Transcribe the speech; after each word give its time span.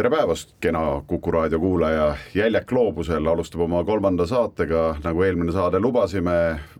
tere 0.00 0.10
päevast, 0.10 0.54
kena 0.60 1.02
Kuku 1.06 1.30
raadio 1.30 1.58
kuulaja, 1.60 2.14
Jäljak 2.34 2.64
gloobusel 2.66 3.26
alustab 3.26 3.60
oma 3.60 3.82
kolmanda 3.84 4.24
saatega, 4.26 4.94
nagu 5.04 5.22
eelmine 5.26 5.52
saade 5.52 5.76
lubasime 5.78 6.36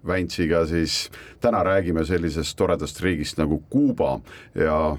Väntsiga, 0.07 0.63
siis 0.67 1.11
täna 1.41 1.61
räägime 1.67 2.05
sellisest 2.09 2.57
toredast 2.57 3.03
riigist 3.05 3.37
nagu 3.37 3.59
Kuuba 3.71 4.21
ja 4.55 4.97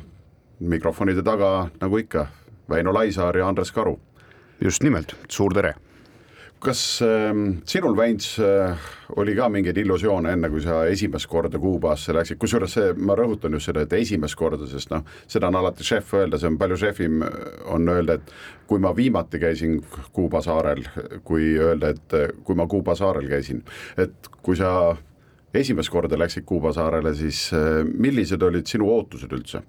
mikrofonide 0.60 1.24
taga, 1.26 1.72
nagu 1.82 1.98
ikka, 1.98 2.28
Väino 2.70 2.94
Laisaar 2.94 3.38
ja 3.38 3.48
Andres 3.48 3.72
Karu. 3.72 4.00
just 4.62 4.84
nimelt, 4.84 5.16
suur 5.28 5.54
tere 5.54 5.74
kas 6.62 6.82
äh, 7.02 7.32
sinul, 7.66 7.96
Väints 7.98 8.36
äh,, 8.40 8.78
oli 9.18 9.36
ka 9.36 9.50
mingeid 9.50 9.78
illusioone 9.82 10.36
enne, 10.36 10.50
kui 10.54 10.62
sa 10.64 10.84
esimest 10.90 11.28
korda 11.32 11.60
Kuubasse 11.60 12.14
läksid, 12.16 12.40
kusjuures 12.42 12.76
see, 12.78 12.94
ma 12.98 13.16
rõhutan 13.18 13.58
just 13.58 13.72
seda, 13.72 13.86
et 13.86 13.96
esimest 13.98 14.38
korda, 14.40 14.68
sest 14.70 14.94
noh, 14.94 15.04
seda 15.32 15.50
on 15.50 15.60
alati 15.60 15.88
šef 15.88 16.14
öelda, 16.20 16.40
see 16.40 16.52
on 16.52 16.60
palju 16.62 16.80
šefim, 16.84 17.22
on 17.74 17.90
öelda, 17.92 18.20
et 18.20 18.34
kui 18.70 18.82
ma 18.84 18.94
viimati 18.96 19.42
käisin 19.42 19.80
Kuuba 20.14 20.44
saarel, 20.46 20.86
kui 21.28 21.54
öelda, 21.58 21.96
et 21.96 22.18
kui 22.46 22.58
ma 22.58 22.70
Kuuba 22.72 22.96
saarel 23.00 23.28
käisin, 23.32 23.66
et 24.00 24.32
kui 24.42 24.60
sa 24.60 24.94
esimest 25.54 25.92
korda 25.92 26.20
läksid 26.20 26.46
Kuuba 26.48 26.74
saarele, 26.76 27.14
siis 27.18 27.50
äh, 27.58 27.82
millised 27.84 28.42
olid 28.44 28.70
sinu 28.70 28.90
ootused 28.94 29.34
üldse? 29.36 29.66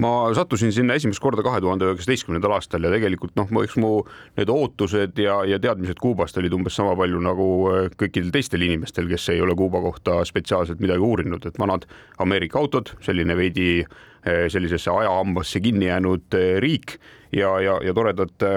Ma 0.00 0.32
sattusin 0.34 0.72
sinna 0.72 0.96
esimest 0.96 1.20
korda 1.20 1.42
kahe 1.44 1.60
tuhande 1.60 1.88
üheksateistkümnendal 1.90 2.54
aastal 2.56 2.84
ja 2.86 2.92
tegelikult 2.92 3.34
noh, 3.36 3.50
eks 3.62 3.76
mu 3.82 3.90
need 4.38 4.52
ootused 4.52 5.18
ja, 5.20 5.40
ja 5.48 5.58
teadmised 5.62 6.00
Kuubast 6.00 6.38
olid 6.40 6.54
umbes 6.56 6.76
sama 6.78 6.94
palju 6.98 7.20
nagu 7.24 7.48
äh, 7.72 7.90
kõikidel 8.00 8.32
teistel 8.34 8.64
inimestel, 8.64 9.10
kes 9.10 9.28
ei 9.34 9.42
ole 9.44 9.56
Kuuba 9.58 9.82
kohta 9.84 10.22
spetsiaalselt 10.28 10.80
midagi 10.82 11.04
uurinud, 11.04 11.46
et 11.48 11.60
vanad 11.60 11.86
Ameerika 12.22 12.60
autod, 12.62 12.94
selline 13.04 13.36
veidi 13.36 13.68
äh, 13.82 14.46
sellisesse 14.52 14.92
ajahambasse 14.92 15.60
kinni 15.64 15.90
jäänud 15.90 16.38
äh, 16.38 16.56
riik 16.62 16.96
ja, 17.32 17.58
ja, 17.60 17.78
ja 17.84 17.94
toredad 17.96 18.48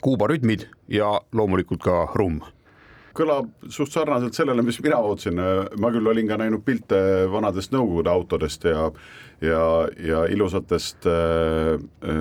Kuuba 0.00 0.30
rütmid 0.30 0.64
ja 0.88 1.18
loomulikult 1.36 1.82
ka 1.84 2.06
rumm 2.16 2.40
kõlab 3.16 3.50
suht 3.72 3.92
sarnaselt 3.92 4.36
sellele, 4.36 4.64
mis 4.66 4.80
mina 4.84 5.00
ootasin, 5.02 5.40
ma 5.80 5.90
küll 5.94 6.08
olin 6.08 6.30
ka 6.30 6.40
näinud 6.40 6.64
pilte 6.64 6.98
vanadest 7.32 7.72
Nõukogude 7.72 8.10
autodest 8.12 8.64
ja 8.68 8.88
ja, 9.42 9.88
ja 9.98 10.24
ilusatest 10.30 11.06
äh, 11.06 11.74
äh, 12.06 12.20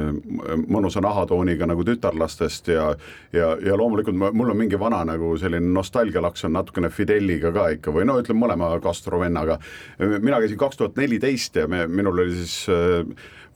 mõnusa 0.68 1.02
nahatooniga 1.04 1.68
nagu 1.70 1.86
tütarlastest 1.86 2.72
ja 2.74 2.88
ja, 3.34 3.52
ja 3.62 3.78
loomulikult 3.78 4.18
mul 4.18 4.54
on 4.54 4.58
mingi 4.58 4.80
vana 4.80 5.04
nagu 5.08 5.34
selline 5.40 5.74
nostalgialaks 5.74 6.48
on 6.48 6.56
natukene 6.58 6.90
Fideliga 6.90 7.54
ka 7.56 7.70
ikka 7.76 7.94
või 7.94 8.08
no 8.10 8.18
ütleme 8.22 8.46
mõlema 8.46 8.72
Castro 8.82 9.20
vennaga. 9.22 9.60
mina 10.00 10.40
käisin 10.42 10.58
kaks 10.58 10.78
tuhat 10.78 10.98
neliteist 10.98 11.56
ja 11.56 11.68
me, 11.68 11.86
minul 11.88 12.26
oli 12.26 12.36
siis 12.42 12.66
äh, 12.70 13.06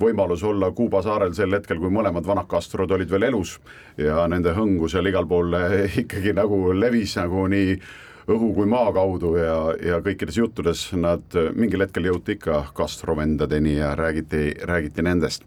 võimalus 0.01 0.43
olla 0.43 0.71
Kuuba 0.75 1.01
saarel 1.05 1.33
sel 1.35 1.53
hetkel, 1.55 1.79
kui 1.79 1.91
mõlemad 1.93 2.25
vanad 2.27 2.49
Castrod 2.51 2.91
olid 2.91 3.11
veel 3.11 3.29
elus 3.29 3.57
ja 3.97 4.25
nende 4.31 4.55
hõngu 4.55 4.89
seal 4.91 5.07
igal 5.07 5.27
pool 5.29 5.55
ikkagi 6.01 6.35
nagu 6.35 6.73
levis 6.75 7.15
nagu 7.19 7.45
nii 7.51 7.77
õhu 8.25 8.51
kui 8.55 8.65
maa 8.69 8.89
kaudu 8.93 9.35
ja, 9.37 9.57
ja 9.85 9.99
kõikides 10.05 10.39
juttudes 10.39 10.81
nad 10.97 11.37
mingil 11.53 11.85
hetkel 11.85 12.09
jõuti 12.09 12.39
ikka 12.39 12.63
Castro 12.77 13.15
vendadeni 13.19 13.77
ja 13.77 13.93
räägiti, 13.97 14.47
räägiti 14.65 15.05
nendest. 15.05 15.45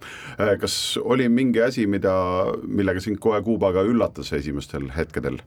kas 0.61 0.99
oli 1.03 1.29
mingi 1.29 1.63
asi, 1.63 1.87
mida, 1.91 2.15
millega 2.63 3.03
sind 3.03 3.19
kohe 3.19 3.43
Kuubaga 3.43 3.83
üllatas 3.83 4.33
esimestel 4.37 4.93
hetkedel? 4.95 5.43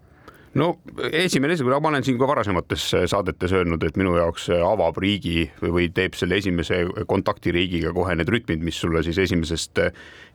No 0.59 0.71
esimene 1.11 1.55
ma 1.63 1.89
olen 1.89 2.03
siin 2.03 2.17
ka 2.19 2.27
varasemates 2.27 2.87
saadetes 3.11 3.53
öelnud, 3.55 3.83
et 3.83 3.97
minu 3.99 4.15
jaoks 4.17 4.49
avab 4.55 4.97
riigi 5.01 5.45
või 5.61 5.89
teeb 5.93 6.17
selle 6.19 6.39
esimese 6.41 6.83
kontaktiriigiga 7.07 7.93
kohe 7.95 8.15
need 8.15 8.31
rütmid, 8.31 8.63
mis 8.63 8.79
sulle 8.81 9.03
siis 9.03 9.17
esimesest 9.17 9.79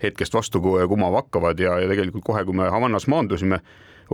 hetkest 0.03 0.35
vastu 0.35 0.63
kumama 0.63 1.23
hakkavad. 1.23 1.61
Ja, 1.61 1.79
ja 1.81 1.91
tegelikult 1.91 2.25
kohe, 2.25 2.45
kui 2.45 2.57
me 2.57 2.71
Havannas 2.73 3.09
maandusime 3.13 3.61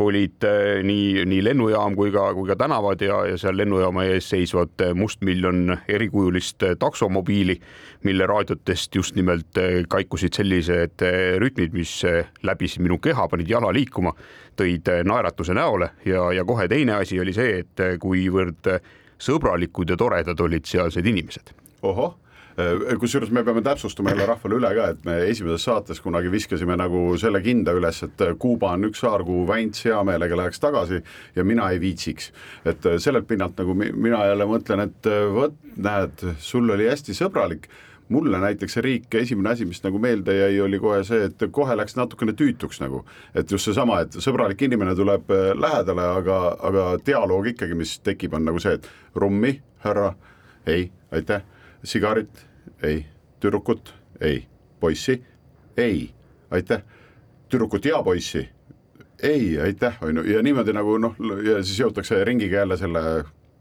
olid 0.01 0.45
nii, 0.89 1.25
nii 1.29 1.41
lennujaam 1.45 1.97
kui 1.97 2.13
ka, 2.15 2.31
kui 2.33 2.49
ka 2.49 2.57
tänavad 2.57 3.03
ja, 3.05 3.19
ja 3.29 3.39
seal 3.41 3.59
lennujaama 3.61 4.07
ees 4.09 4.31
seisvad 4.33 4.81
mustmiljon 4.97 5.77
erikujulist 5.89 6.65
taksomobiili, 6.81 7.59
mille 8.09 8.27
raadiotest 8.27 8.97
just 8.97 9.19
nimelt 9.19 9.61
kaikusid 9.93 10.39
sellised 10.41 11.05
rütmid, 11.45 11.77
mis 11.77 11.99
läbisid 12.43 12.85
minu 12.87 12.99
keha, 13.05 13.29
panid 13.29 13.53
jala 13.53 13.73
liikuma, 13.75 14.15
tõid 14.57 14.89
naeratuse 15.05 15.55
näole 15.55 15.91
ja, 16.05 16.33
ja 16.33 16.45
kohe 16.45 16.69
teine 16.69 16.99
asi 17.01 17.21
oli 17.21 17.33
see, 17.33 17.63
et 17.65 17.85
kuivõrd 18.01 18.69
sõbralikud 19.23 19.91
ja 19.91 19.97
toredad 19.97 20.41
olid 20.41 20.67
sealsed 20.67 21.07
inimesed. 21.07 21.55
ohoh 21.83 22.19
Äh, 22.53 22.99
kusjuures 23.01 23.31
me 23.33 23.41
peame 23.45 23.63
täpsustama 23.65 24.13
jälle 24.13 24.27
rahvale 24.29 24.59
üle 24.59 24.71
ka, 24.77 24.89
et 24.93 25.05
me 25.09 25.15
esimeses 25.25 25.63
saates 25.65 26.03
kunagi 26.05 26.29
viskasime 26.33 26.77
nagu 26.77 27.15
selle 27.21 27.41
kinda 27.41 27.73
üles, 27.79 28.03
et 28.05 28.25
Kuuba 28.39 28.75
on 28.77 28.91
üks 28.91 29.01
saar, 29.01 29.25
kuhu 29.25 29.47
Väints 29.49 29.87
hea 29.87 30.01
meelega 30.05 30.37
läheks 30.37 30.61
tagasi 30.61 31.01
ja 31.37 31.45
mina 31.49 31.71
ei 31.73 31.81
viitsiks. 31.81 32.33
et 32.65 32.85
sellelt 32.99 33.29
pinnalt 33.29 33.57
nagu 33.57 33.75
mina 33.75 34.27
jälle 34.27 34.45
mõtlen, 34.45 34.85
et 34.85 35.09
vot 35.33 35.57
näed, 35.77 36.27
sul 36.39 36.69
oli 36.71 36.91
hästi 36.91 37.17
sõbralik 37.17 37.71
mulle 38.13 38.41
näiteks 38.43 38.77
see 38.77 38.85
riik, 38.85 39.09
esimene 39.23 39.53
asi, 39.55 39.67
mis 39.69 39.83
nagu 39.85 39.99
meelde 40.03 40.35
jäi, 40.37 40.61
oli 40.65 40.79
kohe 40.83 41.01
see, 41.07 41.27
et 41.29 41.45
kohe 41.55 41.77
läks 41.79 41.97
natukene 41.99 42.35
tüütuks 42.39 42.83
nagu, 42.83 43.03
et 43.35 43.51
just 43.51 43.69
seesama, 43.69 44.03
et 44.05 44.19
sõbralik 44.23 44.63
inimene 44.67 44.95
tuleb 44.99 45.33
lähedale, 45.59 46.07
aga, 46.21 46.39
aga 46.71 46.87
dialoog 47.07 47.51
ikkagi, 47.55 47.77
mis 47.79 47.99
tekib, 48.05 48.37
on 48.39 48.47
nagu 48.49 48.63
see, 48.63 48.77
et 48.79 48.89
rummi, 49.19 49.57
härra, 49.85 50.13
ei, 50.67 50.91
aitäh. 51.13 51.45
Sigarit, 51.83 52.45
ei, 52.87 53.01
tüdrukut, 53.43 53.95
ei, 54.21 54.45
poissi, 54.81 55.17
ei, 55.77 56.11
aitäh, 56.51 56.85
tüdrukut 57.51 57.85
ja 57.91 58.03
poissi, 58.07 58.45
ei, 59.23 59.61
aitäh, 59.61 59.99
on 60.03 60.17
ju, 60.17 60.27
ja 60.31 60.43
niimoodi 60.43 60.75
nagu 60.77 60.95
noh, 61.03 61.19
ja 61.43 61.59
siis 61.63 61.81
jõutakse 61.83 62.23
ringiga 62.25 62.63
jälle 62.63 62.79
selle 62.79 63.03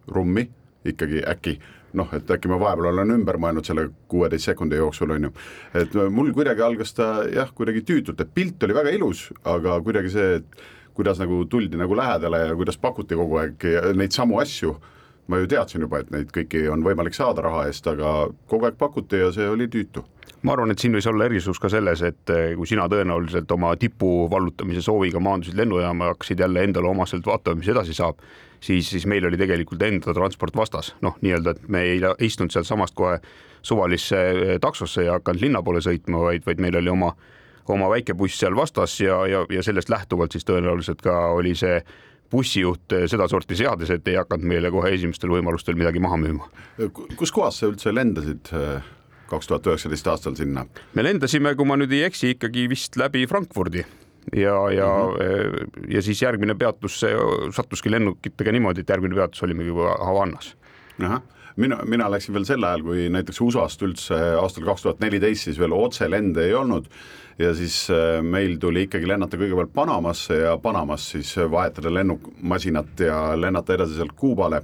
rummi 0.07 0.45
ikkagi 0.85 1.21
äkki 1.29 1.57
noh, 1.97 2.11
et 2.15 2.29
äkki 2.31 2.51
ma 2.51 2.59
vahepeal 2.61 2.91
olen 2.91 3.15
ümber 3.17 3.39
mõelnud 3.41 3.67
selle 3.67 3.87
kuueteist 4.11 4.51
sekundi 4.51 4.79
jooksul, 4.79 5.15
on 5.15 5.29
ju. 5.29 5.33
et 5.81 5.97
mul 6.13 6.31
kuidagi 6.35 6.63
algas 6.65 6.95
ta 6.97 7.11
jah, 7.31 7.51
kuidagi 7.55 7.83
tüütult, 7.87 8.21
et 8.21 8.33
pilt 8.33 8.63
oli 8.63 8.77
väga 8.77 8.95
ilus, 8.97 9.27
aga 9.43 9.79
kuidagi 9.83 10.13
see, 10.13 10.39
et 10.41 10.63
kuidas 10.97 11.21
nagu 11.21 11.43
tuldi 11.49 11.79
nagu 11.79 11.95
lähedale 11.97 12.45
ja 12.47 12.55
kuidas 12.55 12.77
pakuti 12.77 13.15
kogu 13.15 13.39
aeg 13.41 13.67
neid 13.95 14.15
samu 14.15 14.41
asju 14.43 14.75
ma 15.31 15.37
ju 15.39 15.47
teadsin 15.47 15.85
juba, 15.85 16.01
et 16.01 16.09
neid 16.11 16.31
kõiki 16.33 16.65
on 16.73 16.83
võimalik 16.83 17.15
saada 17.15 17.45
raha 17.45 17.67
eest, 17.69 17.85
aga 17.87 18.31
kogu 18.51 18.67
aeg 18.67 18.75
pakuti 18.79 19.21
ja 19.21 19.29
see 19.35 19.47
oli 19.47 19.69
tüütu 19.71 20.03
ma 20.41 20.55
arvan, 20.55 20.73
et 20.73 20.81
siin 20.81 20.95
võis 20.95 21.07
olla 21.09 21.27
erisus 21.29 21.59
ka 21.61 21.69
selles, 21.69 22.01
et 22.05 22.33
eh, 22.33 22.53
kui 22.57 22.69
sina 22.69 22.87
tõenäoliselt 22.89 23.51
oma 23.53 23.75
tipu 23.79 24.25
vallutamise 24.31 24.81
sooviga 24.85 25.21
maandusid 25.21 25.57
lennujaama 25.59 26.07
ja 26.09 26.15
hakkasid 26.15 26.41
jälle 26.41 26.63
endale 26.65 26.89
omaselt 26.89 27.27
vaatama, 27.27 27.61
mis 27.61 27.69
edasi 27.69 27.93
saab, 27.97 28.21
siis, 28.61 28.89
siis 28.89 29.05
meil 29.09 29.25
oli 29.25 29.39
tegelikult 29.39 29.81
enda 29.85 30.13
transport 30.13 30.55
vastas, 30.55 30.93
noh, 31.01 31.17
nii-öelda, 31.21 31.55
et 31.55 31.67
me 31.71 31.83
ei 31.89 32.01
istunud 32.27 32.53
sealtsamast 32.53 32.95
kohe 32.95 33.17
suvalisse 33.61 34.21
eh, 34.29 34.59
taksosse 34.61 35.05
ja 35.07 35.17
hakanud 35.19 35.41
linna 35.41 35.63
poole 35.65 35.81
sõitma, 35.83 36.21
vaid, 36.27 36.45
vaid 36.45 36.61
meil 36.63 36.77
oli 36.81 36.93
oma, 36.93 37.11
oma 37.69 37.89
väike 37.91 38.15
buss 38.17 38.39
seal 38.41 38.55
vastas 38.57 38.97
ja, 39.01 39.21
ja, 39.29 39.43
ja 39.49 39.65
sellest 39.65 39.89
lähtuvalt 39.89 40.33
siis 40.33 40.47
tõenäoliselt 40.47 41.03
ka 41.05 41.17
oli 41.35 41.53
see 41.57 41.81
bussijuht 42.31 42.95
eh, 42.97 43.05
sedasorti 43.11 43.57
seades, 43.59 43.91
et 43.93 44.07
ei 44.07 44.17
hakanud 44.21 44.47
meile 44.53 44.71
kohe 44.73 44.93
esimestel 44.95 45.33
võimalustel 45.33 45.77
midagi 45.79 46.01
maha 46.03 46.19
müüma. 46.21 46.49
kus 47.17 47.33
kohas 47.33 47.61
sa 47.61 47.69
üldse 47.71 47.93
lendasid? 47.93 48.53
Eh, 48.55 48.91
kaks 49.31 49.47
tuhat 49.47 49.67
üheksateist 49.69 50.07
aastal 50.11 50.35
sinna? 50.35 50.65
me 50.93 51.05
lendasime, 51.05 51.55
kui 51.55 51.67
ma 51.67 51.79
nüüd 51.79 51.93
ei 51.95 52.05
eksi, 52.09 52.35
ikkagi 52.35 52.69
vist 52.71 52.97
läbi 52.99 53.25
Frankfurdi 53.29 53.85
ja, 54.35 54.55
ja 54.71 54.87
mm, 54.87 55.15
-hmm. 55.15 55.93
ja 55.93 56.01
siis 56.01 56.21
järgmine 56.21 56.55
peatus 56.55 57.01
sattuski 57.55 57.91
lennukitega 57.91 58.51
niimoodi, 58.51 58.81
et 58.81 58.89
järgmine 58.89 59.15
peatus 59.15 59.43
olimegi 59.43 59.67
juba 59.67 59.95
Havannas. 59.99 60.55
mina, 61.55 61.79
mina 61.85 62.11
läksin 62.11 62.33
veel 62.33 62.45
sel 62.45 62.63
ajal, 62.63 62.83
kui 62.83 63.09
näiteks 63.09 63.41
USA-st 63.41 63.81
üldse 63.81 64.19
aastal 64.39 64.63
kaks 64.65 64.81
tuhat 64.81 64.99
neliteist 64.99 65.43
siis 65.43 65.59
veel 65.59 65.73
otselende 65.73 66.45
ei 66.45 66.53
olnud 66.53 66.87
ja 67.39 67.53
siis 67.55 67.89
äh, 67.89 68.21
meil 68.23 68.57
tuli 68.59 68.85
ikkagi 68.87 69.07
lennata 69.07 69.37
kõigepealt 69.37 69.73
Panamasse 69.73 70.37
ja 70.43 70.57
Panamas 70.57 71.09
siis 71.11 71.35
vahetada 71.51 71.93
lennumasinat 71.93 72.99
ja 72.99 73.19
lennata 73.39 73.73
edasi 73.73 73.97
sealt 73.99 74.15
Kuubale 74.15 74.61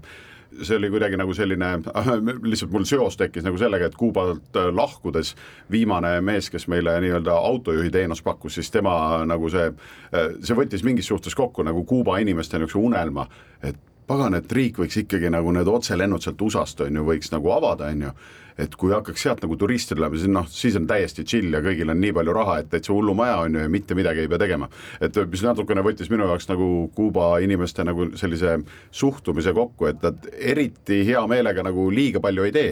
see 0.62 0.78
oli 0.78 0.90
kuidagi 0.94 1.18
nagu 1.20 1.34
selline, 1.36 1.72
lihtsalt 2.52 2.72
mul 2.74 2.86
seos 2.90 3.18
tekkis 3.20 3.46
nagu 3.48 3.60
sellega, 3.60 3.90
et 3.90 3.98
Kuubalt 4.00 4.58
äh, 4.60 4.70
lahkudes 4.74 5.34
viimane 5.72 6.18
mees, 6.26 6.50
kes 6.54 6.68
meile 6.72 6.98
nii-öelda 7.04 7.36
autojuhi 7.36 7.92
teenust 7.94 8.26
pakkus, 8.26 8.58
siis 8.60 8.72
tema 8.74 8.96
nagu 9.30 9.52
see, 9.54 9.70
äh, 10.14 10.34
see 10.42 10.58
võttis 10.58 10.86
mingis 10.88 11.10
suhtes 11.12 11.36
kokku 11.38 11.66
nagu 11.68 11.84
Kuuba 11.88 12.18
inimeste 12.24 12.60
niisuguse 12.60 12.86
unelma, 12.90 13.28
et 13.62 13.78
pagan, 14.08 14.38
et 14.40 14.52
riik 14.52 14.80
võiks 14.82 15.02
ikkagi 15.04 15.32
nagu 15.34 15.52
need 15.52 15.68
otselennud 15.68 16.24
sealt 16.24 16.42
USA-st 16.42 16.86
on 16.88 17.02
ju, 17.02 17.08
võiks 17.08 17.34
nagu 17.34 17.52
avada, 17.56 17.92
on 17.92 18.08
ju 18.08 18.14
et 18.58 18.76
kui 18.76 18.94
hakkaks 18.94 19.24
sealt 19.28 19.44
nagu 19.46 19.58
turiste 19.60 19.96
tulema, 19.96 20.18
siis 20.18 20.32
noh, 20.34 20.48
siis 20.52 20.78
on 20.80 20.88
täiesti 20.90 21.26
chill 21.28 21.54
ja 21.54 21.62
kõigil 21.66 21.92
on 21.94 22.02
nii 22.02 22.14
palju 22.18 22.36
raha, 22.38 22.60
et 22.62 22.72
täitsa 22.74 22.94
hullumaja 22.96 23.40
on 23.46 23.58
ju 23.58 23.66
ja 23.66 23.72
mitte 23.72 23.98
midagi 23.98 24.26
ei 24.26 24.32
pea 24.32 24.42
tegema. 24.42 24.70
et 25.02 25.18
mis 25.32 25.44
natukene 25.44 25.84
võttis 25.86 26.12
minu 26.14 26.28
jaoks 26.28 26.50
nagu 26.50 26.70
Kuuba 26.96 27.38
inimeste 27.44 27.84
nagu 27.84 28.12
sellise 28.18 28.60
suhtumise 28.92 29.54
kokku, 29.54 29.88
et 29.88 30.02
nad 30.04 30.30
eriti 30.34 31.04
hea 31.08 31.28
meelega 31.28 31.64
nagu 31.64 31.90
liiga 31.92 32.20
palju 32.24 32.48
ei 32.48 32.56
tee 32.56 32.72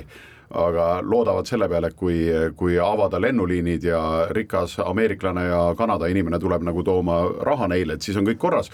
aga 0.53 1.01
loodavad 1.01 1.47
selle 1.50 1.68
peale, 1.69 1.89
et 1.89 1.97
kui, 1.97 2.18
kui 2.57 2.77
avada 2.81 3.19
lennuliinid 3.21 3.88
ja 3.89 4.01
rikas 4.36 4.77
ameeriklane 4.83 5.45
ja 5.47 5.62
Kanada 5.77 6.09
inimene 6.12 6.39
tuleb 6.39 6.65
nagu 6.68 6.83
tooma 6.86 7.18
raha 7.45 7.69
neile, 7.71 7.95
et 7.95 8.06
siis 8.06 8.18
on 8.18 8.27
kõik 8.27 8.39
korras. 8.42 8.71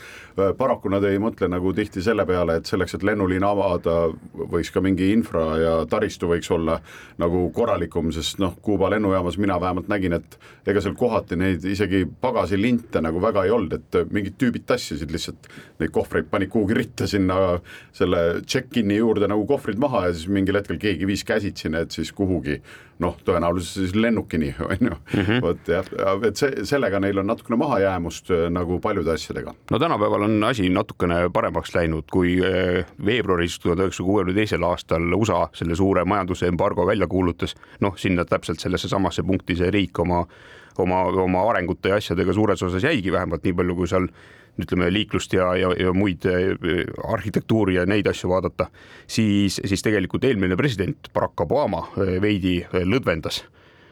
paraku 0.57 0.89
nad 0.89 1.03
ei 1.03 1.19
mõtle 1.19 1.47
nagu 1.51 1.73
tihti 1.73 2.01
selle 2.01 2.25
peale, 2.25 2.57
et 2.57 2.65
selleks, 2.65 2.95
et 2.95 3.03
lennuliin 3.03 3.44
avada, 3.44 4.09
võiks 4.35 4.71
ka 4.73 4.81
mingi 4.81 5.12
infra 5.12 5.45
ja 5.59 5.73
taristu 5.89 6.27
võiks 6.27 6.51
olla 6.51 6.79
nagu 7.19 7.50
korralikum, 7.56 8.12
sest 8.12 8.39
noh, 8.39 8.56
Kuuba 8.62 8.89
lennujaamas 8.89 9.38
mina 9.38 9.59
vähemalt 9.59 9.88
nägin, 9.89 10.13
et 10.13 10.38
ega 10.68 10.81
seal 10.81 10.95
kohati 10.95 11.35
neid 11.39 11.65
isegi 11.65 12.03
pagasilinte 12.21 13.01
nagu 13.01 13.21
väga 13.21 13.45
ei 13.45 13.51
olnud, 13.51 13.73
et 13.73 14.12
mingid 14.12 14.38
tüübid 14.39 14.65
tassisid 14.69 15.12
lihtsalt 15.12 15.50
neid 15.79 15.91
kohvreid, 15.94 16.29
panid 16.31 16.51
kuhugi 16.51 16.77
ritta 16.77 17.07
sinna 17.07 17.59
selle 17.95 18.41
check-in'i 18.45 19.00
juurde 19.00 19.29
nagu 19.31 19.45
kohvrid 19.50 19.79
maha 19.81 20.07
ja 20.07 20.15
siis 20.15 20.29
mingil 20.31 20.59
hetkel 20.59 20.79
keegi 20.81 21.07
viis 21.09 21.23
käsitsi 21.27 21.60
sinna, 21.61 21.83
et 21.85 21.95
siis 21.95 22.11
kuhugi 22.15 22.57
noh, 23.01 23.15
tõenäoliselt 23.25 23.85
siis 23.85 23.95
lennukini, 23.97 24.51
on 24.69 24.87
ju, 24.89 24.97
mhm. 25.17 25.41
vot 25.43 25.71
jah, 25.71 25.87
et 26.27 26.39
see, 26.39 26.65
sellega 26.69 27.01
neil 27.01 27.21
on 27.21 27.29
natukene 27.31 27.59
mahajäämust 27.61 28.31
äh, 28.33 28.45
nagu 28.53 28.79
paljude 28.83 29.13
asjadega. 29.15 29.53
no 29.71 29.79
tänapäeval 29.81 30.27
on 30.27 30.37
asi 30.49 30.69
natukene 30.69 31.23
paremaks 31.33 31.75
läinud, 31.75 32.09
kui 32.11 32.37
äh, 32.45 32.85
veebruaris 33.05 33.59
tuhande 33.59 33.87
üheksasaja 33.87 34.07
kuuekümne 34.07 34.37
teisel 34.37 34.65
aastal 34.67 35.13
USA 35.17 35.45
selle 35.57 35.75
suure 35.75 36.05
majandusembargo 36.05 36.85
välja 36.87 37.07
kuulutas, 37.07 37.55
noh, 37.79 37.97
sinna 37.97 38.25
täpselt 38.25 38.59
sellesse 38.59 38.91
samasse 38.91 39.23
punkti 39.23 39.57
see 39.59 39.71
riik 39.73 39.99
oma 39.99 40.25
oma, 40.77 41.03
oma 41.23 41.43
arengute 41.49 41.91
ja 41.91 41.97
asjadega 41.99 42.33
suures 42.33 42.63
osas 42.63 42.83
jäigi, 42.83 43.11
vähemalt 43.11 43.43
nii 43.43 43.55
palju, 43.57 43.75
kui 43.75 43.89
seal 43.89 44.07
ütleme 44.59 44.89
liiklust 44.94 45.33
ja, 45.33 45.51
ja, 45.56 45.71
ja 45.80 45.94
muid 45.95 46.25
äh, 46.30 46.51
arhitektuuri 47.13 47.77
ja 47.80 47.86
neid 47.89 48.07
asju 48.12 48.31
vaadata, 48.31 48.68
siis, 49.07 49.62
siis 49.63 49.86
tegelikult 49.86 50.25
eelmine 50.27 50.57
president 50.59 51.12
Barack 51.13 51.45
Obama 51.45 51.86
äh, 51.95 52.18
veidi 52.21 52.59
äh, 52.65 52.83
lõdvendas 52.86 53.44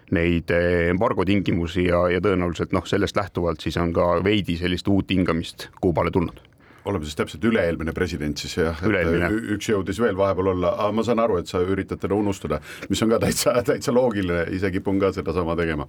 neid 0.10 0.50
embargo 0.50 1.22
tingimusi 1.22 1.84
ja, 1.86 2.08
ja 2.10 2.18
tõenäoliselt 2.26 2.72
noh, 2.74 2.86
sellest 2.90 3.18
lähtuvalt 3.20 3.62
siis 3.62 3.78
on 3.78 3.94
ka 3.94 4.16
veidi 4.26 4.58
sellist 4.58 4.90
uut 4.90 5.14
hingamist 5.14 5.68
Kuubale 5.78 6.10
tulnud 6.10 6.42
oleme 6.90 7.06
siis 7.06 7.18
täpselt 7.20 7.46
üle-eelmine 7.46 7.94
president 7.96 8.42
siis 8.42 8.56
jah, 8.58 8.80
et 8.82 9.54
üks 9.56 9.70
jõudis 9.70 10.00
veel 10.02 10.18
vahepeal 10.18 10.54
olla, 10.54 10.74
aga 10.86 10.96
ma 10.96 11.06
saan 11.06 11.22
aru, 11.24 11.40
et 11.42 11.52
sa 11.52 11.62
üritad 11.62 12.02
teda 12.02 12.18
unustada, 12.18 12.60
mis 12.90 13.02
on 13.06 13.14
ka 13.14 13.22
täitsa, 13.26 13.56
täitsa 13.68 13.94
loogiline, 13.96 14.48
ise 14.56 14.72
kipun 14.74 15.00
ka 15.02 15.12
sedasama 15.16 15.58
tegema. 15.60 15.88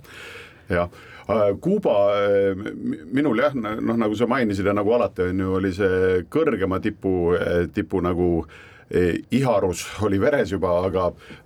Jah. 0.70 0.90
Äh, 1.30 1.54
Kuuba 1.60 2.14
äh, 2.16 2.56
minul 3.12 3.38
jah, 3.38 3.54
noh 3.54 3.98
nagu 3.98 4.16
sa 4.18 4.26
mainisid 4.26 4.66
ja 4.66 4.74
nagu 4.74 4.92
alati 4.96 5.28
on 5.30 5.44
ju, 5.44 5.52
oli 5.60 5.70
see 5.76 6.24
kõrgema 6.32 6.80
tipu, 6.82 7.36
äh, 7.36 7.68
tipu 7.74 8.02
nagu 8.04 8.32
iharus 9.30 9.84
oli 10.02 10.18
veres 10.18 10.50
juba, 10.50 10.72
aga, 10.82 11.04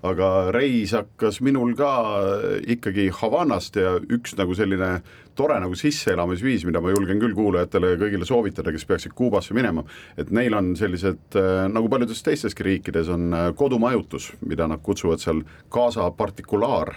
aga 0.08 0.28
reis 0.54 0.94
hakkas 0.96 1.42
minul 1.44 1.74
ka 1.76 1.90
ikkagi 2.72 3.10
Havanast 3.12 3.76
ja 3.76 3.98
üks 4.00 4.32
nagu 4.38 4.56
selline 4.56 4.88
tore 5.36 5.58
nagu 5.60 5.76
sisseelamisviis, 5.76 6.64
mida 6.64 6.80
ma 6.80 6.94
julgen 6.94 7.20
küll 7.20 7.36
kuulajatele 7.36 7.90
ja 7.90 7.98
kõigile 8.00 8.24
soovitada, 8.24 8.72
kes 8.72 8.88
peaksid 8.88 9.12
Kuubasse 9.12 9.52
minema, 9.52 9.84
et 10.16 10.32
neil 10.32 10.56
on 10.56 10.72
sellised 10.80 11.36
nagu 11.68 11.92
paljudes 11.92 12.24
teisteski 12.24 12.64
riikides 12.64 13.12
on 13.12 13.36
kodumajutus, 13.60 14.30
mida 14.48 14.64
nad 14.64 14.80
kutsuvad 14.80 15.20
seal 15.20 15.44
Casa 15.68 16.08
Particular 16.16 16.94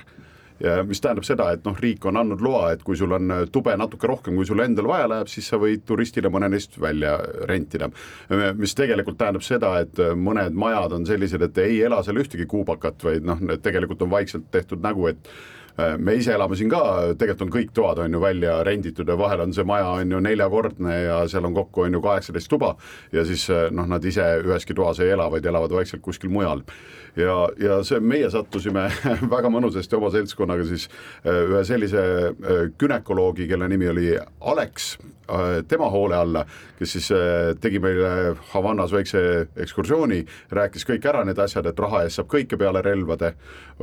ja 0.63 0.83
mis 0.87 1.01
tähendab 1.01 1.25
seda, 1.27 1.49
et 1.53 1.65
noh, 1.67 1.75
riik 1.81 2.05
on 2.09 2.17
andnud 2.21 2.41
loa, 2.43 2.71
et 2.73 2.83
kui 2.85 2.97
sul 2.97 3.13
on 3.17 3.33
äh, 3.33 3.43
tube 3.51 3.75
natuke 3.77 4.09
rohkem, 4.09 4.37
kui 4.37 4.47
sul 4.47 4.63
endal 4.63 4.89
vaja 4.89 5.09
läheb, 5.11 5.31
siis 5.31 5.49
sa 5.51 5.59
võid 5.61 5.85
turistile 5.87 6.31
mõne 6.33 6.49
neist 6.53 6.79
välja 6.81 7.17
rentida. 7.49 7.89
mis 8.57 8.75
tegelikult 8.75 9.17
tähendab 9.17 9.45
seda, 9.45 9.75
et 9.83 9.99
äh, 9.99 10.15
mõned 10.15 10.55
majad 10.57 10.97
on 10.97 11.05
sellised, 11.05 11.41
et 11.41 11.61
ei 11.63 11.81
ela 11.85 12.01
seal 12.03 12.21
ühtegi 12.23 12.47
kuubakat, 12.49 13.03
vaid 13.03 13.27
noh, 13.27 13.41
tegelikult 13.63 14.01
on 14.01 14.11
vaikselt 14.11 14.51
tehtud 14.51 14.83
nägu, 14.83 15.07
et 15.11 15.29
Äh, 15.29 15.66
me 15.97 16.15
ise 16.17 16.33
elame 16.33 16.57
siin 16.57 16.71
ka, 16.71 16.81
tegelikult 17.19 17.43
on 17.45 17.51
kõik 17.53 17.73
toad 17.75 17.99
on 18.01 18.17
ju 18.17 18.21
välja 18.21 18.55
renditud 18.65 19.09
ja 19.09 19.17
vahel 19.19 19.43
on 19.45 19.53
see 19.53 19.65
maja 19.67 19.91
on 19.99 20.11
ju 20.11 20.21
neljakordne 20.25 20.95
ja 21.03 21.17
seal 21.29 21.45
on 21.45 21.53
kokku 21.57 21.85
on 21.85 21.97
ju 21.97 22.01
kaheksateist 22.01 22.49
tuba 22.49 22.73
ja 23.13 23.25
siis 23.27 23.45
äh, 23.53 23.67
noh, 23.71 23.85
nad 23.89 24.05
ise 24.05 24.25
üheski 24.41 24.73
toas 24.77 25.01
ei 25.03 25.11
ela, 25.13 25.29
vaid 25.31 25.45
elavad 25.45 25.75
vaikselt 25.77 26.01
kuskil 26.01 26.33
mujal. 26.33 26.63
ja, 27.15 27.35
ja 27.61 27.81
see, 27.85 27.99
meie 27.99 28.29
sattusime 28.33 28.87
väga 29.35 29.51
mõnusasti 29.53 29.99
oma 29.99 30.09
seltskonnaga 30.13 30.65
siis 30.65 30.87
äh, 30.89 31.43
ühe 31.45 31.61
sellise 31.67 32.03
günekoloogi, 32.79 33.47
kelle 33.47 33.69
nimi 33.69 33.89
oli 33.89 34.09
Alex, 34.41 34.95
tema 35.67 35.89
hoole 35.91 36.15
alla, 36.15 36.43
kes 36.79 36.93
siis 36.95 37.07
tegi 37.61 37.81
meile 37.83 38.35
Havannas 38.53 38.93
väikse 38.95 39.19
ekskursiooni, 39.59 40.21
rääkis 40.55 40.87
kõik 40.87 41.05
ära 41.09 41.23
need 41.27 41.39
asjad, 41.43 41.67
et 41.67 41.79
raha 41.83 42.05
eest 42.05 42.21
saab 42.21 42.29
kõike 42.31 42.59
peale 42.59 42.81
relvade, 42.85 43.33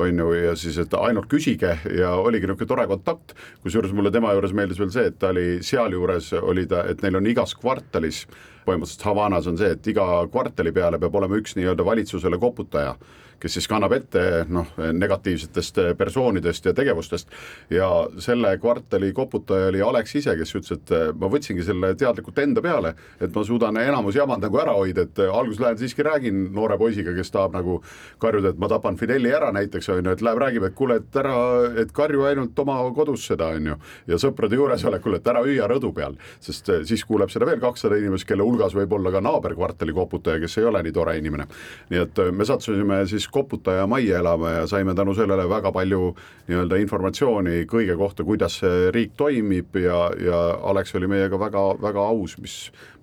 on 0.01 0.25
ju, 0.25 0.31
ja 0.39 0.55
siis, 0.57 0.79
et 0.81 0.97
ainult 0.97 1.29
küsige 1.31 1.77
ja 1.91 2.15
oligi 2.17 2.47
niisugune 2.49 2.69
tore 2.69 2.87
kontakt, 2.91 3.35
kusjuures 3.63 3.93
mulle 3.97 4.13
tema 4.15 4.33
juures 4.35 4.55
meeldis 4.57 4.81
veel 4.81 4.93
see, 4.95 5.09
et 5.11 5.19
ta 5.19 5.33
oli 5.35 5.59
sealjuures 5.65 6.33
oli 6.41 6.67
ta, 6.71 6.85
et 6.91 7.03
neil 7.05 7.21
on 7.21 7.29
igas 7.31 7.55
kvartalis, 7.59 8.25
põhimõtteliselt 8.65 9.07
Havanas 9.09 9.49
on 9.51 9.61
see, 9.61 9.75
et 9.77 9.93
iga 9.93 10.07
kvartali 10.33 10.73
peale 10.73 11.01
peab 11.03 11.21
olema 11.21 11.41
üks 11.41 11.57
nii-öelda 11.59 11.87
valitsusele 11.87 12.41
koputaja 12.41 12.97
kes 13.41 13.59
siis 13.59 13.69
kannab 13.71 13.93
ette 13.97 14.45
noh, 14.49 14.75
negatiivsetest 14.93 15.81
persoonidest 15.99 16.71
ja 16.71 16.75
tegevustest. 16.75 17.29
Ja 17.71 17.89
selle 18.19 18.59
kvartali 18.59 19.13
koputaja 19.13 19.69
oli 19.69 19.83
Alex 19.83 20.15
ise, 20.15 20.37
kes 20.37 20.55
ütles, 20.55 20.73
et 20.79 20.93
eh, 20.95 21.11
ma 21.19 21.29
võtsingi 21.31 21.65
selle 21.67 21.93
teadlikult 21.99 22.39
enda 22.43 22.63
peale, 22.65 22.95
et 23.21 23.35
ma 23.35 23.45
suudan 23.47 23.79
enamus 23.81 24.17
jamad 24.19 24.43
nagu 24.43 24.61
ära 24.61 24.75
hoida, 24.77 25.07
et 25.07 25.21
alguses 25.25 25.63
lähen 25.63 25.81
siiski 25.81 26.05
räägin 26.07 26.41
noore 26.55 26.79
poisiga, 26.81 27.15
kes 27.17 27.33
tahab 27.35 27.57
nagu 27.57 27.81
karjuda, 28.23 28.55
et 28.55 28.61
ma 28.61 28.71
tapan 28.71 28.99
Fideli 29.01 29.33
ära 29.35 29.51
näiteks 29.55 29.91
on 29.95 30.05
ju, 30.05 30.15
et 30.15 30.25
läheb 30.25 30.43
räägib, 30.43 30.69
et 30.69 30.77
kuule, 30.79 30.99
et 31.03 31.19
ära, 31.21 31.37
et 31.83 31.93
karju 31.95 32.27
ainult 32.29 32.59
oma 32.65 32.79
kodus 32.97 33.27
seda 33.31 33.51
on 33.57 33.73
ju. 33.73 33.79
Ja 34.11 34.21
sõprade 34.21 34.59
juuresolekul, 34.59 35.19
et 35.19 35.31
ära 35.31 35.45
hüüa 35.45 35.69
rõdu 35.71 35.93
peal, 35.97 36.19
sest 36.45 36.71
eh, 36.73 36.85
siis 36.89 37.05
kuuleb 37.09 37.33
seda 37.33 37.49
veel 37.49 37.63
kakssada 37.63 37.99
inimest, 38.01 38.29
kelle 38.29 38.47
hulgas 38.47 38.77
võib 38.77 38.93
olla 38.99 39.13
ka 39.15 39.23
naaberkvartali 39.25 39.95
koputaja, 39.97 40.43
kes 40.43 40.59
ei 40.61 40.69
ole 40.71 40.83
nii 40.85 40.95
tore 40.95 41.17
inimene. 41.19 41.49
nii 41.91 42.03
et 42.05 42.23
eh, 42.23 42.33
me 42.33 42.49
sattusime 42.49 43.03
siis 43.11 43.24
koputaja 43.29 43.87
majja 43.87 44.19
elama 44.19 44.51
ja 44.51 44.67
saime 44.67 44.95
tänu 44.95 45.15
sellele 45.15 45.49
väga 45.49 45.73
palju 45.73 46.15
nii-öelda 46.49 46.79
informatsiooni 46.83 47.65
kõige 47.71 47.97
kohta, 47.97 48.25
kuidas 48.25 48.59
see 48.63 48.91
riik 48.95 49.15
toimib 49.17 49.77
ja, 49.81 50.09
ja 50.21 50.41
Alex 50.71 50.95
oli 50.95 51.11
meiega 51.11 51.39
väga-väga 51.41 52.07
aus, 52.09 52.39
mis, 52.39 52.57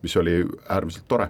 mis 0.04 0.18
oli 0.18 0.42
äärmiselt 0.70 1.08
tore. 1.08 1.30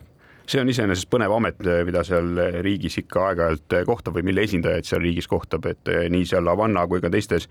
See 0.51 0.59
on 0.59 0.69
iseenesest 0.69 1.07
põnev 1.11 1.31
amet, 1.35 1.61
mida 1.87 2.03
seal 2.03 2.33
riigis 2.65 2.97
ikka 2.99 3.27
aeg-ajalt 3.29 3.77
kohtab 3.87 4.17
või 4.17 4.25
mille 4.31 4.43
esindajaid 4.47 4.87
seal 4.87 5.03
riigis 5.03 5.29
kohtab, 5.31 5.69
et 5.69 5.91
nii 6.11 6.25
seal 6.27 6.49
Havanna 6.49 6.83
kui 6.91 6.99
ka 6.99 7.11
teistes, 7.13 7.47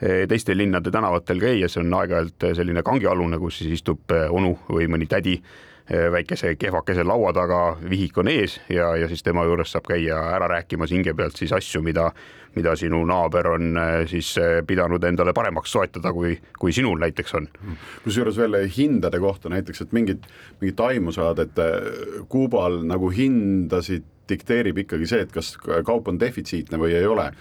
teiste 0.00 0.56
linnade 0.56 0.90
tänavatel 0.90 1.42
käies 1.42 1.76
on 1.78 1.92
aeg-ajalt 1.94 2.48
selline 2.58 2.82
kangialune, 2.82 3.38
kus 3.38 3.60
siis 3.60 3.78
istub 3.78 4.16
onu 4.30 4.56
või 4.70 4.88
mõni 4.90 5.06
tädi 5.06 5.36
väikese 5.90 6.54
kehvakese 6.54 7.04
laua 7.04 7.32
taga, 7.34 7.76
vihik 7.90 8.18
on 8.18 8.28
ees 8.30 8.60
ja, 8.70 8.92
ja 8.96 9.08
siis 9.08 9.24
tema 9.26 9.44
juures 9.48 9.72
saab 9.72 9.88
käia 9.90 10.18
ära 10.36 10.48
rääkimas 10.50 10.92
hinge 10.94 11.14
pealt 11.18 11.38
siis 11.40 11.52
asju, 11.56 11.82
mida, 11.82 12.10
mida 12.54 12.74
sinu 12.78 13.00
naaber 13.08 13.48
on 13.54 13.80
eh, 13.80 14.04
siis 14.10 14.30
eh, 14.38 14.60
pidanud 14.66 15.04
endale 15.04 15.34
paremaks 15.34 15.72
soetada, 15.72 16.12
kui, 16.14 16.36
kui 16.58 16.72
sinul 16.72 17.00
näiteks 17.02 17.34
on. 17.38 17.48
kusjuures 18.04 18.38
veel 18.38 18.60
hindade 18.76 19.18
kohta 19.20 19.50
näiteks, 19.50 19.82
et 19.82 19.96
mingit, 19.96 20.30
mingit 20.60 20.80
aimu 20.86 21.12
saada, 21.16 21.48
et 21.48 22.26
Kuubal 22.28 22.82
nagu 22.86 23.10
hindasid 23.10 24.06
dikteerib 24.30 24.78
ikkagi 24.84 25.08
see, 25.10 25.24
et 25.26 25.32
kas 25.34 25.56
kaup 25.58 26.08
on 26.08 26.20
defitsiitne 26.20 26.78
või 26.78 26.94
ei 26.94 27.06
ole 27.06 27.32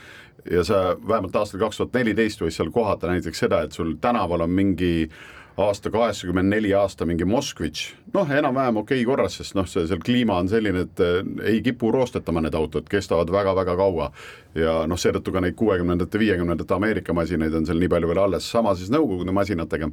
ja 0.52 0.64
sa 0.64 0.98
vähemalt 1.08 1.36
aastal 1.36 1.60
kaks 1.60 1.78
tuhat 1.78 1.98
neliteist 2.00 2.42
võis 2.42 2.58
seal 2.58 2.72
kohata 2.74 3.12
näiteks 3.12 3.46
seda, 3.46 3.62
et 3.66 3.76
sul 3.76 3.96
tänaval 4.02 4.46
on 4.46 4.54
mingi 4.56 5.10
aasta 5.60 5.92
kaheksakümmend 5.92 6.54
neli 6.54 6.74
aasta 6.74 7.06
mingi 7.06 7.26
Moskvitš, 7.28 7.94
noh, 8.14 8.32
enam-vähem 8.32 8.80
okei 8.82 9.02
okay 9.02 9.08
korras, 9.08 9.38
sest 9.40 9.56
noh, 9.58 9.68
see 9.68 9.86
seal 9.90 10.02
kliima 10.04 10.38
on 10.40 10.50
selline, 10.52 10.86
et 10.88 11.04
eh, 11.04 11.20
ei 11.54 11.62
kipu 11.66 11.92
roostetama 11.92 12.44
need 12.46 12.56
autod, 12.58 12.88
kestavad 12.90 13.32
väga-väga 13.34 13.76
kaua. 13.80 14.12
ja 14.56 14.80
noh, 14.90 14.98
seetõttu 14.98 15.32
ka 15.32 15.44
neid 15.44 15.56
kuuekümnendate, 15.60 16.20
viiekümnendate 16.20 16.74
Ameerika 16.74 17.14
masinaid 17.14 17.54
on 17.54 17.68
seal 17.68 17.80
nii 17.80 17.92
palju 17.92 18.10
veel 18.10 18.24
alles, 18.24 18.50
sama 18.50 18.74
siis 18.76 18.90
Nõukogude 18.94 19.36
masinatega. 19.36 19.92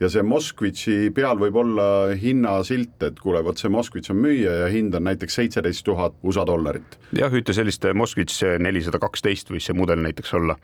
Ja 0.00 0.10
see 0.12 0.22
Moskvitši 0.26 0.96
peal 1.14 1.38
võib 1.40 1.56
olla 1.60 1.86
hinnasilt, 2.20 2.96
et 3.06 3.20
kuule, 3.22 3.42
vot 3.44 3.58
see 3.58 3.72
Moskvitš 3.72 4.14
on 4.14 4.20
müüa 4.24 4.58
ja 4.64 4.70
hind 4.72 4.94
on 4.94 5.06
näiteks 5.08 5.38
seitseteist 5.40 5.84
tuhat 5.86 6.16
USA 6.22 6.46
dollarit. 6.46 6.98
jah, 7.16 7.32
ühte 7.32 7.54
sellist 7.56 7.86
Moskvitš 7.94 8.42
nelisada 8.62 9.00
kaksteist 9.02 9.50
võis 9.50 9.68
see 9.68 9.76
mudel 9.76 10.02
näiteks 10.04 10.34
olla, 10.34 10.56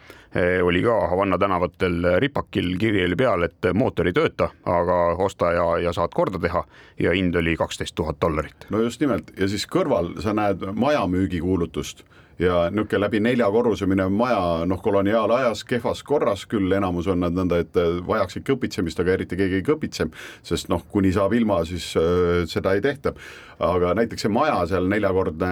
oli 0.63 0.83
ka 0.85 0.97
Havanna 1.13 1.39
tänavatel 1.39 2.17
ripakil, 2.23 2.75
kiri 2.81 3.05
oli 3.05 3.19
peal, 3.19 3.49
et 3.49 3.71
mootor 3.75 4.11
ei 4.11 4.17
tööta 4.17 4.51
aga 4.69 5.01
osta 5.23 5.53
ja, 5.55 5.67
ja 5.87 5.93
saad 5.97 6.15
korda 6.15 6.41
teha 6.43 6.65
ja 7.01 7.15
hind 7.17 7.37
oli 7.37 7.57
kaksteist 7.57 7.95
tuhat 7.95 8.21
dollarit. 8.21 8.67
no 8.71 8.83
just 8.83 9.01
nimelt 9.01 9.33
ja 9.39 9.49
siis 9.49 9.67
kõrval 9.71 10.15
sa 10.23 10.35
näed 10.37 10.65
maja 10.75 11.07
müügikuulutust 11.11 12.05
ja 12.41 12.61
niisugune 12.73 13.01
läbi 13.05 13.21
nelja 13.23 13.49
korruse 13.53 13.87
minev 13.91 14.13
maja, 14.15 14.65
noh, 14.69 14.81
koloniaalajas 14.83 15.65
kehvas 15.69 16.03
korras 16.07 16.47
küll, 16.51 16.73
enamus 16.77 17.11
on 17.11 17.21
nad 17.25 17.37
nõnda, 17.37 17.61
et 17.61 17.77
vajaksid 18.07 18.47
kõpitsemist, 18.49 19.01
aga 19.03 19.17
eriti 19.17 19.39
keegi 19.39 19.61
ei 19.61 19.67
kõpitse, 19.67 20.09
sest 20.47 20.71
noh, 20.73 20.85
kuni 20.93 21.13
saab 21.17 21.35
ilma, 21.37 21.61
siis 21.69 21.93
äh, 22.01 22.47
seda 22.51 22.75
ei 22.77 22.85
tehta. 22.85 23.15
aga 23.61 23.93
näiteks 23.95 24.23
see 24.25 24.33
maja 24.33 24.63
seal 24.67 24.87
neljakordne 24.89 25.51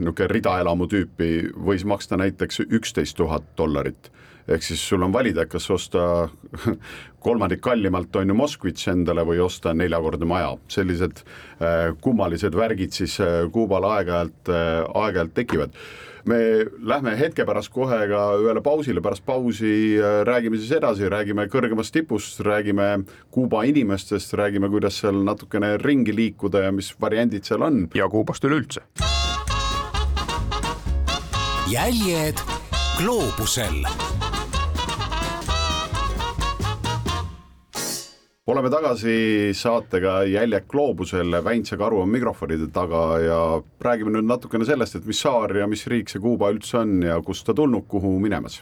niisugune 0.00 0.26
ridaelamu 0.32 0.88
tüüpi 0.90 1.28
võis 1.54 1.84
maksta 1.86 2.18
näiteks 2.18 2.64
üksteist 2.66 3.16
tuhat 3.16 3.46
dollarit 3.56 4.10
ehk 4.48 4.64
siis 4.64 4.80
sul 4.88 5.02
on 5.02 5.12
valida, 5.12 5.46
kas 5.48 5.68
osta 5.70 6.28
kolmandik 7.24 7.62
kallimalt 7.64 8.16
on 8.16 8.28
ju 8.28 8.36
Moskvitš 8.36 8.90
endale 8.92 9.24
või 9.24 9.40
osta 9.44 9.72
neljakordne 9.76 10.28
maja, 10.28 10.50
sellised 10.68 11.22
äh, 11.22 11.92
kummalised 12.04 12.56
värgid 12.56 12.92
siis 12.96 13.16
äh, 13.22 13.44
Kuubal 13.52 13.86
aeg-ajalt 13.88 14.52
äh,, 14.52 14.82
aeg-ajalt 15.04 15.34
tekivad 15.38 15.78
me 16.28 16.38
lähme 16.80 17.14
hetke 17.18 17.44
pärast 17.46 17.72
kohe 17.74 17.98
ka 18.10 18.22
ühele 18.40 18.62
pausile, 18.64 19.02
pärast 19.04 19.24
pausi 19.26 19.98
äh, 19.98 20.22
räägime 20.26 20.58
siis 20.60 20.72
edasi, 20.78 21.08
räägime 21.12 21.46
kõrgemast 21.52 21.94
tipust, 21.94 22.40
räägime 22.44 23.04
Kuuba 23.34 23.64
inimestest, 23.68 24.34
räägime, 24.38 24.70
kuidas 24.72 25.00
seal 25.02 25.20
natukene 25.26 25.76
ringi 25.82 26.14
liikuda 26.16 26.66
ja 26.66 26.72
mis 26.72 26.94
variandid 27.00 27.44
seal 27.44 27.62
on. 27.62 27.88
ja 27.94 28.08
Kuubast 28.08 28.44
üleüldse. 28.44 28.84
jäljed 31.70 32.38
gloobusel 32.98 33.82
oleme 38.46 38.68
tagasi 38.70 39.52
saatega 39.56 40.18
Jäljed 40.28 40.66
gloobusel, 40.68 41.38
Väints 41.44 41.72
ja 41.72 41.78
Karu 41.80 42.02
on 42.02 42.12
mikrofonide 42.12 42.68
taga 42.72 43.04
ja 43.22 43.40
räägime 43.80 44.12
nüüd 44.12 44.28
natukene 44.28 44.68
sellest, 44.68 44.98
et 44.98 45.08
mis 45.08 45.22
saar 45.24 45.56
ja 45.56 45.68
mis 45.70 45.86
riik 45.88 46.12
see 46.12 46.20
Kuuba 46.20 46.52
üldse 46.52 46.82
on 46.82 46.98
ja 47.06 47.16
kust 47.24 47.46
ta 47.48 47.56
tulnud, 47.56 47.88
kuhu 47.88 48.18
minemas 48.20 48.60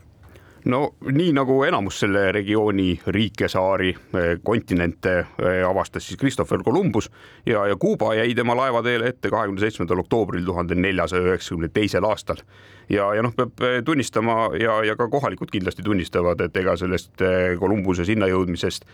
no 0.64 0.95
nii 1.11 1.33
nagu 1.35 1.57
enamus 1.66 1.99
selle 2.02 2.26
regiooni 2.33 2.95
riike, 3.14 3.49
saari, 3.50 3.90
eh, 3.90 4.28
kontinente 4.45 5.14
eh, 5.19 5.62
avastas 5.66 6.07
siis 6.07 6.19
Christopher 6.19 6.62
Columbus 6.62 7.11
ja, 7.47 7.66
ja 7.66 7.76
Kuuba 7.76 8.14
jäi 8.14 8.35
tema 8.35 8.57
laevateele 8.57 9.09
ette 9.09 9.31
kahekümne 9.31 9.61
seitsmendal 9.61 10.04
oktoobril 10.04 10.45
tuhande 10.45 10.75
neljasaja 10.75 11.33
üheksakümne 11.33 11.69
teisel 11.69 12.04
aastal. 12.04 12.42
ja, 12.88 13.14
ja 13.14 13.23
noh, 13.23 13.35
peab 13.37 13.64
eh, 13.66 13.81
tunnistama 13.85 14.52
ja, 14.61 14.85
ja 14.85 14.97
ka 14.97 15.09
kohalikud 15.09 15.50
kindlasti 15.50 15.83
tunnistavad, 15.83 16.40
et 16.40 16.57
ega 16.57 16.76
sellest 16.76 17.25
Columbuse 17.59 18.04
sinna 18.04 18.28
jõudmisest 18.31 18.87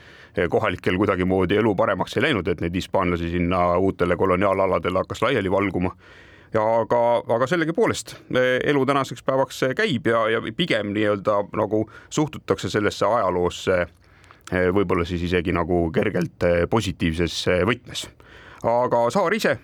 kohalikel 0.50 0.96
kuidagimoodi 0.96 1.56
elu 1.58 1.74
paremaks 1.74 2.16
ei 2.16 2.28
läinud, 2.28 2.48
et 2.48 2.60
neid 2.60 2.74
hispaanlasi 2.74 3.30
sinna 3.32 3.76
uutele 3.76 4.16
koloniaalaladele 4.16 5.04
hakkas 5.04 5.22
laiali 5.22 5.50
valguma 5.50 5.94
ja 6.54 6.64
aga, 6.80 7.00
aga 7.34 7.46
sellegipoolest 7.50 8.14
elu 8.64 8.84
tänaseks 8.86 9.22
päevaks 9.26 9.62
käib 9.76 10.06
ja, 10.06 10.24
ja 10.32 10.42
pigem 10.56 10.92
nii-öelda 10.96 11.42
nagu 11.58 11.84
suhtutakse 12.10 12.70
sellesse 12.72 13.06
ajaloosse 13.06 13.86
võib-olla 14.72 15.04
siis 15.04 15.26
isegi 15.28 15.52
nagu 15.52 15.88
kergelt 15.92 16.46
positiivses 16.70 17.42
võtmes. 17.68 18.06
aga 18.64 19.02
saar 19.12 19.34
ise 19.36 19.58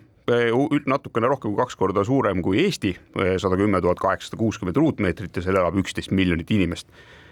natukene 0.87 1.29
rohkem 1.29 1.53
kui 1.53 1.61
kaks 1.61 1.77
korda 1.77 2.05
suurem 2.05 2.43
kui 2.43 2.63
Eesti, 2.65 2.95
sada 3.41 3.57
kümme 3.61 3.81
tuhat 3.81 4.01
kaheksasada 4.01 4.41
kuuskümmend 4.41 4.77
ruutmeetrit 4.77 5.37
ja 5.37 5.43
seal 5.45 5.61
elab 5.61 5.77
üksteist 5.81 6.13
miljonit 6.13 6.51
inimest 6.51 6.89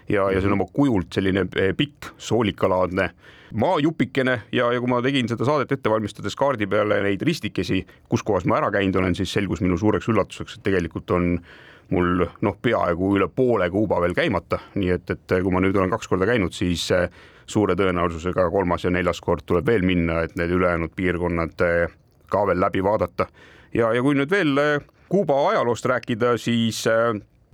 ja, 0.09 0.29
ja 0.31 0.41
see 0.41 0.49
on 0.49 0.57
oma 0.57 0.67
kujult 0.73 1.13
selline 1.15 1.45
eh, 1.59 1.71
pikk 1.77 2.13
soolikalaadne 2.17 3.09
maajupikene 3.53 4.39
ja, 4.51 4.71
ja 4.73 4.79
kui 4.81 4.89
ma 4.89 5.01
tegin 5.05 5.29
seda 5.29 5.45
saadet 5.47 5.75
ette 5.75 5.91
valmistades 5.91 6.35
kaardi 6.35 6.67
peale 6.69 6.99
neid 7.05 7.21
ristikesi, 7.25 7.83
kus 8.09 8.23
kohas 8.25 8.47
ma 8.49 8.57
ära 8.59 8.71
käinud 8.73 8.97
olen, 9.01 9.15
siis 9.15 9.33
selgus 9.33 9.61
minu 9.61 9.77
suureks 9.77 10.09
üllatuseks, 10.09 10.57
et 10.57 10.65
tegelikult 10.65 11.13
on 11.13 11.35
mul 11.93 12.23
noh, 12.23 12.57
peaaegu 12.63 13.11
üle 13.17 13.27
poole 13.29 13.69
Kuuba 13.69 13.99
veel 14.01 14.15
käimata, 14.17 14.59
nii 14.79 14.89
et, 14.95 15.13
et 15.13 15.35
kui 15.35 15.53
ma 15.53 15.61
nüüd 15.61 15.77
olen 15.77 15.93
kaks 15.93 16.09
korda 16.09 16.27
käinud, 16.29 16.55
siis 16.55 16.87
eh, 16.95 17.09
suure 17.45 17.75
tõenäosusega 17.77 18.47
kolmas 18.51 18.87
ja 18.87 18.93
neljas 18.93 19.21
kord 19.21 19.45
tuleb 19.45 19.67
veel 19.67 19.85
minna, 19.85 20.23
et 20.23 20.37
need 20.39 20.53
ülejäänud 20.55 20.95
piirkonnad 20.95 21.67
eh, 21.67 21.93
ka 22.31 22.47
veel 22.49 22.63
läbi 22.63 22.81
vaadata. 22.83 23.27
ja, 23.73 23.93
ja 23.93 24.01
kui 24.01 24.17
nüüd 24.17 24.31
veel 24.31 24.57
Kuuba 25.13 25.35
ajaloost 25.51 25.85
rääkida, 25.85 26.37
siis 26.41 26.79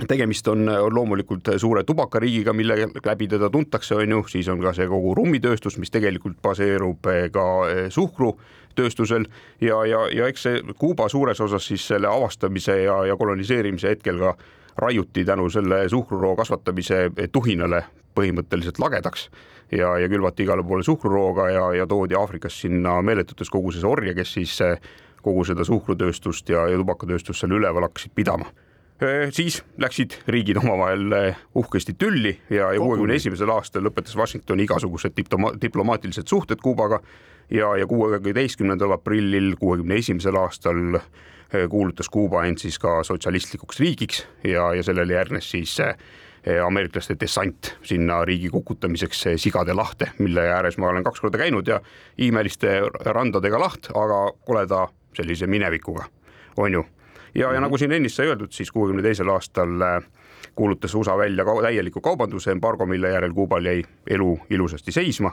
tegemist 0.08 0.48
on, 0.48 0.70
on 0.70 0.96
loomulikult 0.96 1.50
suure 1.58 1.84
tubakariigiga, 1.84 2.54
mille 2.54 2.76
läbi 3.06 3.28
teda 3.28 3.50
tuntakse, 3.50 3.96
on 3.96 4.12
ju, 4.12 4.24
siis 4.28 4.48
on 4.48 4.62
ka 4.64 4.74
see 4.76 4.88
kogu 4.88 5.14
rummitööstus, 5.18 5.78
mis 5.82 5.92
tegelikult 5.92 6.40
baseerub 6.42 7.10
eh, 7.12 7.28
ka 7.34 7.46
eh, 7.70 7.82
suhkrutööstusel. 7.94 9.28
Ja, 9.62 9.82
ja, 9.86 10.06
ja 10.14 10.30
eks 10.32 10.48
see 10.48 10.62
Kuuba 10.80 11.10
suures 11.10 11.42
osas 11.42 11.68
siis 11.68 11.88
selle 11.88 12.08
avastamise 12.08 12.82
ja, 12.84 13.02
ja 13.10 13.18
koloniseerimise 13.20 13.96
hetkel 13.96 14.22
ka 14.22 14.36
raiuti 14.80 15.26
tänu 15.26 15.50
selle 15.50 15.84
suhkruroo 15.90 16.36
kasvatamise 16.40 17.10
tuhinale 17.32 17.84
põhimõtteliselt 18.16 18.80
lagedaks. 18.80 19.30
Ja, 19.72 19.98
ja 20.02 20.08
külvati 20.10 20.44
igale 20.48 20.64
poole 20.66 20.84
suhkrurooga 20.84 21.50
ja, 21.50 21.68
ja 21.78 21.86
toodi 21.88 22.16
Aafrikast 22.18 22.64
sinna 22.64 22.96
meeletutes 23.06 23.52
koguses 23.54 23.84
orje, 23.86 24.16
kes 24.18 24.34
siis 24.40 24.56
eh, 24.66 24.80
kogu 25.22 25.44
seda 25.46 25.68
suhkrutööstust 25.68 26.50
ja, 26.50 26.66
ja 26.72 26.80
tubakatööstust 26.80 27.44
seal 27.44 27.60
üleval 27.60 27.86
hakkasid 27.90 28.16
pidama 28.16 28.48
siis 29.32 29.64
läksid 29.78 30.18
riigid 30.28 30.58
omavahel 30.60 31.14
uhkesti 31.56 31.94
tülli 31.94 32.34
ja, 32.50 32.72
kuuekümne 32.78 33.16
esimesel 33.16 33.50
aastal 33.54 33.86
lõpetas 33.88 34.18
Washington 34.18 34.60
igasugused 34.60 35.16
diploma 35.16 35.54
diplomaatilised 35.62 36.28
suhted 36.28 36.60
Kuubaga 36.64 37.00
ja, 37.50 37.76
ja 37.78 37.88
kuueteistkümnendal 37.88 38.92
aprillil 38.92 39.56
kuuekümne 39.60 39.96
esimesel 39.96 40.36
aastal 40.36 41.00
kuulutas 41.70 42.10
Kuuba 42.10 42.44
end 42.46 42.60
siis 42.60 42.80
ka 42.80 43.04
sotsialistlikuks 43.04 43.80
riigiks 43.80 44.26
ja, 44.44 44.74
ja 44.74 44.84
sellele 44.84 45.14
järgnes 45.14 45.52
siis 45.52 45.78
ameeriklaste 46.66 47.16
dessant 47.20 47.74
sinna 47.84 48.22
riigi 48.26 48.50
kukutamiseks 48.50 49.26
Sigade 49.36 49.74
lahte, 49.74 50.12
mille 50.20 50.48
ääres 50.52 50.78
ma 50.78 50.90
olen 50.90 51.04
kaks 51.04 51.20
korda 51.20 51.38
käinud 51.38 51.68
ja 51.68 51.82
imeliste 52.18 52.80
randadega 53.06 53.60
laht, 53.60 53.92
aga 53.96 54.22
koleda 54.46 54.88
sellise 55.18 55.48
minevikuga, 55.48 56.06
on 56.58 56.74
ju 56.74 56.86
ja, 57.36 57.54
ja 57.54 57.62
nagu 57.62 57.78
siin 57.78 57.92
ennist 57.92 58.20
sai 58.20 58.28
öeldud, 58.28 58.52
siis 58.52 58.72
kuuekümne 58.72 59.04
teisel 59.04 59.30
aastal 59.30 59.82
äh, 59.82 60.04
kuulutas 60.56 60.96
USA 60.96 61.18
välja 61.18 61.46
ka 61.46 61.56
täieliku 61.62 62.02
kaubanduse 62.02 62.52
embargo, 62.52 62.86
mille 62.86 63.10
järel 63.10 63.34
Kuubal 63.34 63.66
jäi 63.66 63.84
elu 64.08 64.40
ilusasti 64.50 64.92
seisma. 64.92 65.32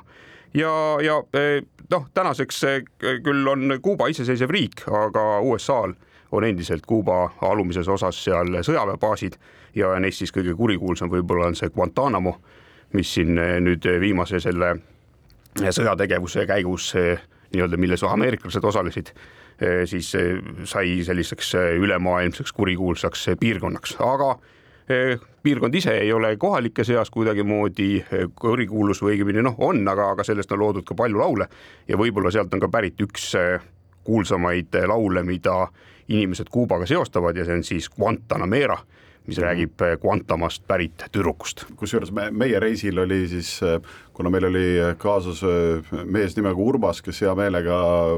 Ja, 0.55 0.71
ja 1.03 1.17
äh, 1.37 1.63
noh, 1.91 2.09
tänaseks 2.15 2.65
äh, 2.65 2.83
küll 3.23 3.49
on 3.49 3.79
Kuuba 3.83 4.07
iseseisev 4.07 4.51
riik, 4.51 4.85
aga 4.87 5.41
USA-l 5.41 5.95
on 6.33 6.45
endiselt 6.45 6.87
Kuuba 6.87 7.31
alumises 7.43 7.89
osas 7.89 8.25
seal 8.25 8.61
sõjaväebaasid 8.63 9.39
ja 9.75 9.95
neist 10.01 10.19
siis 10.19 10.35
kõige 10.35 10.57
kurikuulsam 10.57 11.11
võib-olla 11.11 11.51
on 11.51 11.57
see 11.57 11.71
Guantanamo, 11.71 12.37
mis 12.93 13.15
siin 13.15 13.35
nüüd 13.37 13.87
viimase 14.01 14.41
selle 14.41 14.77
sõjategevuse 15.57 16.47
käigus 16.47 16.93
nii-öelda, 16.97 17.79
milles 17.81 18.03
ameeriklased 18.05 18.65
osalesid 18.65 19.13
siis 19.85 20.15
eh, 20.15 20.37
sai 20.65 21.01
selliseks 21.05 21.55
eh, 21.55 21.71
ülemaailmseks 21.81 22.53
kurikuulsaks 22.53 23.29
piirkonnaks, 23.41 23.97
aga 24.01 24.37
piirkond 25.43 25.75
ise 25.75 25.97
ei 25.99 26.13
ole 26.15 26.37
kohalike 26.39 26.85
seas 26.87 27.09
kuidagimoodi 27.11 28.05
kurikuulus 28.39 29.01
või 29.03 29.17
õigemini 29.17 29.43
noh, 29.43 29.57
on, 29.59 29.81
aga, 29.89 30.13
aga 30.15 30.23
sellest 30.23 30.53
on 30.55 30.61
loodud 30.63 30.87
ka 30.87 30.95
palju 30.95 31.19
laule. 31.19 31.49
Ja 31.89 31.99
võib-olla 31.99 32.31
sealt 32.31 32.55
on 32.55 32.63
ka 32.63 32.69
pärit 32.71 33.03
üks 33.03 33.33
kuulsamaid 34.07 34.79
laule, 34.87 35.25
mida 35.27 35.57
inimesed 36.07 36.53
Kuubaga 36.55 36.87
seostavad 36.87 37.35
ja 37.37 37.49
see 37.49 37.59
on 37.59 37.67
siis 37.67 37.91
Guantanamera 37.91 38.79
mis 39.27 39.39
räägib 39.39 39.83
eh, 39.83 39.97
Guantamost 40.01 40.63
pärit 40.67 41.05
tüdrukust. 41.13 41.65
kusjuures 41.77 42.13
me, 42.15 42.31
meie 42.31 42.61
reisil 42.63 42.99
oli 43.03 43.27
siis, 43.29 43.59
eh, 43.63 43.81
kuna 44.15 44.31
meil 44.31 44.49
oli 44.49 44.67
kaasas 44.99 45.43
eh, 45.43 45.93
mees 46.05 46.37
nimega 46.37 46.63
Urbas, 46.63 47.03
kes 47.03 47.21
hea 47.25 47.35
meelega 47.39 47.77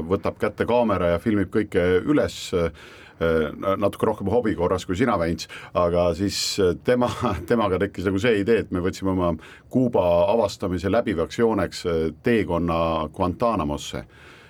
võtab 0.09 0.39
kätte 0.41 0.67
kaamera 0.69 1.15
ja 1.15 1.21
filmib 1.23 1.51
kõike 1.53 1.85
üles 2.05 2.49
natuke 3.19 4.07
rohkem 4.07 4.29
hobi 4.31 4.53
korras 4.55 4.85
kui 4.87 4.95
sina, 4.95 5.17
Väints, 5.19 5.49
aga 5.75 6.05
siis 6.15 6.37
tema, 6.87 7.09
temaga 7.49 7.75
tekkis 7.81 8.05
nagu 8.07 8.21
see 8.23 8.37
idee, 8.45 8.61
et 8.63 8.71
me 8.71 8.79
võtsime 8.79 9.11
oma 9.11 9.33
Kuuba 9.67 10.05
avastamise 10.31 10.87
läbivaks 10.87 11.41
jooneks 11.41 11.83
teekonna 12.23 12.77
Guantanamosse 13.11 14.05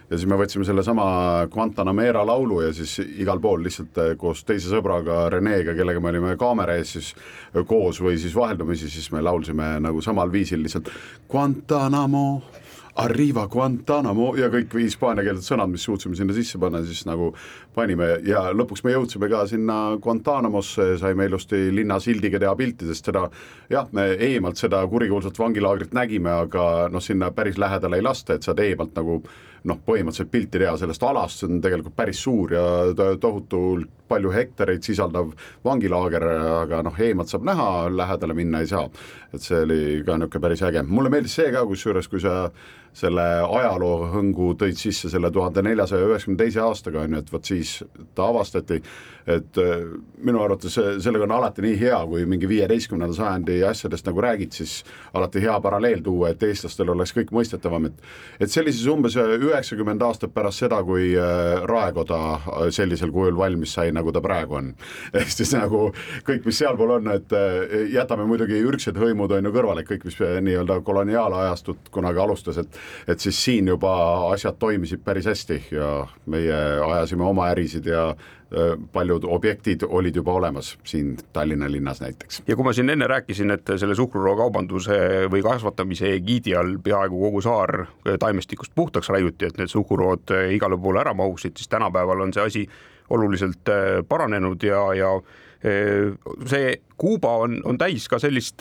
ja 0.10 0.18
siis 0.18 0.28
me 0.30 0.38
võtsime 0.40 0.66
sellesama 0.66 1.06
Guantanamera 1.54 2.26
laulu 2.26 2.62
ja 2.66 2.72
siis 2.74 2.98
igal 3.06 3.42
pool 3.42 3.64
lihtsalt 3.66 4.00
eh, 4.04 4.16
koos 4.20 4.44
teise 4.48 4.72
sõbraga 4.72 5.28
Renega, 5.34 5.76
kellega 5.78 6.02
me 6.02 6.14
olime 6.14 6.38
kaamera 6.40 6.80
ees 6.80 6.96
siis 6.98 7.12
eh, 7.14 7.62
koos 7.68 8.02
või 8.02 8.18
siis 8.22 8.36
vaheldumisi, 8.36 8.90
siis 8.90 9.12
me 9.14 9.22
laulsime 9.26 9.76
nagu 9.84 10.02
samal 10.06 10.32
viisil 10.34 10.64
lihtsalt 10.66 10.90
Guantanamo 11.30 12.26
Arriva 13.00 13.46
Guantanamo 13.48 14.34
ja 14.36 14.50
kõik 14.52 14.74
hispaaniakeelsed 14.82 15.46
sõnad, 15.46 15.70
mis 15.72 15.86
suutsime 15.88 16.18
sinna 16.20 16.34
sisse 16.36 16.60
panna, 16.60 16.82
siis 16.84 17.06
nagu 17.08 17.30
panime. 17.76 18.10
Ja 18.28 18.50
lõpuks 18.52 18.84
me 18.84 18.92
jõudsime 18.92 19.30
ka 19.32 19.46
sinna 19.48 19.78
Guantanamosse, 20.04 20.98
saime 21.00 21.30
ilusti 21.30 21.70
linnasildiga 21.76 22.42
teha 22.44 22.56
pilti, 22.60 22.90
sest 22.90 23.08
seda 23.08 23.28
jah, 23.72 23.88
me 23.96 24.10
eemalt 24.18 24.60
seda 24.60 24.82
kurikuulsat 24.92 25.40
vangilaagrit 25.40 25.96
nägime, 25.96 26.34
aga 26.48 26.90
noh, 26.92 27.04
sinna 27.04 27.32
päris 27.36 27.62
lähedale 27.62 28.02
ei 28.02 28.04
lasta, 28.04 28.36
et 28.36 28.48
saad 28.48 28.60
eemalt 28.66 28.98
nagu 29.00 29.22
noh, 29.68 29.80
põhimõtteliselt 29.86 30.32
pilti 30.32 30.62
teha 30.62 30.76
sellest 30.80 31.04
alast, 31.04 31.42
see 31.42 31.50
on 31.50 31.62
tegelikult 31.64 31.96
päris 31.98 32.22
suur 32.24 32.54
ja 32.56 32.66
tohutult 33.20 33.90
palju 34.10 34.32
hektareid 34.34 34.86
sisaldav 34.86 35.34
vangilaager, 35.66 36.26
aga 36.64 36.82
noh, 36.86 37.02
eemalt 37.06 37.30
saab 37.32 37.46
näha, 37.46 37.70
lähedale 37.94 38.38
minna 38.38 38.64
ei 38.64 38.70
saa. 38.72 38.88
et 39.34 39.42
see 39.46 39.62
oli 39.62 39.82
ka 40.06 40.18
niisugune 40.18 40.42
päris 40.42 40.64
äge, 40.66 40.84
mulle 40.88 41.12
meeldis 41.14 41.36
see 41.38 41.52
ka, 41.54 41.66
kusjuures 41.70 42.08
kui 42.10 42.22
sa 42.24 42.50
selle 42.94 43.26
ajaloo 43.44 44.10
hõngu 44.14 44.54
tõid 44.60 44.80
sisse 44.80 45.12
selle 45.12 45.32
tuhande 45.32 45.64
neljasaja 45.66 46.08
üheksakümne 46.10 46.40
teise 46.42 46.62
aastaga, 46.64 47.04
on 47.06 47.16
ju, 47.16 47.24
et 47.24 47.32
vot 47.34 47.52
siis 47.52 47.76
ta 48.16 48.30
avastati, 48.30 48.82
et 49.30 49.60
äh, 49.62 49.86
minu 50.26 50.42
arvates 50.44 50.76
sellega 51.04 51.26
on 51.28 51.36
alati 51.38 51.64
nii 51.64 51.78
hea, 51.80 52.00
kui 52.10 52.26
mingi 52.30 52.50
viieteistkümnenda 52.50 53.16
sajandi 53.16 53.60
asjadest 53.68 54.08
nagu 54.10 54.24
räägid, 54.26 54.56
siis 54.56 54.80
alati 55.14 55.44
hea 55.44 55.58
paralleel 55.62 56.02
tuua, 56.06 56.34
et 56.34 56.44
eestlastel 56.48 56.90
oleks 56.96 57.14
kõik 57.18 57.34
mõistetavam, 57.36 57.90
et 57.90 58.08
et 58.40 58.52
siis 58.52 58.86
umbes 58.90 59.16
üheksakümmend 59.20 60.02
aastat 60.06 60.34
pärast 60.34 60.64
seda, 60.64 60.82
kui 60.84 61.12
äh, 61.18 61.62
Raekoda 61.70 62.70
sellisel 62.74 63.12
kujul 63.14 63.38
valmis 63.38 63.74
sai, 63.78 63.92
nagu 63.96 64.12
ta 64.16 64.22
praegu 64.24 64.60
on. 64.60 64.74
ehk 65.20 65.32
siis 65.34 65.54
nagu 65.56 65.90
kõik, 66.28 66.46
mis 66.46 66.62
sealpool 66.62 66.98
on, 66.98 67.12
et 67.14 67.36
äh, 67.36 67.86
jätame 67.94 68.26
muidugi 68.30 68.62
ürgsed 68.66 68.98
hõimud 69.00 69.34
on 69.36 69.50
ju 69.50 69.54
kõrvale, 69.56 69.86
kõik, 69.88 70.08
mis 70.10 70.20
nii-öelda 70.20 70.82
koloniaalajastut 70.88 71.92
kunagi 71.94 72.24
alustas, 72.24 72.60
et 72.64 72.79
et 73.08 73.20
siis 73.20 73.44
siin 73.46 73.68
juba 73.68 73.94
asjad 74.34 74.58
toimisid 74.60 75.04
päris 75.06 75.26
hästi 75.26 75.64
ja 75.72 76.08
meie 76.26 76.60
ajasime 76.86 77.24
oma 77.24 77.50
ärisid 77.54 77.86
ja 77.86 78.16
paljud 78.94 79.26
objektid 79.30 79.84
olid 79.88 80.16
juba 80.16 80.34
olemas 80.34 80.72
siin 80.84 81.18
Tallinna 81.34 81.72
linnas 81.72 82.02
näiteks. 82.02 82.44
ja 82.48 82.56
kui 82.56 82.66
ma 82.66 82.74
siin 82.74 82.90
enne 82.90 83.08
rääkisin, 83.08 83.52
et 83.54 83.72
selle 83.78 83.96
suhkruroakaubanduse 83.96 85.28
või 85.30 85.44
kasvatamise 85.46 86.14
egiidi 86.16 86.56
all 86.58 86.80
peaaegu 86.84 87.20
kogu 87.28 87.42
saar 87.46 87.86
taimestikust 88.20 88.74
puhtaks 88.76 89.10
raiuti, 89.10 89.46
et 89.46 89.58
need 89.62 89.70
suhkrurood 89.70 90.34
igale 90.56 90.78
poole 90.82 91.04
ära 91.04 91.14
mahuksid, 91.14 91.58
siis 91.58 91.70
tänapäeval 91.70 92.26
on 92.26 92.34
see 92.34 92.46
asi 92.46 92.66
oluliselt 93.10 93.70
paranenud 94.10 94.64
ja, 94.64 94.82
ja 94.94 95.14
see 96.46 96.76
Kuuba 97.00 97.32
on, 97.46 97.62
on 97.64 97.78
täis 97.80 98.10
ka 98.12 98.18
sellist 98.20 98.60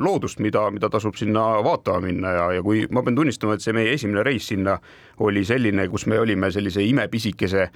loodust, 0.00 0.38
mida, 0.40 0.62
mida 0.72 0.88
tasub 0.92 1.16
sinna 1.16 1.42
vaatama 1.64 2.00
minna 2.06 2.32
ja, 2.32 2.46
ja 2.56 2.62
kui 2.64 2.86
ma 2.88 3.02
pean 3.04 3.18
tunnistama, 3.18 3.56
et 3.56 3.64
see 3.64 3.74
meie 3.76 3.92
esimene 3.92 4.24
reis 4.24 4.48
sinna 4.48 4.78
oli 5.26 5.44
selline, 5.44 5.84
kus 5.92 6.06
me 6.08 6.20
olime 6.20 6.48
sellise 6.52 6.84
imepisikese 6.84 7.66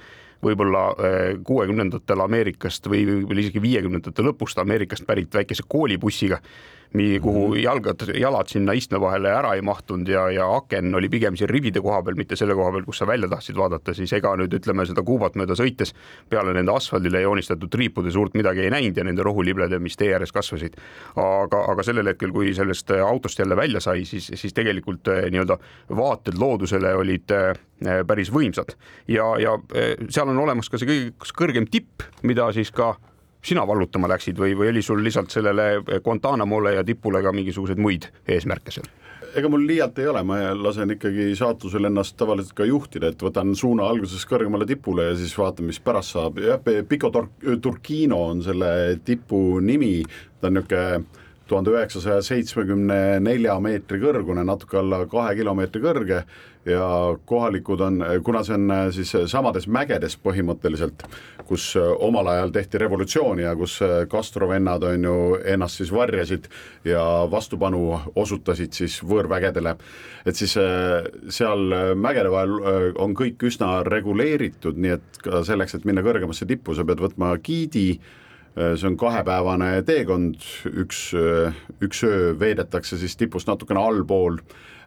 võib-olla 0.41 0.83
kuuekümnendatel 1.47 2.23
Ameerikast 2.25 2.87
või 2.89 3.05
võib-olla 3.07 3.43
isegi 3.43 3.61
viiekümnendate 3.61 4.25
lõpust 4.25 4.61
Ameerikast 4.61 5.05
pärit 5.07 5.33
väikese 5.33 5.65
koolibussiga 5.67 6.41
kuhu 6.91 7.47
mhm. 7.47 7.59
jalgad, 7.63 8.03
jalad 8.19 8.49
sinna 8.51 8.73
istme 8.75 8.99
vahele 8.99 9.29
ära 9.31 9.53
ei 9.55 9.61
mahtunud 9.63 10.09
ja, 10.11 10.25
ja 10.31 10.47
aken 10.57 10.95
oli 10.95 11.09
pigem 11.09 11.37
siin 11.39 11.49
rivide 11.49 11.79
koha 11.81 12.01
peal, 12.03 12.17
mitte 12.19 12.35
selle 12.35 12.55
koha 12.57 12.71
peal, 12.75 12.83
kus 12.85 12.99
sa 12.99 13.07
välja 13.07 13.29
tahtsid 13.31 13.55
vaadata, 13.55 13.93
siis 13.95 14.11
ega 14.17 14.33
nüüd 14.39 14.51
ütleme 14.59 14.83
seda 14.87 15.03
Kuubat 15.07 15.37
mööda 15.39 15.55
sõites 15.55 15.93
peale 16.29 16.53
nende 16.55 16.73
asfaldile 16.75 17.21
joonistatud 17.23 17.71
triipude 17.71 18.11
suurt 18.11 18.35
midagi 18.35 18.65
ei 18.65 18.73
näinud 18.73 18.97
ja 18.99 19.05
nende 19.07 19.23
rohuliblede, 19.23 19.79
mis 19.79 19.95
tee 19.97 20.11
ääres 20.13 20.35
kasvasid. 20.35 20.75
aga, 21.15 21.63
aga 21.71 21.83
sellel 21.83 22.11
hetkel, 22.11 22.33
kui 22.35 22.53
sellest 22.53 22.91
autost 22.91 23.39
jälle 23.39 23.55
välja 23.55 23.79
sai, 23.79 24.03
siis, 24.05 24.27
siis 24.35 24.53
tegelikult 24.53 25.07
eh, 25.07 25.29
nii-öelda 25.31 25.57
vaated 25.95 26.39
loodusele 26.39 26.91
olid 26.95 27.31
eh, 27.31 27.53
päris 28.07 28.31
võimsad 28.33 28.75
ja, 29.07 29.31
ja 29.39 29.55
eh, 29.75 29.95
seal 30.09 30.29
on 30.29 30.43
olemas 30.43 30.69
ka 30.69 30.81
see 30.81 30.89
kõige 30.89 31.31
kõrgem 31.39 31.69
tipp, 31.71 32.03
mida 32.27 32.51
siis 32.51 32.71
ka 32.75 32.97
sina 33.45 33.65
vallutama 33.67 34.09
läksid 34.11 34.39
või, 34.39 34.55
või 34.57 34.71
oli 34.71 34.81
sul 34.85 35.03
lisalt 35.03 35.31
sellele 35.33 35.99
Guantanamole 36.03 36.75
ja 36.75 36.83
tipule 36.83 37.23
ka 37.23 37.33
mingisuguseid 37.35 37.81
muid 37.81 38.09
eesmärke 38.27 38.73
seal? 38.73 38.89
ega 39.35 39.49
mul 39.49 39.63
liialt 39.63 39.99
ei 40.01 40.07
ole, 40.11 40.23
ma 40.27 40.37
lasen 40.57 40.91
ikkagi 40.91 41.29
saatusel 41.39 41.87
ennast 41.87 42.17
tavaliselt 42.19 42.55
ka 42.57 42.65
juhtida, 42.67 43.11
et 43.11 43.21
võtan 43.23 43.53
suuna 43.55 43.87
alguses 43.87 44.25
kõrgemale 44.27 44.67
tipule 44.67 45.05
ja 45.07 45.15
siis 45.15 45.31
vaatan, 45.39 45.69
mis 45.69 45.79
pärast 45.79 46.17
saab, 46.17 46.41
jah, 46.43 46.59
Pico 46.89 47.11
Turquino 47.13 48.19
on 48.33 48.43
selle 48.43 48.71
tipu 49.07 49.61
nimi, 49.63 50.01
ta 50.41 50.51
on 50.51 50.59
niisugune 50.59 51.20
tuhande 51.51 51.73
üheksasaja 51.75 52.23
seitsmekümne 52.25 53.19
nelja 53.23 53.57
meetri 53.63 53.99
kõrgune, 54.01 54.45
natuke 54.47 54.79
alla 54.79 55.03
kahe 55.11 55.35
kilomeetri 55.37 55.83
kõrge 55.83 56.21
ja 56.65 56.85
kohalikud 57.25 57.81
on, 57.81 58.03
kuna 58.23 58.43
see 58.45 58.55
on 58.55 58.71
äh, 58.71 58.83
siis 58.93 59.11
samades 59.31 59.65
mägedes 59.71 60.15
põhimõtteliselt, 60.21 61.03
kus 61.49 61.71
äh, 61.79 61.89
omal 62.05 62.29
ajal 62.31 62.53
tehti 62.53 62.81
revolutsiooni 62.83 63.45
ja 63.45 63.55
kus 63.57 63.79
äh, 63.85 64.03
Castro 64.11 64.49
vennad 64.51 64.85
on 64.85 65.07
ju 65.09 65.17
ennast 65.53 65.81
siis 65.81 65.91
varjasid 65.93 66.47
ja 66.85 67.03
vastupanu 67.31 67.83
osutasid 68.15 68.77
siis 68.77 68.99
võõrvägedele, 69.03 69.75
et 70.25 70.37
siis 70.37 70.53
seal 70.53 71.75
mägede 71.97 72.31
vahel 72.31 72.95
on 73.01 73.15
kõik 73.17 73.41
üsna 73.49 73.81
reguleeritud, 73.87 74.77
nii 74.77 74.97
et 74.99 75.21
ka 75.25 75.43
selleks, 75.47 75.75
et 75.75 75.85
minna 75.89 76.05
kõrgemasse 76.05 76.45
tippu, 76.49 76.77
sa 76.77 76.85
pead 76.85 77.01
võtma 77.01 77.33
giidi 77.41 77.95
Äh, 77.95 78.29
see 78.55 78.87
on 78.89 78.97
kahepäevane 78.99 79.81
teekond, 79.87 80.43
üks, 80.67 81.11
äh, 81.15 81.55
üks 81.83 82.03
öö 82.03 82.33
veedetakse 82.39 82.97
siis 82.99 83.15
tipust 83.17 83.47
natukene 83.47 83.79
allpool 83.79 84.39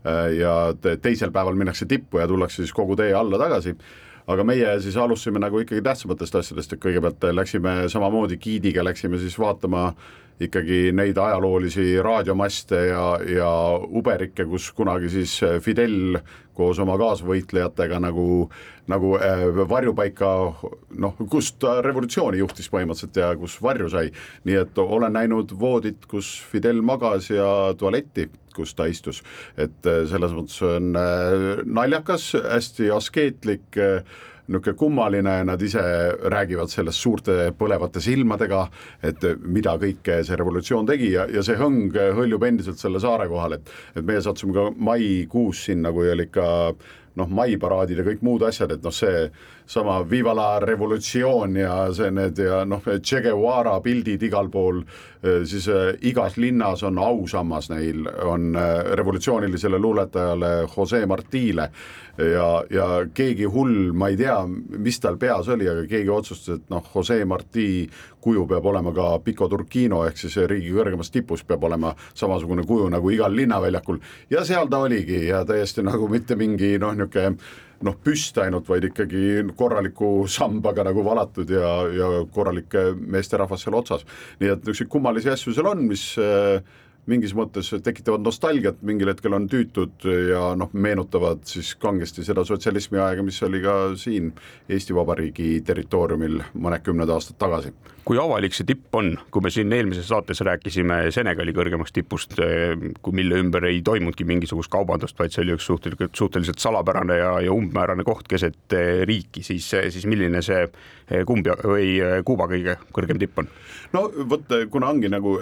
äh, 0.04 0.34
ja 0.38 0.74
teisel 1.02 1.32
päeval 1.32 1.56
minnakse 1.56 1.88
tippu 1.88 2.20
ja 2.20 2.28
tullakse 2.28 2.62
siis 2.62 2.74
kogu 2.76 2.96
tee 2.96 3.14
alla 3.14 3.40
tagasi. 3.40 3.76
Aga 4.26 4.44
meie 4.44 4.78
siis 4.80 4.96
alustasime 4.96 5.40
nagu 5.40 5.58
ikkagi 5.60 5.82
tähtsamatest 5.84 6.36
asjadest, 6.40 6.72
et 6.72 6.80
kõigepealt 6.80 7.26
läksime 7.32 7.74
samamoodi 7.92 8.38
giidiga, 8.40 8.84
läksime 8.84 9.18
siis 9.20 9.36
vaatama 9.38 9.90
ikkagi 10.40 10.88
neid 10.96 11.18
ajaloolisi 11.18 11.98
raadiomaste 12.02 12.80
ja, 12.88 13.04
ja 13.22 13.50
uberikke, 13.78 14.48
kus 14.50 14.72
kunagi 14.74 15.12
siis 15.12 15.36
Fidel 15.62 16.18
koos 16.54 16.78
oma 16.82 16.96
kaasvõitlejatega 17.00 17.98
nagu, 18.02 18.48
nagu 18.90 19.14
äh, 19.18 19.44
varjupaika 19.70 20.30
noh, 21.02 21.16
kus 21.30 21.52
ta 21.60 21.78
revolutsiooni 21.84 22.40
juhtis 22.40 22.70
põhimõtteliselt 22.72 23.20
ja 23.20 23.32
kus 23.38 23.56
varju 23.62 23.90
sai. 23.92 24.12
nii 24.44 24.60
et 24.62 24.78
olen 24.78 25.14
näinud 25.18 25.54
voodit, 25.58 26.06
kus 26.10 26.36
Fidel 26.50 26.82
magas 26.82 27.30
ja 27.30 27.48
tualetti, 27.78 28.28
kus 28.54 28.74
ta 28.78 28.86
istus, 28.90 29.22
et 29.58 29.86
äh, 29.90 30.04
selles 30.10 30.34
mõttes 30.36 30.60
on 30.66 30.94
äh, 30.98 31.64
naljakas, 31.64 32.32
hästi 32.44 32.90
askeetlik 32.94 33.82
niisugune 34.48 34.76
kummaline, 34.76 35.36
nad 35.48 35.62
ise 35.62 35.82
räägivad 36.30 36.68
sellest 36.68 37.00
suurte 37.00 37.36
põlevate 37.58 38.00
silmadega, 38.04 38.66
et 39.02 39.24
mida 39.40 39.76
kõike 39.80 40.20
see 40.26 40.36
revolutsioon 40.36 40.88
tegi 40.88 41.14
ja, 41.14 41.24
ja 41.32 41.42
see 41.46 41.56
hõng 41.60 41.96
hõljub 42.18 42.44
endiselt 42.44 42.80
selle 42.80 43.00
saare 43.00 43.28
kohal, 43.30 43.56
et 43.56 43.72
et 43.94 44.04
meie 44.04 44.20
sattusime 44.20 44.52
ka 44.52 44.68
maikuus 44.76 45.64
sinna, 45.70 45.92
kui 45.92 46.10
oli 46.12 46.28
ikka 46.28 46.46
noh, 47.18 47.30
maiparaadid 47.30 48.00
ja 48.00 48.06
kõik 48.06 48.24
muud 48.26 48.44
asjad, 48.46 48.74
et 48.74 48.84
noh, 48.84 48.94
see 48.94 49.28
sama 49.66 50.10
Viva 50.10 50.34
la 50.34 50.58
revolutsioon 50.60 51.56
ja 51.56 51.74
see 51.94 52.10
need 52.12 52.38
ja 52.38 52.64
noh, 52.68 52.82
Che 52.84 53.20
Guevara 53.24 53.78
pildid 53.80 54.22
igal 54.22 54.50
pool, 54.52 54.82
siis 55.48 55.68
äh, 55.72 55.94
igas 56.04 56.36
linnas 56.36 56.82
on 56.84 56.98
ausammas 57.00 57.70
neil, 57.72 58.04
on 58.28 58.52
äh, 58.56 58.96
revolutsioonilisele 59.00 59.78
luuletajale 59.78 60.54
Jose 60.76 61.06
Martile. 61.06 61.70
Ja, 62.14 62.62
ja 62.70 62.84
keegi 63.10 63.48
hull, 63.50 63.90
ma 63.90 64.06
ei 64.12 64.16
tea, 64.16 64.36
mis 64.46 65.00
tal 65.02 65.16
peas 65.18 65.48
oli, 65.50 65.66
aga 65.66 65.82
keegi 65.90 66.12
otsustas, 66.14 66.60
et 66.60 66.68
noh, 66.70 66.84
Jose 66.94 67.16
Marti 67.26 67.88
kuju 68.22 68.44
peab 68.46 68.68
olema 68.70 68.92
ka 68.94 69.08
Pico 69.24 69.48
Turquino 69.50 70.04
ehk 70.06 70.20
siis 70.20 70.36
riigi 70.46 70.70
kõrgemas 70.76 71.10
tipus 71.10 71.42
peab 71.44 71.66
olema 71.66 71.90
samasugune 72.14 72.62
kuju 72.68 72.86
nagu 72.94 73.10
igal 73.10 73.34
linnaväljakul. 73.34 73.98
Ja 74.30 74.44
seal 74.46 74.70
ta 74.70 74.84
oligi 74.86 75.24
ja 75.26 75.42
täiesti 75.48 75.82
nagu 75.82 76.06
mitte 76.08 76.38
mingi 76.38 76.76
noh, 76.78 76.94
niisugune 76.94 77.34
noh, 77.84 77.98
püst 78.04 78.38
ainult, 78.42 78.68
vaid 78.70 78.88
ikkagi 78.90 79.42
korraliku 79.56 80.24
sambaga 80.30 80.86
nagu 80.88 81.04
valatud 81.06 81.50
ja, 81.52 81.74
ja 81.92 82.08
korralik 82.32 82.74
meesterahvas 82.96 83.66
seal 83.66 83.76
otsas. 83.80 84.06
nii 84.40 84.54
et 84.54 84.64
niisuguseid 84.64 84.90
kummalisi 84.92 85.32
asju 85.32 85.54
seal 85.54 85.68
on, 85.70 85.84
mis 85.88 86.06
äh, 86.20 86.62
mingis 87.10 87.34
mõttes 87.36 87.68
tekitavad 87.84 88.24
nostalgiat, 88.24 88.80
mingil 88.86 89.10
hetkel 89.12 89.36
on 89.36 89.48
tüütud 89.50 90.06
ja 90.30 90.44
noh, 90.58 90.72
meenutavad 90.72 91.44
siis 91.48 91.74
kangesti 91.80 92.24
seda 92.24 92.44
sotsialismi 92.48 93.00
aega, 93.02 93.24
mis 93.26 93.40
oli 93.44 93.60
ka 93.64 93.76
siin 94.00 94.32
Eesti 94.68 94.96
Vabariigi 94.96 95.58
territooriumil 95.66 96.40
mõnekümned 96.54 97.12
aastad 97.12 97.38
tagasi. 97.40 97.74
Kui 98.04 98.18
avalik 98.20 98.54
see 98.54 98.66
tipp 98.68 98.94
on, 98.98 99.14
kui 99.32 99.44
me 99.44 99.50
siin 99.52 99.72
eelmises 99.72 100.06
saates 100.10 100.42
rääkisime 100.44 101.08
Senegali 101.14 101.54
kõrgemast 101.56 101.94
tipust, 101.96 102.36
kui 102.36 103.16
mille 103.16 103.38
ümber 103.40 103.64
ei 103.70 103.80
toimunudki 103.84 104.26
mingisugust 104.28 104.72
kaubandust, 104.72 105.16
vaid 105.18 105.32
see 105.32 105.44
oli 105.44 105.54
üks 105.56 105.68
suhteliselt, 105.70 106.12
suhteliselt 106.16 106.60
salapärane 106.60 107.16
ja, 107.20 107.30
ja 107.46 107.54
umbmäärane 107.54 108.04
koht 108.04 108.28
keset 108.28 108.76
riiki, 109.08 109.44
siis, 109.46 109.70
siis 109.72 110.04
milline 110.10 110.42
see 110.44 110.66
kumb 111.28 111.48
või 111.64 111.96
Kuuba 112.24 112.46
kõige 112.48 112.76
kõrgem 112.94 113.20
tipp 113.20 113.40
on? 113.40 113.48
no 113.96 114.04
vot, 114.28 114.52
kuna 114.72 114.90
ongi 114.92 115.08
nagu 115.12 115.34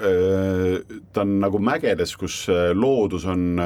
ta 1.15 1.25
on 1.25 1.35
nagu 1.43 1.61
mägedes, 1.63 2.15
kus 2.19 2.45
loodus 2.75 3.27
on 3.31 3.59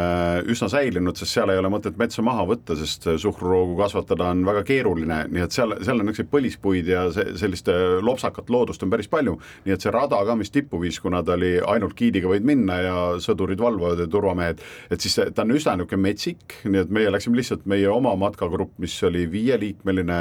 üsna 0.48 0.70
säilinud, 0.72 1.16
sest 1.18 1.36
seal 1.36 1.52
ei 1.52 1.60
ole 1.60 1.70
mõtet 1.72 1.98
metsa 2.00 2.24
maha 2.24 2.46
võtta, 2.48 2.76
sest 2.78 3.08
suhkruroogu 3.20 3.76
kasvatada 3.80 4.30
on 4.32 4.44
väga 4.46 4.64
keeruline, 4.68 5.22
nii 5.32 5.44
et 5.44 5.56
seal, 5.56 5.76
seal 5.82 6.00
on 6.00 6.08
niisuguseid 6.08 6.32
põlispuid 6.32 6.92
ja 6.92 7.06
see, 7.14 7.36
sellist 7.40 7.68
lopsakat 8.04 8.52
loodust 8.52 8.85
on 8.86 8.92
päris 8.94 9.10
palju, 9.12 9.36
nii 9.66 9.76
et 9.76 9.84
see 9.84 9.94
rada 9.94 10.22
ka, 10.26 10.36
mis 10.38 10.52
tippu 10.54 10.80
viis, 10.82 11.00
kuna 11.02 11.22
ta 11.26 11.36
oli 11.36 11.56
ainult 11.60 11.96
giidiga 11.98 12.30
võid 12.32 12.46
minna 12.48 12.80
ja 12.82 12.98
sõdurid 13.22 13.62
valvavad 13.62 14.04
ja 14.04 14.10
turvamehed, 14.10 14.62
et 14.90 15.02
siis 15.02 15.18
ta 15.18 15.44
on 15.44 15.56
üsna 15.56 15.76
niisugune 15.76 16.02
metsik, 16.08 16.60
nii 16.64 16.84
et 16.84 16.92
meie 16.94 17.12
läksime 17.12 17.38
lihtsalt 17.38 17.66
meie 17.68 17.88
oma 17.92 18.14
matkagrupp, 18.20 18.76
mis 18.82 18.96
oli 19.06 19.26
viieliikmeline 19.30 20.20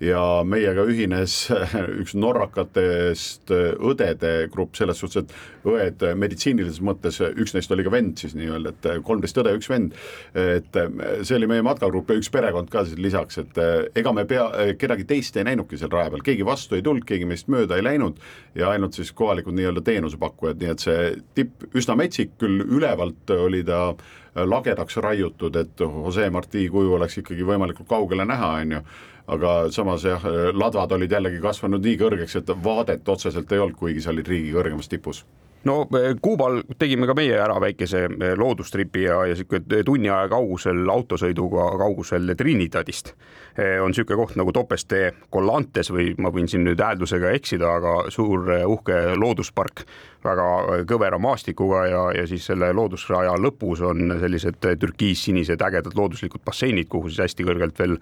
ja 0.00 0.20
meiega 0.48 0.84
ühines 0.88 1.34
üks 2.00 2.16
norrakatest 2.16 3.52
õdede 3.52 4.48
grupp 4.52 4.78
selles 4.78 5.00
suhtes, 5.02 5.26
et 5.26 5.59
õed 5.68 6.04
meditsiinilises 6.16 6.80
mõttes, 6.84 7.20
üks 7.20 7.54
neist 7.56 7.72
oli 7.74 7.84
ka 7.86 7.92
vend 7.92 8.20
siis 8.20 8.36
nii-öelda, 8.38 8.72
et 8.74 8.88
kolmteist 9.06 9.40
õde, 9.42 9.54
üks 9.58 9.68
vend. 9.70 9.96
et 10.34 10.78
see 11.22 11.36
oli 11.36 11.48
meie 11.50 11.64
matkagrupp 11.66 12.10
ja 12.10 12.18
üks 12.20 12.30
perekond 12.32 12.70
ka 12.72 12.84
siis 12.88 13.00
lisaks, 13.00 13.40
et 13.42 13.60
ega 13.98 14.14
me 14.16 14.24
pea, 14.28 14.46
kedagi 14.80 15.06
teist 15.08 15.36
ei 15.36 15.46
näinudki 15.48 15.78
seal 15.80 15.92
raja 15.92 16.12
peal, 16.12 16.24
keegi 16.26 16.46
vastu 16.46 16.78
ei 16.78 16.84
tulnud, 16.86 17.04
keegi 17.08 17.28
meist 17.28 17.50
mööda 17.52 17.78
ei 17.78 17.84
läinud 17.84 18.20
ja 18.58 18.70
ainult 18.74 18.96
siis 18.98 19.12
kohalikud 19.16 19.56
nii-öelda 19.56 19.84
teenusepakkujad, 19.86 20.60
nii 20.60 20.72
et 20.72 20.86
see 20.86 21.04
tipp 21.38 21.68
üsna 21.76 21.96
metsik, 21.98 22.36
küll 22.40 22.64
ülevalt 22.64 23.30
oli 23.36 23.62
ta 23.66 23.92
lagedaks 24.34 24.96
raiutud, 24.96 25.56
et 25.56 25.80
Jose 25.80 26.30
Marti 26.30 26.68
kuju 26.70 26.94
oleks 26.94 27.18
ikkagi 27.20 27.46
võimalikult 27.46 27.88
kaugele 27.88 28.26
näha, 28.28 28.52
on 28.62 28.76
ju. 28.78 28.82
Aga 29.30 29.50
samas 29.70 30.02
jah, 30.02 30.24
ladvad 30.58 30.96
olid 30.96 31.12
jällegi 31.12 31.38
kasvanud 31.42 31.84
nii 31.84 31.98
kõrgeks, 32.00 32.34
et 32.40 32.48
vaadet 32.64 33.08
otseselt 33.08 33.52
ei 33.52 33.60
olnud, 33.62 33.78
kuigi 33.78 34.02
sa 34.02 34.10
olid 34.10 34.26
riigi 34.26 34.50
kõrgemas 34.54 34.90
tipus 34.90 35.22
no 35.64 35.88
eh, 35.98 36.14
Kuubal 36.22 36.62
tegime 36.78 37.08
ka 37.08 37.14
meie 37.16 37.36
ära 37.40 37.58
väikese 37.60 38.04
eh, 38.08 38.34
loodustripi 38.38 39.04
ja, 39.04 39.20
ja 39.28 39.36
sihuke 39.36 39.62
tunni 39.86 40.10
aja 40.10 40.28
kaugusel 40.32 40.88
autosõiduga 40.92 41.70
kaugusel 41.80 42.34
Trinidadist. 42.36 43.14
Eh, 43.58 43.78
on 43.82 43.92
niisugune 43.92 44.20
koht 44.20 44.38
nagu 44.40 44.54
Topes 44.56 44.86
de 44.90 45.02
Collantes 45.32 45.92
või 45.92 46.14
ma 46.18 46.32
võin 46.34 46.48
siin 46.48 46.64
nüüd 46.66 46.80
hääldusega 46.80 47.34
eksida, 47.36 47.74
aga 47.80 47.96
suur 48.14 48.48
uhke 48.66 49.02
looduspark 49.18 49.84
väga 50.24 50.46
kõvera 50.88 51.18
maastikuga 51.22 51.82
ja, 51.88 52.02
ja 52.16 52.26
siis 52.28 52.46
selle 52.50 52.70
loodusraja 52.76 53.36
lõpus 53.40 53.82
on 53.86 54.14
sellised 54.20 54.60
türkiissinised 54.60 55.62
ägedad 55.66 55.96
looduslikud 55.96 56.44
basseinid, 56.46 56.88
kuhu 56.92 57.10
siis 57.10 57.24
hästi 57.26 57.46
kõrgelt 57.48 57.78
veel 57.80 57.96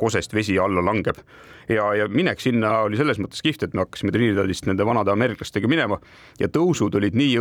kosest 0.00 0.34
vesi 0.34 0.58
alla 0.58 0.84
langeb. 0.84 1.20
ja, 1.68 1.94
ja 1.94 2.08
minek 2.08 2.40
sinna 2.40 2.78
oli 2.88 2.96
selles 3.00 3.20
mõttes 3.22 3.42
kihvt, 3.42 3.62
et 3.62 3.74
me 3.74 3.84
hakkasime 3.84 4.12
Trinidadist 4.12 4.66
nende 4.66 4.86
vanade 4.86 5.12
ameeriklastega 5.14 5.68
minema 5.70 6.00
ja 6.40 6.48
tõusud 6.48 6.94
olid 6.98 7.14
nii 7.14 7.38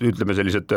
ütleme, 0.00 0.34
sellised 0.34 0.72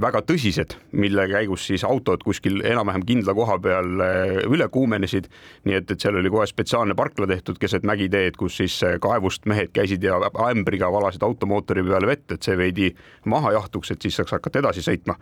väga 0.00 0.22
tõsised, 0.24 0.76
mille 0.96 1.26
käigus 1.28 1.66
siis 1.68 1.84
autod 1.84 2.22
kuskil 2.24 2.62
enam-vähem 2.64 3.04
kindla 3.06 3.34
koha 3.36 3.58
peal 3.62 4.04
eh, 4.04 4.36
üle 4.48 4.68
kuumenesid. 4.72 5.28
nii 5.64 5.78
et, 5.80 5.90
et 5.90 6.00
seal 6.00 6.16
oli 6.16 6.32
kohe 6.32 6.46
spetsiaalne 6.48 6.96
parkla 6.96 7.28
tehtud 7.28 7.58
keset 7.60 7.84
mägiteed, 7.84 8.38
kus 8.40 8.56
siis 8.62 8.76
eh, 8.82 8.98
kaevust 9.00 9.46
mehed 9.46 9.74
käisid 9.76 10.04
ja 10.04 10.20
ämbriga 10.48 10.92
valasid 10.92 11.22
automootori 11.22 11.84
peale 11.84 12.06
vett, 12.06 12.32
et 12.32 12.42
see 12.42 12.56
veidi 12.58 12.94
maha 13.24 13.52
jahtuks, 13.58 13.92
et 13.92 14.02
siis 14.02 14.16
saaks 14.16 14.38
hakata 14.38 14.64
edasi 14.64 14.84
sõitma 14.84 15.18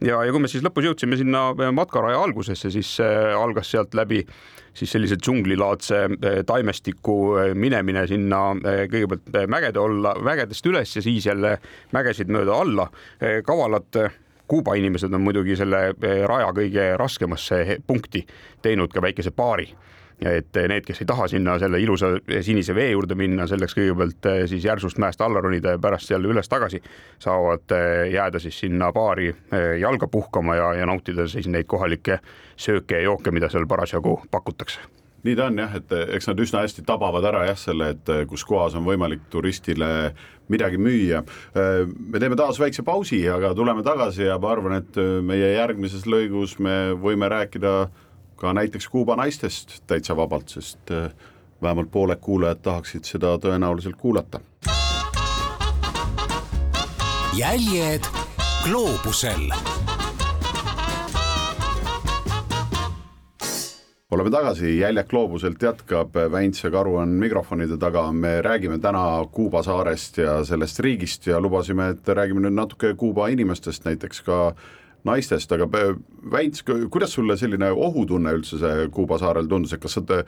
ja, 0.00 0.20
ja 0.24 0.32
kui 0.32 0.42
me 0.42 0.50
siis 0.50 0.64
lõpus 0.64 0.86
jõudsime 0.88 1.18
sinna 1.18 1.48
äh, 1.52 1.72
matkaraja 1.74 2.20
algusesse, 2.22 2.70
siis 2.74 2.94
äh, 3.02 3.32
algas 3.38 3.70
sealt 3.72 3.96
läbi 3.98 4.22
siis 4.78 4.92
sellise 4.94 5.18
džunglilaadse 5.18 6.00
äh, 6.04 6.38
taimestiku 6.46 7.18
minemine 7.58 8.06
sinna 8.10 8.42
kõigepealt 8.62 9.42
mägede 9.50 9.82
olla, 9.82 10.14
mägedest 10.24 10.66
üles 10.70 10.96
ja 10.96 11.02
siis 11.04 11.26
jälle 11.26 11.58
mägesid 11.92 12.30
mööda 12.32 12.62
alla. 12.62 12.88
kavalad 13.44 14.02
Kuuba 14.48 14.78
inimesed 14.80 15.12
on 15.12 15.20
muidugi 15.20 15.58
selle 15.60 15.90
raja 16.00 16.46
kõige 16.56 16.84
raskemasse 16.96 17.82
punkti 17.86 18.22
teinud 18.64 18.88
ka 18.94 19.02
väikese 19.04 19.34
baari 19.36 19.66
et 20.26 20.58
need, 20.68 20.84
kes 20.86 21.02
ei 21.02 21.06
taha 21.06 21.28
sinna 21.30 21.56
selle 21.62 21.80
ilusa 21.80 22.10
sinise 22.42 22.74
vee 22.74 22.90
juurde 22.90 23.14
minna, 23.18 23.46
selleks 23.46 23.76
kõigepealt 23.78 24.28
eh, 24.30 24.42
siis 24.50 24.66
järsust 24.66 24.98
mäest 24.98 25.20
alla 25.22 25.42
ronida 25.44 25.76
ja 25.76 25.82
pärast 25.82 26.10
jälle 26.10 26.30
üles-tagasi, 26.32 26.82
saavad 27.22 27.74
eh, 27.76 28.10
jääda 28.14 28.42
siis 28.42 28.58
sinna 28.64 28.90
baari 28.92 29.28
eh, 29.30 29.74
jalga 29.80 30.08
puhkama 30.10 30.58
ja, 30.58 30.72
ja 30.80 30.86
nautida 30.90 31.28
siis 31.30 31.46
neid 31.46 31.68
kohalikke 31.70 32.18
sööke 32.56 32.98
ja 32.98 33.06
jooke, 33.06 33.30
mida 33.30 33.50
seal 33.52 33.68
parasjagu 33.70 34.20
pakutakse 34.30 34.86
nii 35.26 35.34
ta 35.34 35.48
on 35.50 35.58
jah, 35.58 35.72
et 35.74 35.92
eks 36.14 36.28
nad 36.30 36.40
üsna 36.40 36.60
hästi 36.62 36.84
tabavad 36.86 37.24
ära 37.26 37.40
jah, 37.48 37.56
selle, 37.58 37.88
et 37.90 38.10
kus 38.30 38.44
kohas 38.46 38.76
on 38.78 38.84
võimalik 38.86 39.24
turistile 39.30 39.88
midagi 40.48 40.78
müüa. 40.80 41.24
me 41.98 42.20
teeme 42.22 42.38
taas 42.38 42.60
väikse 42.62 42.84
pausi, 42.86 43.18
aga 43.28 43.50
tuleme 43.54 43.82
tagasi 43.82 44.28
ja 44.28 44.38
ma 44.38 44.52
arvan, 44.54 44.78
et 44.78 45.00
meie 45.26 45.50
järgmises 45.56 46.06
lõigus 46.06 46.54
me 46.62 46.94
võime 47.02 47.28
rääkida 47.28 47.90
ka 48.38 48.52
näiteks 48.54 48.88
Kuuba 48.88 49.16
naistest 49.16 49.82
täitsa 49.86 50.16
vabalt, 50.16 50.48
sest 50.48 50.90
äh, 50.94 51.10
vähemalt 51.62 51.90
pooled 51.90 52.22
kuulajad 52.22 52.62
tahaksid 52.62 53.04
seda 53.04 53.34
tõenäoliselt 53.42 53.98
kuulata. 53.98 54.40
jäljed 57.38 58.06
gloobusel 58.64 59.52
oleme 64.10 64.30
tagasi, 64.30 64.78
Jäljak 64.78 65.08
gloobuselt 65.08 65.62
jätkab, 65.62 66.14
Väints 66.32 66.64
ja 66.64 66.70
Karu 66.70 66.96
on 66.96 67.08
mikrofonide 67.20 67.76
taga, 67.78 68.06
me 68.12 68.40
räägime 68.42 68.78
täna 68.82 69.02
Kuuba 69.32 69.62
saarest 69.62 70.18
ja 70.18 70.44
sellest 70.44 70.80
riigist 70.80 71.26
ja 71.26 71.40
lubasime, 71.40 71.90
et 71.92 72.08
räägime 72.08 72.40
nüüd 72.40 72.56
natuke 72.56 72.94
Kuuba 72.96 73.28
inimestest, 73.28 73.84
näiteks 73.84 74.22
ka 74.26 74.38
naistest, 75.06 75.52
aga 75.54 75.68
Väints, 76.32 76.64
kuidas 76.66 77.12
sulle 77.14 77.36
selline 77.38 77.70
ohutunne 77.70 78.32
üldse 78.36 78.58
see 78.60 78.88
Kuuba 78.92 79.18
saarel 79.20 79.46
tundus, 79.48 79.72
et 79.72 79.82
kas 79.82 79.98
sa 79.98 80.22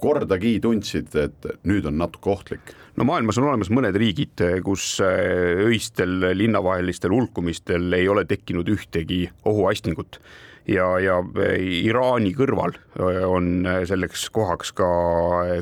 kordagi 0.00 0.56
tundsid, 0.60 1.14
et 1.16 1.46
nüüd 1.68 1.86
on 1.88 1.96
natuke 2.00 2.32
ohtlik? 2.34 2.74
no 2.96 3.06
maailmas 3.08 3.38
on 3.40 3.48
olemas 3.50 3.70
mõned 3.72 3.96
riigid, 3.96 4.42
kus 4.64 4.96
äh, 5.04 5.62
öistel 5.68 6.30
linnavahelistel 6.36 7.12
hulkumistel 7.14 7.92
ei 7.96 8.08
ole 8.08 8.26
tekkinud 8.28 8.68
ühtegi 8.72 9.26
ohuastingut 9.48 10.20
ja, 10.68 10.88
ja 11.02 11.18
äh, 11.20 11.56
Iraani 11.86 12.34
kõrval 12.36 12.76
äh, 12.76 13.22
on 13.28 13.68
selleks 13.88 14.28
kohaks 14.34 14.72
ka 14.76 14.88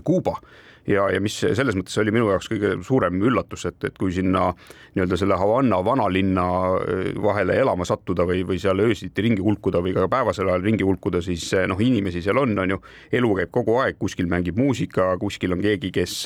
Kuuba 0.07 0.39
ja, 0.87 1.07
ja 1.13 1.21
mis 1.23 1.37
selles 1.41 1.77
mõttes 1.77 1.97
oli 2.01 2.13
minu 2.15 2.29
jaoks 2.33 2.49
kõige 2.51 2.75
suurem 2.85 3.21
üllatus, 3.25 3.65
et, 3.71 3.79
et 3.89 3.97
kui 3.99 4.13
sinna 4.15 4.51
nii-öelda 4.95 5.19
selle 5.19 5.39
Havana 5.41 5.81
vanalinna 5.85 6.45
äh, 6.77 7.07
vahele 7.23 7.57
elama 7.63 7.87
sattuda 7.89 8.27
või, 8.29 8.43
või 8.47 8.61
seal 8.63 8.81
öösiti 8.85 9.25
ringi 9.25 9.45
hulkuda 9.45 9.83
või 9.85 9.95
ka 9.97 10.07
päevasel 10.13 10.51
ajal 10.51 10.65
ringi 10.65 10.87
hulkuda, 10.87 11.23
siis 11.25 11.47
äh, 11.57 11.67
noh, 11.71 11.81
inimesi 11.81 12.23
seal 12.25 12.41
on, 12.41 12.57
on 12.61 12.77
ju, 12.77 12.81
elu 13.13 13.33
käib 13.41 13.55
kogu 13.55 13.79
aeg, 13.83 13.99
kuskil 14.01 14.29
mängib 14.31 14.61
muusika, 14.61 15.13
kuskil 15.21 15.57
on 15.57 15.65
keegi, 15.65 15.93
kes, 15.95 16.19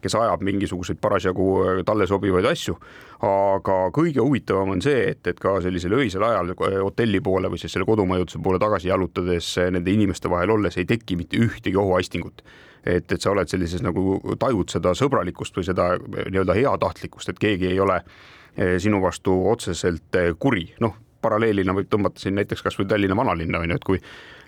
kes 0.00 0.18
ajab 0.18 0.44
mingisuguseid 0.48 1.00
parasjagu 1.02 1.50
äh, 1.64 1.84
talle 1.86 2.08
sobivaid 2.10 2.48
asju. 2.50 2.78
aga 3.20 3.74
kõige 3.92 4.22
huvitavam 4.24 4.70
on 4.72 4.80
see, 4.80 5.10
et, 5.10 5.20
et 5.28 5.40
ka 5.40 5.58
sellisel 5.60 5.92
öisel 5.92 6.24
ajal 6.24 6.54
hotelli 6.56 7.20
poole 7.20 7.50
või 7.52 7.60
siis 7.60 7.74
selle 7.76 7.84
kodumajutuse 7.84 8.40
poole 8.40 8.58
tagasi 8.58 8.88
jalutades 8.88 9.50
nende 9.74 9.92
inimeste 9.92 10.30
vahel 10.32 10.54
olles 10.56 10.78
ei 10.80 10.88
teki 10.88 11.18
mitte 11.20 11.36
ühtegi 11.36 11.76
ohuaistingut 11.76 12.40
et, 12.84 13.12
et 13.12 13.20
sa 13.20 13.32
oled 13.34 13.50
sellises 13.50 13.84
nagu 13.84 14.18
tajud 14.40 14.72
seda 14.72 14.94
sõbralikkust 14.96 15.56
või 15.58 15.68
seda 15.68 15.92
nii-öelda 16.00 16.56
heatahtlikkust, 16.56 17.32
et 17.32 17.40
keegi 17.40 17.70
ei 17.72 17.80
ole 17.80 18.00
eh, 18.00 18.76
sinu 18.82 19.02
vastu 19.02 19.36
otseselt 19.50 20.20
eh, 20.20 20.32
kuri, 20.38 20.66
noh, 20.84 20.96
paralleelina 21.20 21.74
võib 21.76 21.90
tõmmata 21.92 22.22
siin 22.22 22.38
näiteks 22.38 22.62
kasvõi 22.64 22.86
Tallinna 22.88 23.16
vanalinna 23.16 23.60
on 23.60 23.72
ju, 23.72 23.76
et 23.76 23.84
kui 23.84 23.98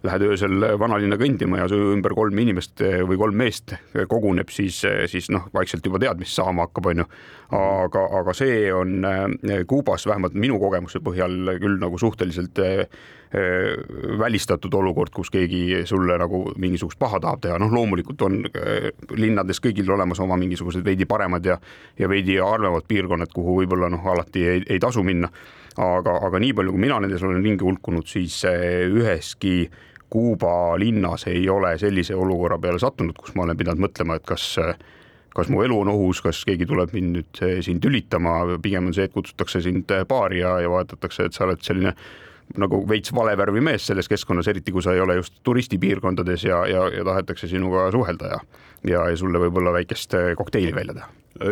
lähed 0.02 0.24
öösel 0.24 0.64
vanalinna 0.80 1.18
kõndima 1.20 1.60
ja 1.60 1.66
su 1.70 1.76
ümber 1.92 2.14
kolm 2.16 2.38
inimest 2.42 2.80
eh, 2.82 3.02
või 3.06 3.20
kolm 3.20 3.36
meest 3.44 3.76
koguneb, 4.08 4.50
siis, 4.50 4.80
siis 5.12 5.28
noh, 5.30 5.50
vaikselt 5.54 5.84
juba 5.86 6.00
tead, 6.02 6.22
mis 6.22 6.32
saama 6.34 6.66
hakkab, 6.66 6.88
on 6.92 7.04
ju. 7.04 7.08
aga, 7.58 8.06
aga 8.22 8.34
see 8.36 8.68
on 8.72 9.04
Kuubas 9.68 10.06
vähemalt 10.08 10.34
minu 10.34 10.56
kogemuse 10.62 11.02
põhjal 11.04 11.58
küll 11.60 11.76
nagu 11.82 12.00
suhteliselt 12.00 12.58
välistatud 14.18 14.74
olukord, 14.74 15.08
kus 15.14 15.30
keegi 15.32 15.86
sulle 15.88 16.18
nagu 16.20 16.42
mingisugust 16.60 16.98
paha 17.00 17.20
tahab 17.20 17.40
teha, 17.40 17.56
noh, 17.58 17.72
loomulikult 17.72 18.22
on 18.26 18.42
äh, 18.44 18.90
linnades 19.16 19.60
kõigil 19.64 19.88
olemas 19.94 20.20
oma 20.20 20.36
mingisugused 20.36 20.84
veidi 20.84 21.06
paremad 21.08 21.46
ja 21.48 21.56
ja 21.98 22.08
veidi 22.08 22.36
halvemad 22.36 22.84
piirkonnad, 22.88 23.32
kuhu 23.32 23.56
võib-olla 23.62 23.88
noh, 23.92 24.04
alati 24.12 24.44
ei, 24.48 24.64
ei 24.68 24.80
tasu 24.80 25.02
minna. 25.02 25.30
aga, 25.76 26.18
aga 26.26 26.38
nii 26.38 26.52
palju, 26.52 26.72
kui 26.74 26.80
mina 26.80 26.98
nendes 27.00 27.22
olen 27.24 27.40
ringi 27.40 27.64
hulkunud, 27.64 28.06
siis 28.06 28.44
äh, 28.44 28.84
üheski 28.92 29.70
Kuuba 30.12 30.76
linnas 30.76 31.24
ei 31.26 31.46
ole 31.48 31.78
sellise 31.80 32.12
olukorra 32.14 32.58
peale 32.60 32.78
sattunud, 32.78 33.16
kus 33.16 33.32
ma 33.32 33.46
olen 33.46 33.56
pidanud 33.56 33.80
mõtlema, 33.80 34.18
et 34.20 34.26
kas 34.28 34.58
kas 35.32 35.48
mu 35.48 35.62
elu 35.64 35.78
on 35.80 35.88
ohus, 35.88 36.20
kas 36.20 36.42
keegi 36.44 36.66
tuleb 36.68 36.92
mind 36.92 37.16
nüüd 37.16 37.40
siin 37.64 37.80
tülitama, 37.80 38.58
pigem 38.60 38.90
on 38.90 38.92
see, 38.92 39.06
et 39.08 39.14
kutsutakse 39.14 39.62
sind 39.64 39.88
baari 40.08 40.42
ja, 40.42 40.58
ja 40.60 40.68
vaadatakse, 40.68 41.30
et 41.30 41.32
sa 41.32 41.46
oled 41.46 41.64
selline 41.64 41.94
nagu 42.58 42.82
veits 42.88 43.14
vale 43.14 43.36
värvi 43.38 43.62
mees 43.64 43.86
selles 43.86 44.08
keskkonnas, 44.10 44.48
eriti 44.48 44.72
kui 44.72 44.82
sa 44.82 44.94
ei 44.94 45.00
ole 45.00 45.16
just 45.20 45.40
turistipiirkondades 45.44 46.44
ja, 46.44 46.66
ja, 46.66 46.88
ja 46.92 47.04
tahetakse 47.04 47.48
sinuga 47.48 47.90
suhelda 47.94 48.34
ja, 48.34 48.40
ja, 48.84 49.08
ja 49.10 49.16
sulle 49.16 49.40
võib-olla 49.46 49.72
väikest 49.78 50.18
kokteili 50.36 50.74
välja 50.74 51.00
teha 51.00 51.10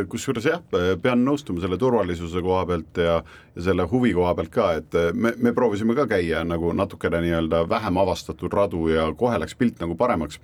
kusjuures 0.09 0.47
jah, 0.47 0.63
pean 1.03 1.25
nõustuma 1.27 1.63
selle 1.63 1.79
turvalisuse 1.81 2.43
koha 2.45 2.65
pealt 2.69 3.01
ja, 3.01 3.19
ja 3.57 3.67
selle 3.69 3.87
huvi 3.91 4.13
koha 4.17 4.35
pealt 4.39 4.55
ka, 4.55 4.71
et 4.81 4.99
me, 5.15 5.35
me 5.37 5.55
proovisime 5.57 5.97
ka 5.99 6.07
käia 6.11 6.45
nagu 6.47 6.73
natukene 6.77 7.23
nii-öelda 7.25 7.65
vähem 7.71 8.01
avastatud 8.03 8.53
radu 8.53 8.89
ja 8.93 9.11
kohe 9.17 9.39
läks 9.41 9.57
pilt 9.59 9.81
nagu 9.83 9.97
paremaks. 9.99 10.41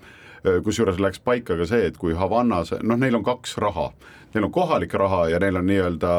Kusjuures 0.63 1.01
läks 1.03 1.19
paika 1.25 1.57
ka 1.59 1.67
see, 1.67 1.89
et 1.89 1.97
kui 1.99 2.15
Havannas, 2.15 2.71
noh, 2.87 2.99
neil 3.01 3.17
on 3.19 3.25
kaks 3.27 3.57
raha, 3.59 3.89
neil 4.35 4.47
on 4.47 4.53
kohalik 4.55 4.93
raha 4.95 5.25
ja 5.33 5.41
neil 5.43 5.59
on 5.59 5.67
nii-öelda 5.67 6.13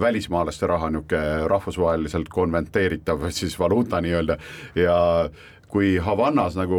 välismaalaste 0.00 0.68
raha, 0.70 0.88
niisugune 0.94 1.48
rahvusvaheliselt 1.50 2.30
konventeeritav 2.32 3.26
siis 3.38 3.58
valuuta 3.58 4.00
nii-öelda. 4.00 4.38
Ja 4.80 4.96
kui 5.68 5.96
Havannas 5.98 6.54
nagu, 6.56 6.78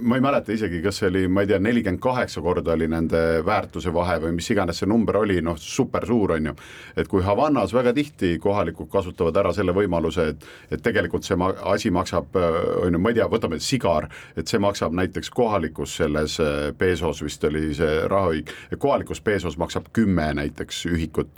ma 0.00 0.16
ei 0.16 0.22
mäleta 0.22 0.52
isegi, 0.54 0.78
kas 0.84 1.00
see 1.00 1.08
oli, 1.10 1.22
ma 1.28 1.42
ei 1.42 1.50
tea, 1.50 1.58
nelikümmend 1.62 2.00
kaheksa 2.02 2.42
korda 2.44 2.76
oli 2.76 2.86
nende 2.88 3.20
väärtuse 3.46 3.92
vahe 3.94 4.20
või 4.22 4.36
mis 4.38 4.50
iganes 4.54 4.80
see 4.80 4.88
number 4.88 5.18
oli, 5.20 5.40
noh, 5.42 5.58
super 5.58 6.06
suur, 6.06 6.36
on 6.36 6.50
ju. 6.50 6.54
et 6.96 7.10
kui 7.10 7.24
Havannas 7.26 7.74
väga 7.74 7.92
tihti 7.96 8.36
kohalikud 8.42 8.90
kasutavad 8.92 9.36
ära 9.42 9.52
selle 9.56 9.74
võimaluse, 9.76 10.28
et, 10.34 10.48
et 10.70 10.82
tegelikult 10.82 11.26
see 11.26 11.38
ma 11.40 11.50
asi 11.74 11.90
maksab, 11.90 12.38
on 12.84 12.94
ju, 12.94 13.02
ma 13.02 13.10
ei 13.10 13.18
tea, 13.18 13.28
võtame 13.30 13.60
sigar, 13.60 14.08
et 14.38 14.48
see 14.48 14.62
maksab 14.62 14.94
näiteks 14.94 15.30
kohalikus 15.34 15.98
selles 15.98 16.38
pesos 16.78 17.24
vist 17.26 17.44
oli 17.50 17.72
see 17.74 18.04
rahaühik, 18.10 18.54
kohalikus 18.78 19.20
pesos 19.20 19.58
maksab 19.58 19.90
kümme 19.96 20.30
näiteks 20.38 20.84
ühikut 20.90 21.34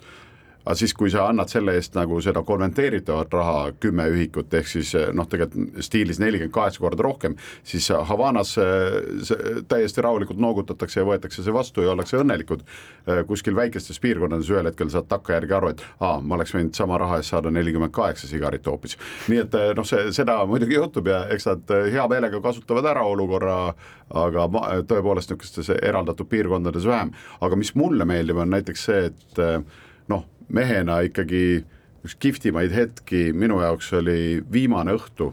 aga 0.64 0.74
siis, 0.78 0.94
kui 0.94 1.10
sa 1.10 1.26
annad 1.28 1.50
selle 1.50 1.74
eest 1.78 1.96
nagu 1.98 2.20
seda 2.24 2.42
konverteeritavat 2.46 3.34
raha 3.34 3.56
kümme 3.82 4.06
ühikut, 4.12 4.52
ehk 4.54 4.68
siis 4.70 4.92
noh, 5.14 5.26
tegelikult 5.28 5.82
stiilis 5.84 6.20
nelikümmend 6.22 6.54
kaheksa 6.54 6.82
korda 6.82 7.06
rohkem, 7.06 7.36
siis 7.66 7.88
Havanas 8.08 8.54
täiesti 9.68 10.04
rahulikult 10.04 10.40
noogutatakse 10.42 11.00
ja 11.00 11.06
võetakse 11.06 11.44
see 11.44 11.54
vastu 11.54 11.86
ja 11.86 11.92
ollakse 11.92 12.20
õnnelikud. 12.20 12.64
kuskil 13.26 13.56
väikestes 13.56 14.00
piirkondades 14.00 14.50
ühel 14.50 14.68
hetkel 14.70 14.90
saad 14.90 15.08
takkajärgi 15.10 15.56
aru, 15.56 15.72
et 15.74 15.84
aa, 16.00 16.20
ma 16.20 16.38
oleks 16.38 16.54
võinud 16.54 16.76
sama 16.78 16.98
raha 16.98 17.18
eest 17.20 17.34
saada 17.34 17.50
nelikümmend 17.50 17.92
kaheksa 17.92 18.28
sigarit 18.30 18.66
hoopis. 18.66 18.96
nii 19.28 19.42
et 19.44 19.58
noh, 19.76 19.86
see, 19.86 20.12
seda 20.14 20.38
muidugi 20.46 20.78
juhtub 20.78 21.10
ja 21.10 21.24
eks 21.34 21.48
nad 21.50 21.74
hea 21.92 22.08
meelega 22.08 22.40
kasutavad 22.40 22.86
ära 22.94 23.04
olukorra, 23.06 23.56
aga 24.14 24.48
ma, 24.52 24.66
tõepoolest 24.88 25.32
niisugustes 25.32 25.72
eraldatud 25.82 26.28
piirkondades 26.28 26.86
vähem, 26.86 27.12
aga 27.40 27.56
mis 27.56 27.74
mulle 27.74 28.06
meeldib, 28.08 28.38
on 28.42 28.52
näiteks 28.52 28.84
see, 28.90 29.08
et 29.10 29.42
mehena 30.52 31.00
ikkagi 31.06 31.62
üks 32.02 32.16
kihvtimaid 32.22 32.74
hetki 32.74 33.30
minu 33.36 33.60
jaoks 33.62 33.92
oli 33.98 34.42
viimane 34.52 34.96
õhtu. 34.98 35.32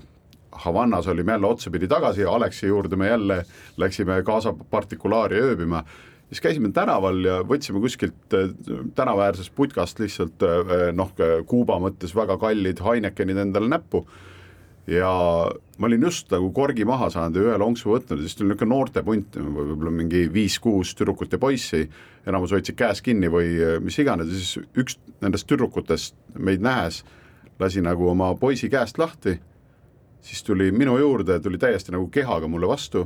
Havannas 0.59 1.07
olime 1.07 1.35
jälle 1.35 1.47
otsapidi 1.47 1.87
tagasi, 1.87 2.25
Aleksi 2.27 2.67
juurde 2.67 2.95
me 2.99 3.07
jälle 3.07 3.43
läksime 3.77 4.21
Gaza 4.27 4.53
partikulaari 4.53 5.39
ööbima, 5.39 5.83
siis 6.27 6.41
käisime 6.43 6.71
tänaval 6.75 7.21
ja 7.25 7.37
võtsime 7.47 7.79
kuskilt 7.81 8.35
äh, 8.35 8.51
tänavaäärsest 8.95 9.53
putkast 9.55 9.99
lihtsalt 10.03 10.43
äh, 10.43 10.89
noh, 10.93 11.13
Kuuba 11.47 11.79
mõttes 11.79 12.15
väga 12.15 12.37
kallid 12.41 12.83
Heinekenid 12.85 13.39
endale 13.45 13.71
näppu 13.71 14.03
ja 14.89 15.09
ma 15.77 15.87
olin 15.87 16.01
just 16.01 16.31
nagu 16.33 16.49
korgi 16.55 16.85
maha 16.87 17.09
saanud 17.13 17.37
ja 17.37 17.51
ühe 17.51 17.57
lonksu 17.61 17.91
võtnud 17.91 18.17
ja 18.19 18.25
siis 18.25 18.37
tuli 18.37 18.49
niisugune 18.49 18.73
noortepunt, 18.73 19.37
võib-olla 19.37 19.93
mingi 19.93 20.25
viis-kuus 20.33 20.95
tüdrukut 20.97 21.35
ja 21.35 21.39
poissi, 21.41 21.83
enamus 22.27 22.53
hoidsid 22.55 22.77
käes 22.79 23.03
kinni 23.05 23.29
või 23.31 23.53
äh, 23.53 23.77
mis 23.83 23.99
iganes. 24.01 24.31
Ja 24.31 24.39
siis 24.39 24.71
üks 24.81 24.97
nendest 25.21 25.47
tüdrukutest 25.49 26.17
meid 26.39 26.65
nähes 26.65 27.03
lasi 27.59 27.83
nagu 27.85 28.07
oma 28.09 28.31
poisi 28.39 28.69
käest 28.71 28.97
lahti, 28.97 29.35
siis 30.25 30.43
tuli 30.47 30.71
minu 30.71 30.97
juurde, 30.97 31.39
tuli 31.43 31.59
täiesti 31.59 31.93
nagu 31.93 32.07
kehaga 32.11 32.47
mulle 32.47 32.69
vastu, 32.71 33.05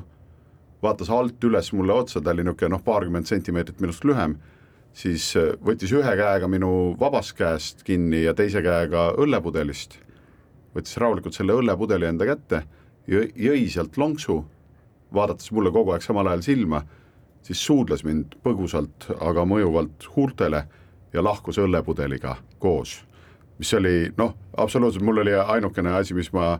vaatas 0.84 1.10
alt 1.10 1.43
üles 1.43 1.72
mulle 1.74 1.93
otsa, 1.93 2.22
ta 2.22 2.32
oli 2.32 2.46
niisugune 2.46 2.78
noh, 2.78 2.84
paarkümmend 2.86 3.28
sentimeetrit 3.28 3.84
minust 3.84 4.08
lühem, 4.08 4.38
siis 4.96 5.34
äh, 5.41 5.52
võttis 5.60 5.91
ühe 5.91 6.15
käega 6.22 6.48
minu 6.48 6.93
vabast 7.00 7.36
käest 7.36 7.84
kinni 7.84 8.24
ja 8.24 8.38
teise 8.38 8.63
käega 8.63 9.12
õllepudelist 9.19 10.00
võttis 10.75 10.97
rahulikult 11.01 11.38
selle 11.38 11.55
õllepudeli 11.57 12.09
enda 12.09 12.27
kätte, 12.27 12.63
jõi 13.07 13.63
sealt 13.69 13.97
lonksu, 13.97 14.41
vaadates 15.13 15.51
mulle 15.53 15.71
kogu 15.71 15.93
aeg 15.93 16.05
samal 16.05 16.29
ajal 16.31 16.45
silma, 16.45 16.83
siis 17.43 17.62
suudles 17.65 18.03
mind 18.07 18.38
põgusalt, 18.43 19.09
aga 19.21 19.45
mõjuvalt 19.45 20.07
huultele 20.15 20.63
ja 21.13 21.23
lahkus 21.23 21.59
õllepudeliga 21.62 22.38
koos. 22.59 23.03
mis 23.59 23.73
oli 23.73 24.12
noh, 24.17 24.33
absoluutselt 24.57 25.03
mul 25.05 25.21
oli 25.21 25.33
ainukene 25.33 25.91
asi, 25.93 26.13
mis 26.13 26.31
ma 26.33 26.57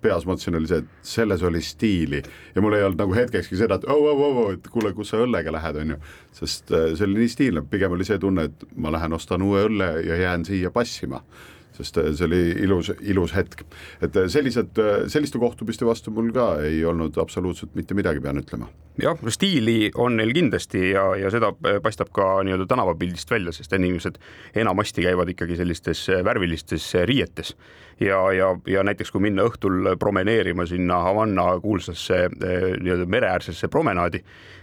peas 0.00 0.24
mõtlesin, 0.26 0.56
oli 0.56 0.68
see, 0.70 0.78
et 0.80 1.06
selles 1.06 1.42
oli 1.42 1.60
stiili 1.62 2.22
ja 2.54 2.62
mul 2.62 2.74
ei 2.76 2.84
olnud 2.86 3.00
nagu 3.02 3.14
hetkekski 3.14 3.58
seda, 3.58 3.76
et 3.76 3.86
oh, 3.90 4.06
oh, 4.08 4.22
oh, 4.44 4.52
et 4.54 4.68
kuule, 4.72 4.92
kus 4.96 5.12
sa 5.12 5.20
õllega 5.20 5.52
lähed, 5.52 5.76
on 5.82 5.94
ju. 5.94 5.98
sest 6.40 6.72
äh, 6.72 6.92
see 6.94 7.06
oli 7.08 7.20
nii 7.20 7.32
stiilne, 7.32 7.64
pigem 7.70 7.92
oli 7.96 8.06
see 8.06 8.18
tunne, 8.22 8.48
et 8.48 8.64
ma 8.76 8.92
lähen 8.94 9.12
ostan 9.12 9.42
uue 9.42 9.66
õlle 9.68 9.90
ja 10.06 10.16
jään 10.22 10.46
siia 10.48 10.70
passima 10.70 11.20
sest 11.80 11.98
äh, 12.00 12.12
see 12.16 12.28
oli 12.28 12.40
ilus, 12.64 12.92
ilus 13.00 13.34
hetk. 13.36 13.64
et 14.02 14.16
äh, 14.16 14.28
sellised, 14.32 14.78
äh, 14.78 15.04
selliste 15.10 15.40
kohtumiste 15.42 15.86
vastu 15.88 16.12
mul 16.14 16.30
ka 16.34 16.52
ei 16.66 16.84
olnud 16.84 17.18
absoluutselt 17.20 17.74
mitte 17.78 17.96
midagi, 17.98 18.22
pean 18.24 18.40
ütlema. 18.40 18.70
jah, 19.00 19.18
stiili 19.32 19.90
on 19.94 20.16
neil 20.20 20.32
kindlasti 20.36 20.90
ja, 20.92 21.10
ja 21.18 21.30
seda 21.32 21.52
paistab 21.82 22.12
ka 22.16 22.40
nii-öelda 22.46 22.68
tänavapildist 22.70 23.30
välja, 23.30 23.54
sest 23.56 23.72
inimesed 23.76 24.20
enamasti 24.62 25.06
käivad 25.06 25.32
ikkagi 25.32 25.58
sellistes 25.60 26.06
värvilistes 26.24 26.92
riietes 27.08 27.54
ja, 28.00 28.20
ja, 28.32 28.54
ja 28.68 28.84
näiteks 28.86 29.12
kui 29.12 29.24
minna 29.24 29.44
õhtul 29.48 29.94
promeneerima 30.00 30.66
sinna 30.68 31.02
Havanna 31.06 31.52
kuulsasse 31.60 32.26
nii-öelda 32.36 33.08
mereäärsesse 33.10 33.68
promenaadi 33.68 34.22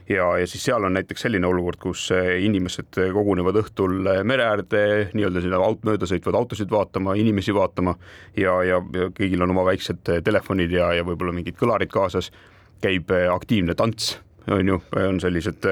ja, 0.10 0.28
ja 0.40 0.48
siis 0.48 0.64
seal 0.68 0.84
on 0.84 0.96
näiteks 0.98 1.26
selline 1.28 1.48
olukord, 1.48 1.80
kus 1.82 2.10
inimesed 2.42 3.00
kogunevad 3.14 3.62
õhtul 3.64 3.98
mere 4.28 4.46
äärde 4.48 4.84
nii-öelda 5.14 5.44
sinna 5.44 5.62
aut-, 5.64 5.84
mööda 5.88 6.10
sõitvaid 6.10 6.38
autosid 6.40 6.72
vaatama, 6.72 7.16
inimesi 7.20 7.56
vaatama 7.56 7.96
ja, 8.38 8.60
ja, 8.68 8.82
ja 8.94 9.10
kõigil 9.18 9.44
on 9.44 9.56
oma 9.56 9.66
väiksed 9.72 10.04
telefonid 10.26 10.72
ja, 10.72 10.94
ja 10.98 11.08
võib-olla 11.08 11.36
mingid 11.36 11.60
kõlarid 11.60 11.92
kaasas, 11.94 12.32
käib 12.84 13.12
aktiivne 13.34 13.76
tants 13.76 14.16
on 14.52 14.68
ju, 14.68 14.82
on 14.96 15.20
sellised 15.20 15.66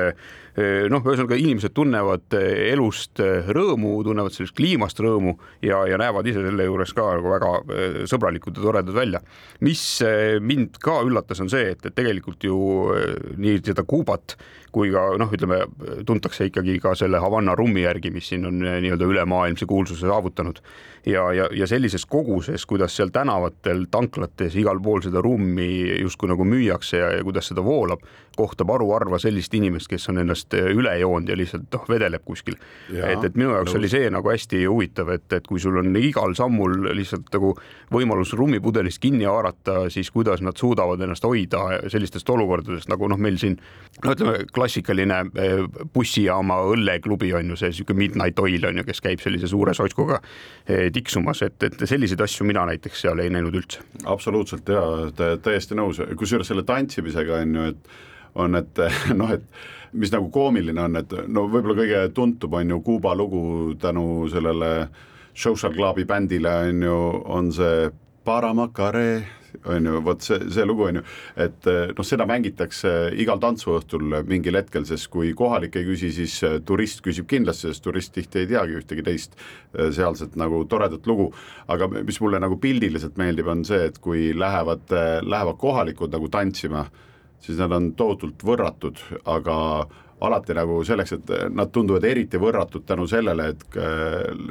noh, 0.56 1.04
ühesõnaga 1.04 1.36
inimesed 1.36 1.74
tunnevad 1.76 2.36
elust 2.40 3.20
rõõmu, 3.52 3.98
tunnevad 4.08 4.32
sellest 4.36 4.56
kliimast 4.56 5.00
rõõmu 5.04 5.34
ja, 5.66 5.82
ja 5.90 6.00
näevad 6.00 6.30
ise 6.32 6.44
selle 6.46 6.68
juures 6.68 6.94
ka 6.96 7.10
nagu 7.18 7.34
väga 7.34 7.52
sõbralikud 8.08 8.56
ja 8.56 8.64
toredad 8.64 8.96
välja. 8.96 9.20
mis 9.60 9.84
mind 10.40 10.80
ka 10.80 11.02
üllatas, 11.04 11.42
on 11.44 11.52
see, 11.52 11.74
et, 11.76 11.84
et 11.86 11.96
tegelikult 11.96 12.44
ju 12.48 12.60
nii 13.36 13.60
seda 13.66 13.84
Kuubat 13.84 14.38
kui 14.76 14.92
ka 14.92 15.14
noh, 15.20 15.32
ütleme 15.32 15.62
tuntakse 16.08 16.50
ikkagi 16.50 16.80
ka 16.84 16.96
selle 17.00 17.22
Havanna 17.24 17.56
rummi 17.56 17.86
järgi, 17.86 18.12
mis 18.12 18.28
siin 18.32 18.48
on 18.50 18.60
nii-öelda 18.60 19.08
ülemaailmse 19.08 19.68
kuulsuse 19.70 20.08
saavutanud 20.10 20.60
ja, 21.08 21.24
ja, 21.34 21.48
ja 21.56 21.68
sellises 21.70 22.04
koguses, 22.10 22.66
kuidas 22.68 22.96
seal 22.98 23.14
tänavatel, 23.16 23.86
tanklates, 23.92 24.58
igal 24.60 24.82
pool 24.84 25.04
seda 25.06 25.24
rummi 25.24 25.70
justkui 26.02 26.32
nagu 26.32 26.48
müüakse 26.48 27.00
ja, 27.00 27.14
ja 27.16 27.24
kuidas 27.24 27.52
seda 27.52 27.64
voolab, 27.64 28.04
kohtab 28.36 28.74
haruharva 28.76 29.20
sellist 29.22 29.54
inimest, 29.56 29.88
kes 29.92 30.10
on 30.12 30.20
ennast 30.26 30.45
üle 30.54 30.94
joonud 31.00 31.30
ja 31.30 31.38
lihtsalt 31.38 31.68
noh, 31.74 31.86
vedeleb 31.90 32.24
kuskil. 32.26 32.58
et, 32.94 33.24
et 33.24 33.36
minu 33.36 33.52
jaoks 33.52 33.72
nõus. 33.72 33.80
oli 33.80 33.90
see 33.92 34.10
nagu 34.14 34.30
hästi 34.30 34.66
huvitav, 34.66 35.10
et, 35.16 35.26
et 35.34 35.48
kui 35.48 35.60
sul 35.60 35.78
on 35.82 35.96
igal 36.00 36.36
sammul 36.38 36.92
lihtsalt 36.96 37.32
nagu 37.34 37.54
võimalus 37.94 38.34
rummipudelist 38.38 39.02
kinni 39.02 39.28
haarata, 39.30 39.90
siis 39.94 40.12
kuidas 40.14 40.42
nad 40.46 40.58
suudavad 40.58 41.02
ennast 41.02 41.26
hoida 41.26 41.64
sellistest 41.92 42.30
olukordadest 42.30 42.90
nagu 42.92 43.10
noh, 43.12 43.20
meil 43.22 43.38
siin 43.42 43.58
no 44.04 44.16
ütleme 44.16 44.46
klassikaline 44.54 45.20
eh, 45.42 45.62
bussijaama 45.94 46.60
õlleklubi 46.74 47.32
on 47.38 47.54
ju 47.54 47.60
see 47.60 47.74
sihuke 47.80 47.98
Midnight 47.98 48.40
Oil 48.44 48.70
on 48.70 48.82
ju, 48.82 48.88
kes 48.88 49.04
käib 49.06 49.24
sellise 49.24 49.50
suure 49.52 49.76
sotskuga 49.78 50.20
eh, 50.22 50.90
tiksumas, 50.94 51.44
et, 51.48 51.58
et 51.70 51.86
selliseid 51.88 52.22
asju 52.26 52.48
mina 52.48 52.66
näiteks 52.70 53.06
seal 53.06 53.22
ei 53.24 53.32
näinud 53.34 53.56
üldse. 53.62 53.86
absoluutselt 54.06 54.70
ja 54.70 54.84
täiesti 55.44 55.78
nõus, 55.78 56.02
kusjuures 56.18 56.50
selle 56.52 56.66
tantsimisega 56.68 57.42
on 57.44 57.56
ju, 57.56 57.72
et 57.74 57.96
on, 58.36 58.60
et 58.60 58.86
noh, 59.20 59.32
et 59.32 59.44
mis 59.96 60.12
nagu 60.14 60.30
koomiline 60.34 60.82
on, 60.82 61.00
et 61.00 61.14
no 61.28 61.48
võib-olla 61.48 61.78
kõige 61.82 62.02
tuntum 62.16 62.58
on 62.60 62.76
ju 62.76 62.82
Kuuba 62.86 63.16
lugu 63.16 63.76
tänu 63.82 64.28
sellele 64.32 64.90
Social 65.36 65.74
Clubi 65.76 66.06
bändile 66.06 66.52
on 66.70 66.84
ju, 66.84 67.00
on 67.26 67.52
see 67.56 67.90
Paramacare 68.26 69.26
on 69.66 69.86
ju, 69.86 70.00
vot 70.04 70.22
see, 70.24 70.40
see 70.52 70.66
lugu 70.68 70.88
on 70.90 71.00
ju, 71.00 71.04
et 71.46 71.68
eh, 71.72 71.92
noh, 71.96 72.08
seda 72.08 72.28
mängitakse 72.30 72.92
igal 73.22 73.40
tantsuõhtul 73.44 74.20
mingil 74.28 74.60
hetkel, 74.60 74.86
sest 74.88 75.10
kui 75.14 75.32
kohalik 75.38 75.78
ei 75.80 75.88
küsi, 75.88 76.12
siis 76.16 76.36
eh, 76.46 76.58
turist 76.66 77.04
küsib 77.06 77.30
kindlasti, 77.32 77.70
sest 77.70 77.86
turist 77.86 78.14
tihti 78.16 78.44
ei 78.44 78.50
teagi 78.52 78.80
ühtegi 78.82 79.06
teist 79.06 79.38
eh, 79.38 79.92
sealset 79.96 80.36
nagu 80.40 80.64
toredat 80.70 81.08
lugu. 81.08 81.32
aga 81.72 81.88
mis 81.96 82.20
mulle 82.22 82.40
nagu 82.42 82.60
pildiliselt 82.62 83.18
meeldib, 83.18 83.48
on 83.52 83.64
see, 83.66 83.88
et 83.90 84.00
kui 84.04 84.32
lähevad, 84.38 84.92
lähevad 85.24 85.58
kohalikud 85.62 86.14
nagu 86.14 86.30
tantsima, 86.32 86.86
siis 87.46 87.60
nad 87.62 87.72
on 87.76 87.92
tohutult 87.98 88.44
võrratud, 88.46 89.00
aga 89.30 89.56
alati 90.26 90.56
nagu 90.56 90.80
selleks, 90.88 91.12
et 91.18 91.32
nad 91.54 91.72
tunduvad 91.76 92.06
eriti 92.08 92.40
võrratud 92.42 92.86
tänu 92.88 93.06
sellele, 93.08 93.50
et 93.54 93.78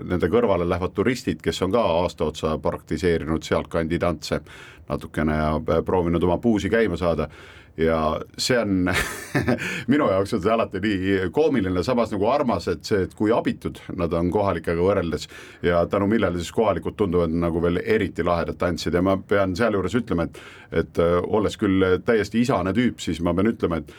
nende 0.05 0.29
kõrvale 0.31 0.67
lähevad 0.69 0.95
turistid, 0.95 1.41
kes 1.43 1.63
on 1.65 1.73
ka 1.75 1.83
aasta 2.03 2.29
otsa 2.29 2.55
praktiseerinud 2.63 3.43
sealtkandi 3.43 3.99
tantse. 3.99 4.41
natukene 4.89 5.35
ja 5.37 5.83
proovinud 5.85 6.23
oma 6.23 6.37
puusi 6.39 6.69
käima 6.71 6.97
saada 7.01 7.29
ja 7.77 7.99
see 8.39 8.59
on 8.59 8.91
minu 9.93 10.09
jaoks 10.11 10.35
on 10.37 10.43
see 10.43 10.53
alati 10.55 10.83
nii 10.85 11.17
koomiline, 11.35 11.83
samas 11.87 12.13
nagu 12.15 12.29
armas, 12.31 12.69
et 12.71 12.85
see, 12.87 13.05
et 13.09 13.15
kui 13.19 13.33
abitud 13.35 13.81
nad 13.99 14.13
on 14.15 14.31
kohalikega 14.35 14.81
võrreldes 14.81 15.29
ja 15.63 15.85
tänu 15.91 16.09
millele 16.11 16.39
siis 16.39 16.53
kohalikud 16.55 16.97
tunduvad 16.99 17.35
nagu 17.35 17.63
veel 17.63 17.81
eriti 17.83 18.27
lahedad 18.27 18.59
tantsida 18.61 19.01
ja 19.01 19.07
ma 19.07 19.17
pean 19.19 19.57
sealjuures 19.59 19.99
ütlema, 20.01 20.29
et 20.29 20.43
et 20.75 20.99
äh, 20.99 21.21
olles 21.23 21.57
küll 21.59 21.85
täiesti 22.07 22.41
isane 22.43 22.73
tüüp, 22.75 22.99
siis 23.03 23.21
ma 23.23 23.35
pean 23.35 23.53
ütlema, 23.53 23.79
et 23.79 23.93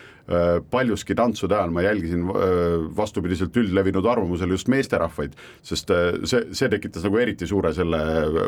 paljuski 0.71 1.15
tantsude 1.15 1.53
ajal 1.55 1.73
ma 1.73 1.83
jälgisin 1.85 2.23
äh, 2.29 2.35
vastupidiselt 2.97 3.57
üldlevinud 3.57 4.05
arvamusele 4.09 4.55
just 4.55 4.69
meesterahvaid, 4.73 5.35
sest 5.65 5.91
see, 6.25 6.41
see 6.55 6.69
tekitas 6.71 7.05
nagu 7.05 7.19
eriti 7.21 7.47
suure 7.49 7.71
selle 7.77 7.99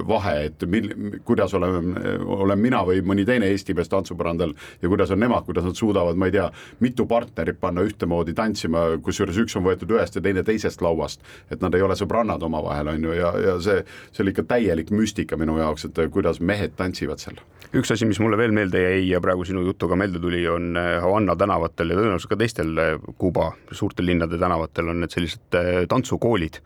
vahe, 0.07 0.35
et 0.47 0.65
mil-, 0.69 1.19
kuidas 1.27 1.53
olen, 1.57 1.91
olen 2.37 2.61
mina 2.61 2.81
või 2.87 3.03
mõni 3.05 3.27
teine 3.27 3.49
Eesti 3.51 3.75
mees 3.77 3.91
tantsupõrandal 3.93 4.55
ja 4.81 4.89
kuidas 4.89 5.13
on 5.13 5.21
nemad, 5.21 5.45
kuidas 5.45 5.67
nad 5.67 5.77
suudavad, 5.77 6.17
ma 6.17 6.29
ei 6.31 6.35
tea, 6.37 6.47
mitu 6.83 7.05
partnerit 7.09 7.59
panna 7.61 7.85
ühtemoodi 7.85 8.33
tantsima, 8.37 8.87
kusjuures 9.03 9.37
üks 9.43 9.57
on 9.59 9.67
võetud 9.67 9.93
ühest 9.97 10.17
ja 10.17 10.23
teine 10.25 10.43
teisest 10.47 10.81
lauast, 10.81 11.21
et 11.53 11.61
nad 11.61 11.75
ei 11.77 11.85
ole 11.85 11.97
sõbrannad 11.99 12.43
omavahel, 12.47 12.93
on 12.95 13.05
ju, 13.09 13.13
ja, 13.17 13.33
ja 13.51 13.59
see, 13.63 13.83
see 14.11 14.25
oli 14.25 14.33
ikka 14.33 14.47
täielik 14.55 14.89
müstika 14.95 15.37
minu 15.37 15.59
jaoks, 15.61 15.87
et 15.89 16.01
kuidas 16.13 16.41
mehed 16.41 16.73
tantsivad 16.79 17.21
seal. 17.21 17.37
üks 17.75 17.91
asi, 17.93 18.07
mis 18.09 18.19
mulle 18.23 18.37
veel 18.39 18.53
meelde 18.55 18.81
jäi 18.81 19.07
ja 19.11 19.21
praegu 19.21 19.45
sinu 19.45 19.61
jutuga 19.65 19.97
meelde 19.99 20.21
tuli, 20.23 20.41
on 20.49 20.73
äh, 20.79 20.97
Havanna 21.03 21.35
tänavatel 21.67 21.89
ja 21.89 21.97
tõenäoliselt 21.97 22.29
ka 22.31 22.37
teistel 22.37 22.77
äh, 22.77 22.99
Kuuba 23.17 23.51
suurtel 23.71 24.05
linnade 24.05 24.37
tänavatel 24.37 24.89
on 24.89 25.01
need 25.01 25.11
sellised 25.11 25.55
äh, 25.55 25.85
tantsukoolid 25.89 26.61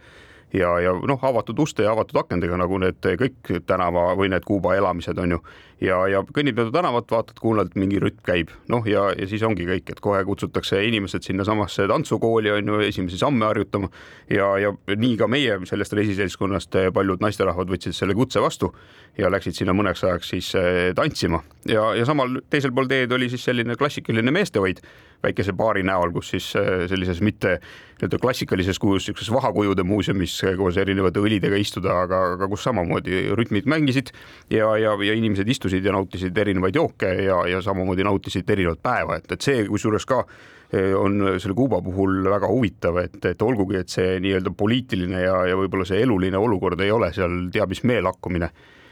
ja, 0.54 0.80
ja 0.80 0.94
noh, 0.94 1.20
avatud 1.22 1.60
uste 1.60 1.84
ja 1.84 1.92
avatud 1.92 2.18
akendega, 2.20 2.58
nagu 2.58 2.78
need 2.78 3.00
kõik 3.02 3.52
tänava 3.66 4.16
või 4.16 4.30
need 4.30 4.46
Kuuba 4.46 4.76
elamised 4.76 5.18
on 5.18 5.32
ju. 5.38 5.42
Ja, 5.82 5.98
ja 6.12 6.22
kõnnid 6.24 6.58
mööda 6.58 6.74
tänavat, 6.76 7.10
vaatad, 7.12 7.39
kuulad, 7.41 7.74
mingi 7.80 8.00
rütm 8.02 8.22
käib, 8.26 8.54
noh, 8.72 8.86
ja, 8.89 9.08
ja 9.17 9.28
siis 9.30 9.44
ongi 9.48 9.65
kõik, 9.67 9.89
et 9.94 10.02
kohe 10.04 10.22
kutsutakse 10.28 10.82
inimesed 10.88 11.26
sinnasamasse 11.26 11.88
tantsukooli 11.91 12.54
on 12.54 12.74
ju 12.74 12.82
esimesi 12.86 13.20
samme 13.22 13.46
harjutama. 13.50 13.89
ja, 14.30 14.52
ja 14.62 14.74
nii 14.96 15.17
ka 15.17 15.28
meie 15.28 15.60
sellest 15.65 15.94
reisiseltskonnast 15.98 16.78
paljud 16.94 17.22
naisterahvad 17.22 17.72
võtsid 17.74 17.98
selle 17.98 18.15
kutse 18.17 18.41
vastu 18.41 18.72
ja 19.17 19.32
läksid 19.32 19.58
sinna 19.58 19.76
mõneks 19.76 20.06
ajaks 20.06 20.34
siis 20.36 20.54
eh, 20.56 20.91
tantsima. 20.96 21.41
Ja, 21.70 21.91
ja 21.98 22.06
samal 22.06 22.39
teisel 22.50 22.74
pool 22.76 22.89
teed 22.89 23.12
oli 23.12 23.30
siis 23.30 23.44
selline 23.46 23.76
klassikaline 23.80 24.32
meestehoid 24.32 24.82
väikese 25.22 25.54
baari 25.54 25.84
näol, 25.86 26.12
kus 26.15 26.32
siis 26.34 26.50
äh, 26.58 26.86
sellises 26.89 27.22
mitte 27.22 27.58
nii-öelda 28.02 28.17
klassikalises 28.22 28.80
kujus, 28.82 29.06
niisuguses 29.06 29.30
vahakujude 29.34 29.84
muuseumis 29.86 30.34
koos 30.58 30.78
erinevate 30.82 31.22
õlidega 31.22 31.60
istuda, 31.62 32.00
aga, 32.06 32.22
aga 32.36 32.48
kus 32.50 32.65
samamoodi 32.65 33.28
rütmid 33.38 33.70
mängisid. 33.70 34.10
Ja, 34.50 34.72
ja, 34.82 34.96
ja 35.06 35.17
inimesed 35.17 35.50
istusid 35.50 35.71
ja 35.86 35.94
nautisid 35.96 36.38
erinevaid 36.38 36.76
jooke 36.76 37.14
ja, 37.26 37.42
ja 37.48 37.62
samamoodi 37.64 38.04
nautisid 38.04 38.50
erinevat 38.50 38.82
päeva, 38.84 39.20
et, 39.22 39.32
et 39.32 39.48
see 39.48 39.64
kusjuures 39.70 40.06
ka 40.10 40.20
äh, 40.26 40.92
on 40.98 41.38
selle 41.38 41.56
Kuuba 41.56 41.82
puhul 41.86 42.22
väga 42.28 42.50
huvitav, 42.52 43.00
et, 43.06 43.18
et 43.26 43.42
olgugi, 43.42 43.80
et 43.80 43.90
see 43.90 44.20
nii-öelda 44.24 44.54
poliitiline 44.58 45.24
ja, 45.24 45.40
ja 45.52 45.58
võib-olla 45.60 45.88
see 45.88 46.04
eluline 46.04 46.38
olukord 46.38 46.82
ei 46.84 46.92
ole 46.92 47.14
seal 47.16 47.48
teab 47.54 47.72
mis 47.72 47.84
meelakkumine 47.88 48.52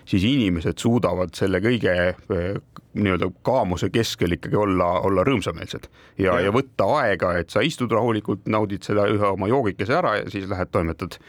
siis 0.09 0.23
inimesed 0.25 0.77
suudavad 0.81 1.33
selle 1.37 1.61
kõige 1.63 1.93
eh, 2.09 2.47
nii-öelda 2.99 3.29
kaamuse 3.45 3.91
keskel 3.93 4.33
ikkagi 4.37 4.57
olla, 4.57 4.87
olla 5.05 5.25
rõõmsameelsed 5.27 5.85
ja, 6.17 6.33
ja., 6.33 6.47
ja 6.47 6.53
võtta 6.55 6.87
aega, 7.01 7.35
et 7.41 7.53
sa 7.53 7.63
istud 7.65 7.91
rahulikult, 7.93 8.47
naudid 8.49 8.85
seda 8.87 9.05
ühe 9.11 9.29
oma 9.29 9.49
joogikese 9.51 9.99
ära 9.99 10.15
ja 10.21 10.31
siis 10.33 10.49
lähed 10.49 10.71
toimetad 10.73 11.19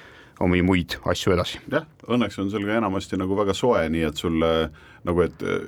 omi 0.40 0.62
muid 0.64 0.96
asju 1.04 1.34
edasi. 1.36 1.60
jah, 1.72 1.84
õnneks 2.08 2.40
on 2.40 2.48
seal 2.52 2.64
ka 2.64 2.78
enamasti 2.80 3.20
nagu 3.20 3.36
väga 3.36 3.56
soe, 3.56 3.84
nii 3.92 4.06
et 4.08 4.22
sul 4.24 4.40
nagu, 5.08 5.22
et 5.24 5.42
äh, 5.42 5.60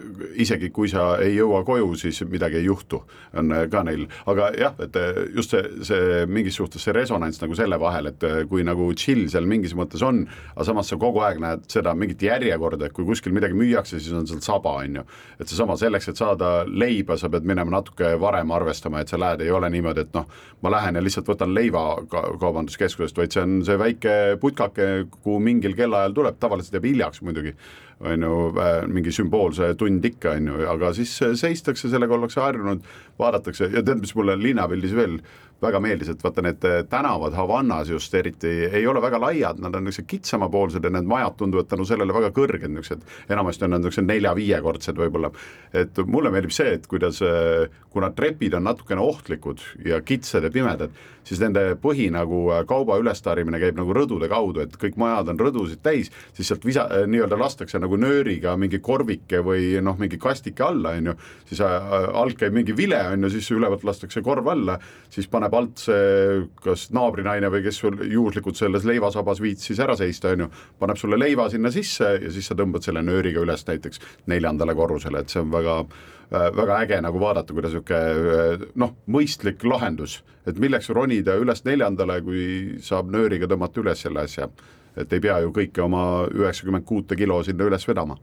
isegi 0.43 0.71
kui 0.75 0.91
sa 0.93 1.17
ei 1.23 1.37
jõua 1.37 1.63
koju, 1.67 1.93
siis 2.01 2.21
midagi 2.29 2.59
ei 2.61 2.67
juhtu, 2.67 3.03
on 3.39 3.53
äh, 3.55 3.65
ka 3.73 3.83
neil, 3.87 4.05
aga 4.29 4.51
jah, 4.59 4.77
et 4.85 4.97
äh, 5.01 5.21
just 5.37 5.55
see, 5.55 5.63
see 5.89 6.25
mingis 6.29 6.59
suhtes 6.61 6.85
see 6.85 6.95
resonants 6.97 7.41
nagu 7.43 7.57
selle 7.57 7.79
vahel, 7.81 8.11
et 8.13 8.27
kui 8.51 8.65
nagu 8.67 8.91
chill 8.99 9.25
seal 9.33 9.49
mingis 9.49 9.75
mõttes 9.79 10.05
on, 10.05 10.25
aga 10.53 10.67
samas 10.69 10.93
sa 10.93 10.99
kogu 11.01 11.23
aeg 11.25 11.41
näed 11.43 11.65
seda 11.73 11.95
mingit 11.99 12.23
järjekorda, 12.27 12.89
et 12.89 12.97
kui 12.97 13.07
kuskil 13.09 13.35
midagi 13.35 13.57
müüakse, 13.57 14.01
siis 14.01 14.13
on 14.17 14.29
seal 14.29 14.43
saba, 14.45 14.77
on 14.83 15.01
ju. 15.01 15.07
et 15.41 15.49
seesama 15.49 15.79
selleks, 15.81 16.11
et 16.13 16.21
saada 16.21 16.53
leiba, 16.69 17.17
sa 17.21 17.31
pead 17.33 17.49
minema 17.49 17.79
natuke 17.79 18.15
varem 18.21 18.53
arvestama, 18.53 19.01
et 19.01 19.13
sa 19.13 19.21
lähed, 19.21 19.45
ei 19.47 19.55
ole 19.55 19.71
niimoodi, 19.73 20.07
et 20.07 20.17
noh, 20.17 20.29
ma 20.63 20.75
lähen 20.77 20.99
ja 20.99 21.05
lihtsalt 21.05 21.31
võtan 21.33 21.55
leiva 21.57 21.87
ka 22.11 22.25
kaubanduskeskusest, 22.43 23.17
vaid 23.17 23.33
see 23.33 23.47
on 23.47 23.63
see 23.67 23.79
väike 23.81 24.19
putkake, 24.43 24.91
kuhu 25.23 25.41
mingil 25.43 25.77
kellaajal 25.79 26.21
tuleb, 26.21 26.39
tavaliselt 26.43 26.77
jääb 26.77 26.91
hiljaks 26.93 27.25
muidugi 27.25 27.57
on 28.03 28.27
ju, 28.27 28.37
mingi 28.91 29.13
sümboolse 29.15 29.73
tund 29.79 30.05
ikka, 30.05 30.37
on 30.39 30.51
ju, 30.51 30.59
aga 30.73 30.93
siis 30.97 31.15
seistakse, 31.41 31.91
sellega 31.93 32.17
ollakse 32.17 32.43
harjunud, 32.43 32.83
vaadatakse 33.21 33.71
ja 33.71 33.83
tead, 33.83 34.03
mis 34.03 34.15
mulle 34.19 34.37
linnapildis 34.41 34.97
veel 34.97 35.21
väga 35.63 35.81
meeldis, 35.83 36.13
et 36.13 36.25
vaata 36.25 36.45
need 36.45 36.67
tänavad 36.91 37.37
Havannas 37.37 37.91
just 37.91 38.15
eriti 38.15 38.51
ei 38.67 38.87
ole 38.87 39.03
väga 39.03 39.21
laiad, 39.23 39.63
nad 39.63 39.75
on 39.75 39.87
niisugused 39.87 40.11
kitsamapoolsed 40.11 40.85
ja 40.85 40.91
need 40.91 41.09
majad 41.09 41.39
tunduvad 41.39 41.71
tänu 41.71 41.87
sellele 41.89 42.15
väga 42.15 42.33
kõrged, 42.37 42.69
niisugused, 42.73 43.07
enamasti 43.31 43.67
on 43.67 43.77
nad 43.77 43.85
niisugused 43.85 44.09
nelja-viiekordsed 44.09 44.99
võib-olla. 44.99 45.33
et 45.73 45.99
mulle 46.07 46.31
meeldib 46.31 46.53
see, 46.53 46.75
et 46.77 46.87
kuidas, 46.87 47.23
kuna 47.91 48.11
trepid 48.11 48.55
on 48.55 48.65
natukene 48.65 49.01
ohtlikud 49.01 49.61
ja 49.87 50.01
kitsad 50.01 50.45
ja 50.45 50.51
pimedad, 50.51 50.91
siis 51.27 51.41
nende 51.43 51.63
põhi 51.83 52.09
nagu 52.13 52.45
kauba 52.69 52.99
ülestarimine 53.01 53.61
käib 53.63 53.79
nagu 53.79 53.95
rõdude 53.97 54.29
kaudu, 54.31 54.65
et 54.65 54.75
kõik 54.81 54.99
majad 55.01 55.31
on 55.33 55.41
rõdusid 55.41 55.83
täis, 55.85 56.11
siis 56.37 56.51
sealt 56.51 56.67
visa, 56.67 56.87
nii-öelda 57.07 57.39
lastakse 57.39 57.81
nagu 57.83 57.99
nööriga 58.01 58.57
mingi 58.61 58.83
korvike 58.83 59.43
või 59.45 59.77
noh, 59.85 59.99
mingi 60.01 60.19
kastike 60.23 60.67
alla, 60.67 60.97
on 60.99 61.13
ju, 61.13 61.17
siis 61.51 61.63
alt 61.63 62.39
käib 62.41 62.57
mingi 62.57 62.77
vile, 62.77 63.01
on 63.15 63.27
ju, 63.27 63.33
siis 63.37 63.51
ülevalt 63.55 63.87
lastakse 63.87 64.23
korv 64.25 64.51
alla, 64.53 64.79
siis 65.13 65.31
paneb 65.31 65.52
paneb 65.53 65.69
alt 65.69 65.83
see, 65.85 66.49
kas 66.63 66.87
naabrinaine 66.95 67.51
või 67.53 67.63
kes 67.67 67.81
sul 67.83 67.99
juhuslikult 68.09 68.57
selles 68.57 68.87
leivasabas 68.89 69.41
viitsis 69.43 69.81
ära 69.83 69.97
seista, 69.99 70.33
on 70.33 70.47
ju, 70.47 70.49
paneb 70.81 70.99
sulle 71.01 71.19
leiva 71.21 71.49
sinna 71.51 71.71
sisse 71.71 72.09
ja 72.23 72.33
siis 72.33 72.49
sa 72.49 72.57
tõmbad 72.59 72.85
selle 72.85 73.03
nööriga 73.05 73.43
üles 73.43 73.65
näiteks 73.69 74.01
neljandale 74.33 74.75
korrusele, 74.75 75.23
et 75.23 75.33
see 75.33 75.43
on 75.43 75.53
väga 75.53 75.79
äh, 75.83 76.49
väga 76.57 76.81
äge 76.87 77.01
nagu 77.05 77.21
vaadata, 77.21 77.53
kuidas 77.53 77.75
niisugune 77.75 78.37
äh, 78.37 78.69
noh, 78.81 78.95
mõistlik 79.07 79.65
lahendus, 79.65 80.23
et 80.47 80.59
milleks 80.59 80.91
ronida 80.91 81.37
üles 81.41 81.65
neljandale, 81.69 82.21
kui 82.25 82.45
saab 82.83 83.13
nööriga 83.13 83.51
tõmmata 83.51 83.83
üles 83.85 84.07
selle 84.07 84.25
asja. 84.25 84.49
et 84.97 85.13
ei 85.13 85.21
pea 85.25 85.39
ju 85.41 85.53
kõike 85.57 85.81
oma 85.81 86.27
üheksakümmend 86.29 86.85
kuute 86.85 87.17
kilo 87.17 87.43
sinna 87.43 87.65
üles 87.65 87.87
vedama 87.89 88.19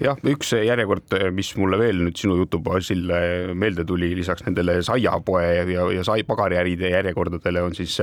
jah, 0.00 0.20
üks 0.32 0.52
järjekord, 0.56 1.16
mis 1.36 1.52
mulle 1.60 1.78
veel 1.80 2.00
nüüd 2.00 2.18
sinu 2.20 2.36
jutu 2.40 2.60
baasil 2.64 3.10
meelde 3.58 3.84
tuli, 3.88 4.12
lisaks 4.18 4.46
nendele 4.46 4.80
saiapoe 4.86 5.42
ja, 5.44 5.88
ja 5.96 6.04
sai 6.06 6.24
pagariäride 6.28 6.92
järjekordadele 6.94 7.64
on 7.64 7.76
siis 7.76 7.98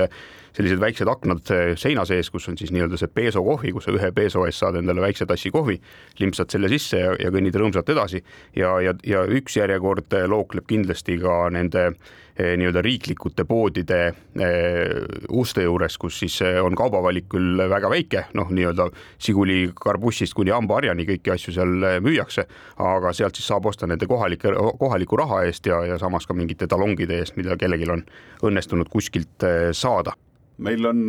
sellised 0.58 0.80
väiksed 0.82 1.10
aknad 1.10 1.50
seina 1.78 2.04
sees, 2.08 2.30
kus 2.34 2.48
on 2.50 2.56
siis 2.58 2.72
nii-öelda 2.74 2.98
see 2.98 3.10
peso 3.14 3.42
kohvi, 3.46 3.72
kus 3.74 3.86
sa 3.86 3.94
ühe 3.94 4.12
peso 4.14 4.46
eest 4.48 4.64
saad 4.64 4.78
endale 4.80 5.04
väikse 5.04 5.26
tassi 5.28 5.52
kohvi, 5.54 5.76
limpsad 6.18 6.50
selle 6.50 6.70
sisse 6.72 7.02
ja, 7.02 7.12
ja 7.20 7.34
kõnnid 7.34 7.58
rõõmsalt 7.58 7.92
edasi. 7.94 8.22
Ja, 8.58 8.72
ja, 8.82 8.96
ja 9.06 9.26
üks 9.38 9.58
järjekord 9.60 10.16
lookleb 10.30 10.66
kindlasti 10.70 11.20
ka 11.22 11.44
nende 11.54 11.92
Eh, 11.92 12.27
nii-öelda 12.38 12.82
riiklikute 12.82 13.44
poodide 13.44 13.98
eh, 14.38 14.92
uste 15.34 15.64
juures, 15.64 15.96
kus 15.98 16.20
siis 16.22 16.36
eh, 16.46 16.60
on 16.62 16.76
kaubavalik 16.78 17.26
küll 17.32 17.58
väga 17.70 17.90
väike, 17.90 18.24
noh, 18.38 18.52
nii-öelda 18.54 18.88
Žiguli 19.24 19.72
karbussist 19.78 20.36
kuni 20.38 20.54
hambaharjani 20.54 21.06
kõiki 21.08 21.34
asju 21.34 21.56
seal 21.56 21.74
müüakse, 22.04 22.46
aga 22.78 23.12
sealt 23.16 23.38
siis 23.38 23.50
saab 23.50 23.66
osta 23.66 23.90
nende 23.90 24.06
kohalike, 24.06 24.54
kohaliku 24.78 25.18
raha 25.18 25.42
eest 25.48 25.66
ja, 25.66 25.82
ja 25.88 25.98
samas 25.98 26.28
ka 26.28 26.36
mingite 26.36 26.70
talongide 26.70 27.18
eest, 27.18 27.36
mida 27.40 27.58
kellelgi 27.58 27.90
on 27.90 28.06
õnnestunud 28.46 28.90
kuskilt 28.92 29.46
saada. 29.74 30.14
Meil 30.62 30.86
on 30.90 31.04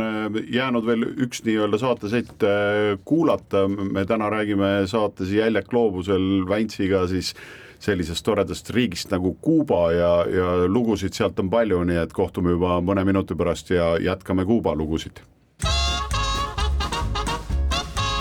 jäänud 0.53 0.85
veel 0.85 1.07
üks 1.25 1.41
nii-öelda 1.45 1.79
saatesett 1.81 2.43
kuulata, 3.05 3.65
me 3.69 4.05
täna 4.05 4.29
räägime 4.29 4.83
saates 4.89 5.31
Jäljak 5.33 5.71
gloobusel 5.71 6.45
Väntsiga 6.49 7.07
siis 7.09 7.33
sellisest 7.79 8.25
toredast 8.25 8.69
riigist 8.75 9.11
nagu 9.11 9.33
Kuuba 9.41 9.91
ja, 9.91 10.11
ja 10.27 10.67
lugusid 10.67 11.15
sealt 11.15 11.39
on 11.39 11.49
palju, 11.49 11.83
nii 11.87 12.01
et 12.03 12.13
kohtume 12.13 12.55
juba 12.55 12.79
mõne 12.83 13.05
minuti 13.07 13.35
pärast 13.39 13.71
ja 13.73 13.95
jätkame 14.03 14.45
Kuuba 14.45 14.75
lugusid. 14.75 15.23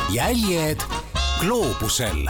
jäljed 0.08 0.80
gloobusel 1.40 2.24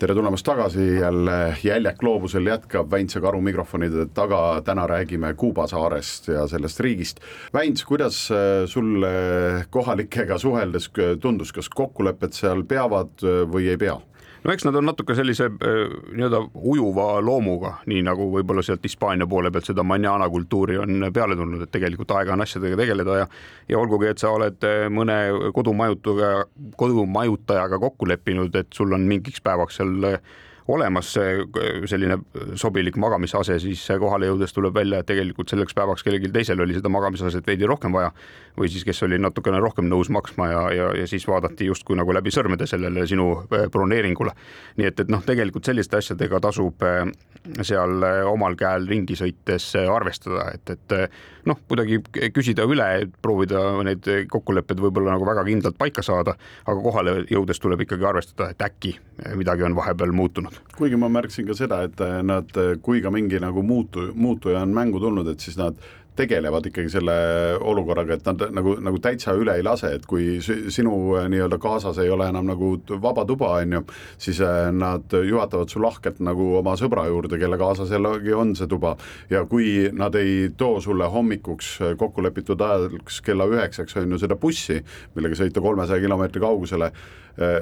tere 0.00 0.14
tulemast 0.14 0.42
tagasi 0.42 0.84
jälle, 0.98 1.56
Jäljak 1.62 2.00
gloobusel 2.00 2.46
jätkab 2.46 2.90
Väints 2.90 3.14
ja 3.14 3.20
Karu 3.22 3.38
mikrofonide 3.40 4.08
taga, 4.14 4.60
täna 4.66 4.88
räägime 4.90 5.34
Kuuba 5.38 5.68
saarest 5.70 6.26
ja 6.28 6.48
sellest 6.50 6.80
riigist. 6.80 7.20
Väints, 7.54 7.84
kuidas 7.86 8.18
äh, 8.34 8.66
sulle 8.66 9.12
kohalikega 9.70 10.38
suheldes 10.38 10.90
tundus, 11.22 11.52
kas 11.54 11.70
kokkulepped 11.70 12.34
seal 12.34 12.64
peavad 12.66 13.22
äh, 13.22 13.44
või 13.46 13.70
ei 13.70 13.78
pea? 13.78 13.94
No 14.44 14.52
eks 14.52 14.66
nad 14.68 14.76
on 14.76 14.86
natuke 14.90 15.16
sellise 15.16 15.48
nii-öelda 15.54 16.40
ujuva 16.54 17.08
loomuga, 17.24 17.78
nii 17.90 18.02
nagu 18.06 18.28
võib-olla 18.32 18.64
sealt 18.66 18.84
Hispaania 18.84 19.28
poole 19.30 19.50
pealt 19.54 19.70
seda 19.70 19.84
manjana 19.86 20.28
kultuuri 20.32 20.78
on 20.80 21.08
peale 21.14 21.36
tulnud, 21.38 21.64
et 21.64 21.72
tegelikult 21.74 22.12
aega 22.18 22.36
on 22.36 22.44
asjadega 22.44 22.78
tegeleda 22.82 23.18
ja 23.22 23.28
ja 23.68 23.78
olgugi, 23.80 24.10
et 24.12 24.20
sa 24.20 24.34
oled 24.36 24.66
mõne 24.92 25.18
kodumajutaja, 25.56 26.44
kodumajutajaga 26.76 27.80
kokku 27.80 28.08
leppinud, 28.08 28.54
et 28.60 28.72
sul 28.76 28.92
on 28.92 29.06
mingiks 29.08 29.40
päevaks 29.44 29.80
seal 29.80 30.18
olemas 30.68 31.10
selline 31.90 32.18
sobilik 32.60 32.96
magamisase, 32.96 33.58
siis 33.60 33.82
kohale 34.00 34.30
jõudes 34.30 34.54
tuleb 34.56 34.74
välja, 34.74 35.02
et 35.02 35.08
tegelikult 35.10 35.52
selleks 35.52 35.76
päevaks 35.76 36.04
kellelgi 36.06 36.30
teisel 36.32 36.60
oli 36.64 36.76
seda 36.78 36.92
magamisaset 36.92 37.46
veidi 37.46 37.68
rohkem 37.68 37.92
vaja 37.92 38.12
või 38.58 38.70
siis, 38.70 38.84
kes 38.86 39.02
oli 39.02 39.18
natukene 39.18 39.58
rohkem 39.62 39.88
nõus 39.90 40.10
maksma 40.14 40.48
ja, 40.50 40.62
ja, 40.74 40.88
ja 41.00 41.06
siis 41.10 41.26
vaadati 41.28 41.66
justkui 41.66 41.96
nagu 41.98 42.14
läbi 42.14 42.30
sõrmede 42.34 42.68
sellele 42.70 43.06
sinu 43.10 43.28
äh, 43.42 43.66
broneeringule. 43.72 44.34
nii 44.78 44.88
et, 44.90 45.00
et 45.00 45.10
noh, 45.10 45.22
tegelikult 45.26 45.66
selliste 45.66 45.98
asjadega 45.98 46.40
tasub 46.44 46.84
äh, 46.86 47.02
seal 47.62 48.06
äh, 48.06 48.20
omal 48.30 48.56
käel 48.58 48.86
ringi 48.88 49.18
sõites 49.18 49.72
arvestada, 49.82 50.46
et, 50.54 50.70
et 50.70 50.94
noh, 51.48 51.58
kuidagi 51.68 52.00
küsida 52.34 52.66
üle, 52.70 52.88
proovida 53.22 53.64
need 53.86 54.06
kokkulepped 54.30 54.80
võib-olla 54.80 55.16
nagu 55.16 55.26
väga 55.28 55.44
kindlalt 55.48 55.78
paika 55.78 56.04
saada, 56.06 56.36
aga 56.64 56.78
kohale 56.80 57.18
jõudes 57.30 57.60
tuleb 57.60 57.84
ikkagi 57.84 58.06
arvestada, 58.08 58.52
et 58.54 58.62
äkki 58.64 58.94
midagi 59.34 59.66
on 59.66 59.76
vahepeal 59.76 60.14
muutunud. 60.14 60.53
Kuigi 60.76 60.98
ma 60.98 61.08
märkasin 61.12 61.46
ka 61.46 61.56
seda, 61.58 61.82
et 61.86 62.00
nad, 62.26 62.50
kui 62.82 63.02
ka 63.02 63.12
mingi 63.14 63.40
nagu 63.42 63.62
muutu, 63.62 64.08
muutuja 64.14 64.62
on 64.62 64.74
mängu 64.74 65.00
tulnud, 65.02 65.28
et 65.30 65.40
siis 65.40 65.58
nad 65.60 65.78
tegelevad 66.16 66.66
ikkagi 66.68 66.90
selle 66.92 67.14
olukorraga, 67.60 68.14
et 68.14 68.28
nad 68.28 68.42
nagu, 68.54 68.76
nagu 68.82 69.00
täitsa 69.02 69.34
üle 69.38 69.56
ei 69.58 69.64
lase, 69.66 69.90
et 69.96 70.04
kui 70.06 70.38
sinu 70.42 70.94
äh, 71.18 71.26
nii-öelda 71.30 71.58
kaasas 71.62 71.98
ei 72.02 72.10
ole 72.14 72.28
enam 72.30 72.46
nagu 72.46 72.70
vaba 73.02 73.24
tuba, 73.26 73.50
on 73.58 73.78
ju, 73.78 73.82
siis 74.22 74.38
äh, 74.44 74.68
nad 74.74 75.10
juhatavad 75.10 75.72
su 75.72 75.82
lahkelt 75.82 76.22
nagu 76.24 76.52
oma 76.60 76.76
sõbra 76.78 77.08
juurde, 77.10 77.38
kelle 77.40 77.58
kaasas 77.58 77.90
jällegi 77.94 78.34
on 78.34 78.54
see 78.54 78.70
tuba. 78.70 78.94
ja 79.30 79.42
kui 79.50 79.90
nad 79.92 80.14
ei 80.14 80.50
too 80.56 80.80
sulle 80.80 81.08
hommikuks 81.10 81.74
äh, 81.82 81.96
kokku 81.98 82.22
lepitud 82.22 82.62
ajaks 82.62 83.20
kella 83.24 83.48
üheksaks, 83.50 83.98
on 83.98 84.14
ju, 84.14 84.22
seda 84.22 84.38
bussi, 84.38 84.78
millega 85.16 85.38
sõita 85.38 85.62
kolmesaja 85.64 86.02
kilomeetri 86.02 86.42
kaugusele, 86.42 86.92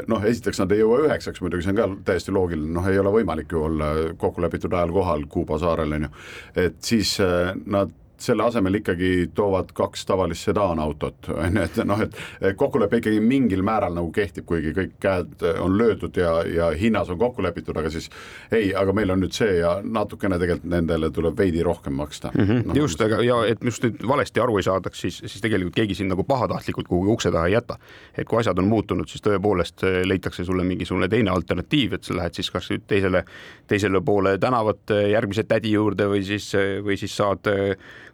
noh, 0.09 0.25
esiteks 0.29 0.59
nad 0.61 0.73
ei 0.75 0.83
jõua 0.83 0.99
üheksaks 1.07 1.41
muidugi, 1.41 1.65
see 1.65 1.73
on 1.73 1.79
ka 1.79 1.87
täiesti 2.11 2.35
loogiline, 2.35 2.75
noh, 2.77 2.85
ei 2.91 2.99
ole 3.01 3.15
võimalik 3.15 3.55
ju 3.55 3.63
olla 3.71 3.89
kokku 4.21 4.45
lepitud 4.45 4.75
ajal 4.77 4.93
kohal 4.93 5.25
Kuuba 5.33 5.57
saarel, 5.63 5.97
on 5.97 6.05
ju, 6.05 6.11
et 6.67 6.77
siis 6.85 7.15
nad 7.65 7.95
selle 8.23 8.45
asemel 8.47 8.81
ikkagi 8.81 9.31
toovad 9.35 9.73
kaks 9.77 10.07
tavalist 10.07 10.49
sedaanautot, 10.49 11.29
on 11.43 11.59
ju, 11.59 11.67
et 11.67 11.81
noh, 11.89 12.03
et 12.07 12.17
kokkulepe 12.57 13.03
ikkagi 13.03 13.21
mingil 13.25 13.65
määral 13.67 13.95
nagu 13.97 14.13
kehtib, 14.15 14.47
kuigi 14.49 14.75
kõik 14.77 14.97
käed 15.03 15.47
on 15.61 15.77
löödud 15.79 16.17
ja, 16.21 16.35
ja 16.47 16.71
hinnas 16.79 17.11
on 17.13 17.19
kokku 17.21 17.43
lepitud, 17.43 17.77
aga 17.79 17.91
siis 17.93 18.09
ei, 18.53 18.73
aga 18.79 18.95
meil 18.97 19.13
on 19.15 19.23
nüüd 19.23 19.35
see 19.37 19.59
ja 19.59 19.77
natukene 19.83 20.39
tegelikult 20.41 20.71
nendele 20.73 21.11
tuleb 21.15 21.39
veidi 21.39 21.63
rohkem 21.67 21.97
maksta 21.99 22.33
mm. 22.35 22.45
-hmm. 22.45 22.67
No, 22.67 22.75
just, 22.75 23.01
aga 23.01 23.23
ja 23.23 23.41
et 23.47 23.65
just 23.65 23.85
nüüd 23.85 24.03
valesti 24.09 24.41
aru 24.41 24.57
ei 24.59 24.67
saadaks, 24.67 25.01
siis, 25.01 25.19
siis 25.27 25.41
tegelikult 25.41 25.75
keegi 25.75 25.95
sind 25.99 26.13
nagu 26.13 26.25
pahatahtlikult 26.25 26.89
kuhugi 26.89 27.11
ukse 27.13 27.33
taha 27.33 27.47
ei 27.47 27.53
jäta. 27.53 27.79
et 28.19 28.29
kui 28.29 28.39
asjad 28.39 28.59
on 28.59 28.69
muutunud, 28.69 29.09
siis 29.09 29.23
tõepoolest 29.23 29.83
eh, 29.87 30.03
leitakse 30.07 30.45
sulle 30.45 30.65
mingisugune 30.65 31.09
teine 31.09 31.31
alternatiiv, 31.31 31.93
et 31.93 32.05
sa 32.05 32.17
lähed 32.17 32.35
siis 32.35 32.51
kas 32.51 32.71
nüüd 32.71 32.87
teisele, 32.87 33.25
teisele 33.67 34.01
poole 34.01 34.39
tänavat 34.39 34.95
järgmise 35.11 35.45
tädi 35.45 35.73
juurde 35.73 36.09
või 36.09 36.25
siis, 36.25 36.53
või 36.85 36.97
siis 36.97 37.17
saad 37.17 37.49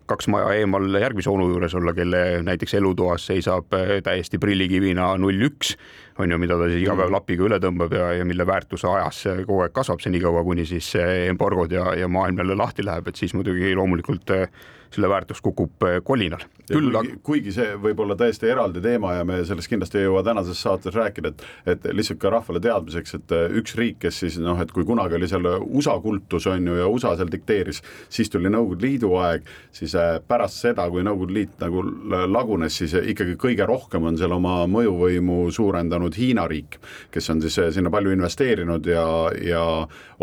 kaks 0.08 0.28
maja 0.32 0.52
eemal 0.58 0.88
järgmise 1.00 1.30
onu 1.30 1.48
juures 1.52 1.74
olla, 1.78 1.94
kelle 1.96 2.42
näiteks 2.46 2.74
elutoas 2.80 3.26
seisab 3.30 3.74
äh, 3.76 3.98
täiesti 4.04 4.40
prillikivina 4.40 5.12
null 5.20 5.48
üks, 5.50 5.74
on 6.18 6.34
ju, 6.34 6.38
mida 6.40 6.58
ta 6.58 6.70
siis 6.70 6.82
iga 6.82 6.96
päev 6.96 7.08
mm. 7.08 7.16
lapiga 7.18 7.46
üle 7.48 7.60
tõmbab 7.62 7.94
ja, 7.94 8.08
ja 8.20 8.26
mille 8.28 8.46
väärtus 8.48 8.84
ajas 8.88 9.22
kogu 9.44 9.62
aeg 9.64 9.76
kasvab 9.76 10.02
senikaua, 10.04 10.44
kuni 10.46 10.66
siis 10.68 10.90
embargod 10.98 11.72
ja, 11.74 11.92
ja 11.98 12.08
maailm 12.10 12.42
jälle 12.42 12.58
lahti 12.58 12.86
läheb, 12.86 13.08
et 13.08 13.20
siis 13.20 13.34
muidugi 13.36 13.74
loomulikult 13.78 14.34
äh, 14.34 14.48
selle 14.94 15.08
väärtus 15.08 15.40
kukub 15.40 15.82
äh, 15.82 16.00
kolinal. 16.04 16.44
küll 16.68 16.92
kuigi, 16.92 17.14
kuigi 17.24 17.52
see 17.52 17.76
võib 17.80 18.00
olla 18.04 18.12
täiesti 18.18 18.48
eraldi 18.52 18.80
teema 18.84 19.14
ja 19.16 19.24
me 19.24 19.38
sellest 19.48 19.70
kindlasti 19.72 20.02
ei 20.02 20.04
jõua 20.04 20.20
tänases 20.24 20.60
saates 20.60 20.92
rääkida, 20.96 21.30
et, 21.32 21.44
et 21.72 21.86
lihtsalt 21.96 22.20
ka 22.20 22.32
rahvale 22.32 22.60
teadmiseks, 22.64 23.14
et 23.16 23.34
äh, 23.36 23.46
üks 23.60 23.76
riik, 23.78 23.98
kes 24.04 24.20
siis 24.24 24.38
noh, 24.42 24.58
et 24.60 24.72
kui 24.72 24.84
kunagi 24.88 25.16
oli 25.16 25.28
seal 25.30 25.48
USA 25.64 25.96
kultus 26.04 26.48
on 26.50 26.68
ju 26.68 26.76
ja 26.76 26.88
USA 26.88 27.14
seal 27.16 27.32
dikteeris, 27.32 27.82
siis 28.12 28.32
tuli 28.32 28.52
Nõukogude 28.52 28.84
Liidu 28.84 29.12
aeg, 29.20 29.48
siis 29.72 29.94
pärast 30.28 30.60
seda, 30.64 30.88
kui 30.92 31.04
Nõukogude 31.04 31.36
Liit 31.36 31.60
nagu 31.60 31.84
lagunes, 32.28 32.76
siis 32.80 32.96
ikkagi 32.98 33.36
kõige 33.40 33.68
rohkem 33.68 34.08
on 34.08 34.20
seal 34.20 34.32
oma 34.36 34.60
mõjuvõimu 34.70 35.40
suurendanud 35.54 36.07
Hiina 36.16 36.46
riik, 36.48 36.78
kes 37.10 37.30
on 37.30 37.42
siis 37.42 37.58
sinna 37.74 37.90
palju 37.90 38.14
investeerinud 38.14 38.86
ja, 38.86 39.06
ja 39.44 39.64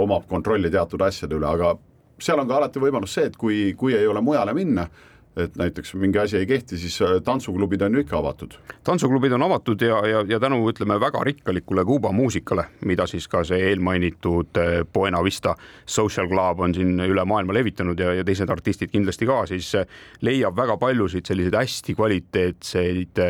omab 0.02 0.26
kontrolli 0.30 0.72
teatud 0.72 1.02
asjade 1.02 1.36
üle, 1.38 1.48
aga 1.48 1.76
seal 2.22 2.40
on 2.40 2.48
ka 2.48 2.58
alati 2.60 2.82
võimalus 2.82 3.18
see, 3.18 3.28
et 3.30 3.36
kui, 3.38 3.74
kui 3.78 3.96
ei 3.98 4.08
ole 4.08 4.24
mujale 4.24 4.56
minna, 4.56 4.88
et 5.36 5.58
näiteks 5.60 5.94
mingi 6.00 6.20
asi 6.20 6.38
ei 6.40 6.46
kehti, 6.48 6.78
siis 6.80 6.96
äh, 7.04 7.18
tantsuklubid 7.24 7.82
on 7.84 7.98
ju 7.98 8.04
ikka 8.06 8.18
avatud. 8.18 8.54
tantsuklubid 8.88 9.34
on 9.36 9.44
avatud 9.44 9.82
ja, 9.82 9.98
ja, 10.08 10.24
ja 10.28 10.40
tänu 10.40 10.62
ütleme 10.70 10.96
väga 11.00 11.24
rikkalikule 11.28 11.84
Kuuba 11.86 12.12
muusikale, 12.16 12.66
mida 12.86 13.08
siis 13.08 13.28
ka 13.28 13.44
see 13.44 13.60
eelmainitud 13.70 14.56
äh, 14.62 14.78
Buena 14.94 15.24
Vista 15.24 15.56
Social 15.86 16.30
Club 16.32 16.60
on 16.60 16.74
siin 16.74 17.00
üle 17.04 17.26
maailma 17.28 17.54
levitanud 17.54 18.00
ja, 18.00 18.14
ja 18.16 18.24
teised 18.24 18.50
artistid 18.50 18.94
kindlasti 18.94 19.28
ka, 19.28 19.42
siis 19.52 19.74
äh, 19.76 19.88
leiab 20.22 20.56
väga 20.56 20.78
paljusid 20.80 21.28
selliseid 21.28 21.60
hästi 21.60 21.96
kvaliteetseid 22.00 23.24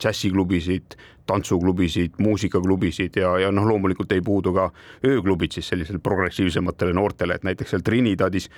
džässiklubisid 0.00 0.96
tantsuklubisid, 1.26 2.18
muusikaklubisid 2.18 3.16
ja, 3.16 3.34
ja 3.38 3.50
noh, 3.52 3.66
loomulikult 3.68 4.12
ei 4.12 4.22
puudu 4.24 4.52
ka 4.56 4.70
ööklubid 5.06 5.52
siis 5.52 5.68
sellisele 5.68 5.98
progressiivsematele 6.02 6.94
noortele, 6.96 7.34
et 7.34 7.44
näiteks 7.46 7.74
seal 7.74 7.84
Trinidadis 7.84 8.50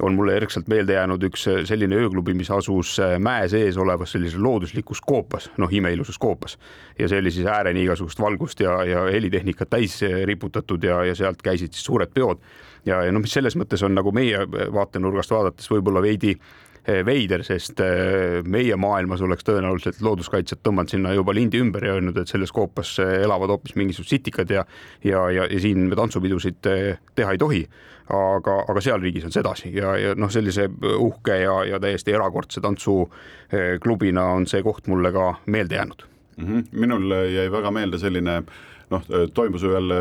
on 0.00 0.14
mulle 0.14 0.34
erkselt 0.36 0.68
meelde 0.68 0.92
jäänud 0.92 1.22
üks 1.24 1.46
selline 1.64 1.96
ööklubi, 1.96 2.34
mis 2.36 2.50
asus 2.52 2.98
mäe 3.18 3.48
sees 3.48 3.78
olevas 3.80 4.12
sellises 4.12 4.36
looduslikus 4.40 5.00
koopas, 5.00 5.48
noh, 5.56 5.72
imeilusas 5.72 6.18
koopas. 6.18 6.58
ja 6.98 7.08
see 7.08 7.18
oli 7.18 7.30
siis 7.30 7.46
ääreni 7.46 7.84
igasugust 7.84 8.20
valgust 8.20 8.60
ja, 8.60 8.82
ja 8.84 9.06
helitehnikat 9.12 9.70
täis 9.70 10.00
riputatud 10.24 10.84
ja, 10.84 11.04
ja 11.04 11.14
sealt 11.14 11.42
käisid 11.42 11.72
siis 11.72 11.84
suured 11.84 12.12
peod. 12.14 12.44
ja, 12.84 13.02
ja 13.04 13.12
noh, 13.12 13.24
mis 13.24 13.32
selles 13.32 13.56
mõttes 13.56 13.82
on 13.84 13.96
nagu 13.96 14.12
meie 14.12 14.44
vaatenurgast 14.72 15.32
vaadates 15.32 15.70
võib-olla 15.70 16.02
veidi 16.04 16.36
Eh, 16.36 16.64
veider, 17.06 17.42
sest 17.46 17.80
eh, 17.82 18.42
meie 18.46 18.76
maailmas 18.78 19.22
oleks 19.26 19.46
tõenäoliselt 19.46 19.98
looduskaitsjad 20.04 20.62
tõmmanud 20.62 20.92
sinna 20.92 21.14
juba 21.16 21.34
lindi 21.34 21.58
ümber 21.62 21.84
ja 21.84 21.96
öelnud, 21.96 22.18
et 22.20 22.30
selles 22.30 22.52
koopas 22.54 22.96
eh, 23.02 23.16
elavad 23.26 23.50
hoopis 23.54 23.74
mingisugused 23.78 24.16
sitikad 24.16 24.52
ja 24.54 24.64
ja, 25.04 25.24
ja, 25.30 25.46
ja 25.50 25.60
siin 25.60 25.88
me 25.90 25.98
tantsupidusid 25.98 26.60
teha 26.62 27.32
ei 27.32 27.38
tohi. 27.38 27.66
aga, 28.06 28.60
aga 28.70 28.80
seal 28.80 29.00
riigis 29.02 29.24
on 29.26 29.32
sedasi 29.34 29.72
ja, 29.74 29.96
ja 29.98 30.14
noh, 30.14 30.30
sellise 30.30 30.68
uhke 31.02 31.40
ja, 31.40 31.56
ja 31.66 31.80
täiesti 31.82 32.12
erakordse 32.14 32.60
tantsuklubina 32.62 34.28
on 34.36 34.46
see 34.46 34.62
koht 34.62 34.86
mulle 34.86 35.10
ka 35.12 35.32
meelde 35.46 35.74
jäänud 35.74 36.04
mm. 36.36 36.44
-hmm. 36.46 36.64
minul 36.70 37.10
jäi 37.34 37.50
väga 37.50 37.70
meelde 37.70 37.98
selline 37.98 38.36
äh, 38.36 38.75
noh, 38.92 39.04
toimus 39.34 39.64
ühel 39.66 39.92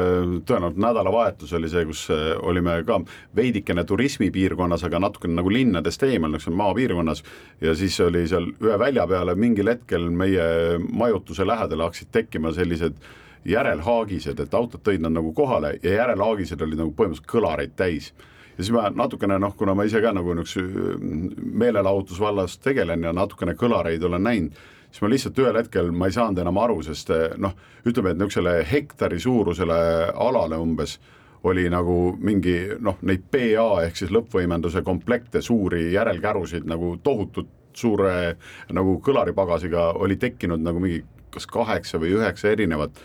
tõenäoliselt 0.46 0.80
nädalavahetus 0.82 1.54
oli 1.58 1.70
see, 1.72 1.86
kus 1.90 2.06
äh, 2.14 2.28
olime 2.46 2.78
ka 2.88 3.00
veidikene 3.38 3.86
turismipiirkonnas, 3.88 4.86
aga 4.88 5.02
natukene 5.08 5.40
nagu 5.40 5.52
linnadest 5.54 6.04
eemal, 6.08 6.34
niisugune 6.36 6.62
maapiirkonnas. 6.62 7.24
Ja 7.62 7.76
siis 7.78 8.00
oli 8.04 8.26
seal 8.30 8.52
ühe 8.54 8.80
välja 8.80 9.08
peale 9.10 9.36
mingil 9.40 9.72
hetkel 9.74 10.10
meie 10.10 10.78
majutuse 10.86 11.48
lähedal 11.48 11.88
hakkasid 11.88 12.12
tekkima 12.12 12.54
sellised 12.56 13.02
järelhaagised, 13.46 14.40
et 14.42 14.54
autod 14.58 14.82
tõid 14.86 15.04
nad 15.06 15.14
nagu 15.14 15.34
kohale 15.38 15.76
ja 15.84 16.00
järelhaagised 16.00 16.62
olid 16.66 16.82
nagu 16.82 16.96
põhimõtteliselt 16.98 17.30
kõlareid 17.30 17.76
täis. 17.78 18.14
Ja 18.56 18.64
siis 18.64 18.72
ma 18.74 18.88
natukene 18.90 19.38
noh, 19.42 19.54
kuna 19.58 19.76
ma 19.76 19.84
ise 19.86 20.00
ka 20.02 20.14
nagu 20.16 20.34
niisuguse 20.38 20.96
meelelahutusvallas 21.60 22.58
tegelen 22.64 23.04
ja 23.04 23.14
natukene 23.14 23.54
kõlareid 23.60 24.06
olen 24.08 24.24
näinud 24.24 24.64
siis 24.96 25.04
ma 25.04 25.12
lihtsalt 25.12 25.40
ühel 25.44 25.58
hetkel 25.60 25.92
ma 25.92 26.08
ei 26.08 26.16
saanud 26.16 26.40
enam 26.40 26.62
aru, 26.64 26.80
sest 26.88 27.10
eh, 27.12 27.34
noh, 27.42 27.52
ütleme, 27.84 28.14
et 28.14 28.20
niisugusele 28.22 28.56
hektari 28.70 29.20
suurusele 29.20 29.80
alale 30.24 30.60
umbes 30.62 30.96
oli 31.46 31.68
nagu 31.70 32.16
mingi 32.24 32.56
noh, 32.82 32.96
neid 33.06 33.28
PA 33.30 33.66
ehk 33.84 34.00
siis 34.00 34.14
lõppvõimenduse 34.16 34.82
komplekte, 34.88 35.44
suuri 35.44 35.90
järelkärusid 35.94 36.64
nagu 36.70 36.96
tohutult 37.04 37.52
suure 37.76 38.38
nagu 38.72 38.96
kõlaripagasiga 39.04 39.90
oli 40.00 40.16
tekkinud 40.16 40.64
nagu 40.64 40.80
mingi 40.80 41.02
kas 41.36 41.44
kaheksa 41.52 42.00
või 42.00 42.16
üheksa 42.16 42.54
erinevat. 42.56 42.96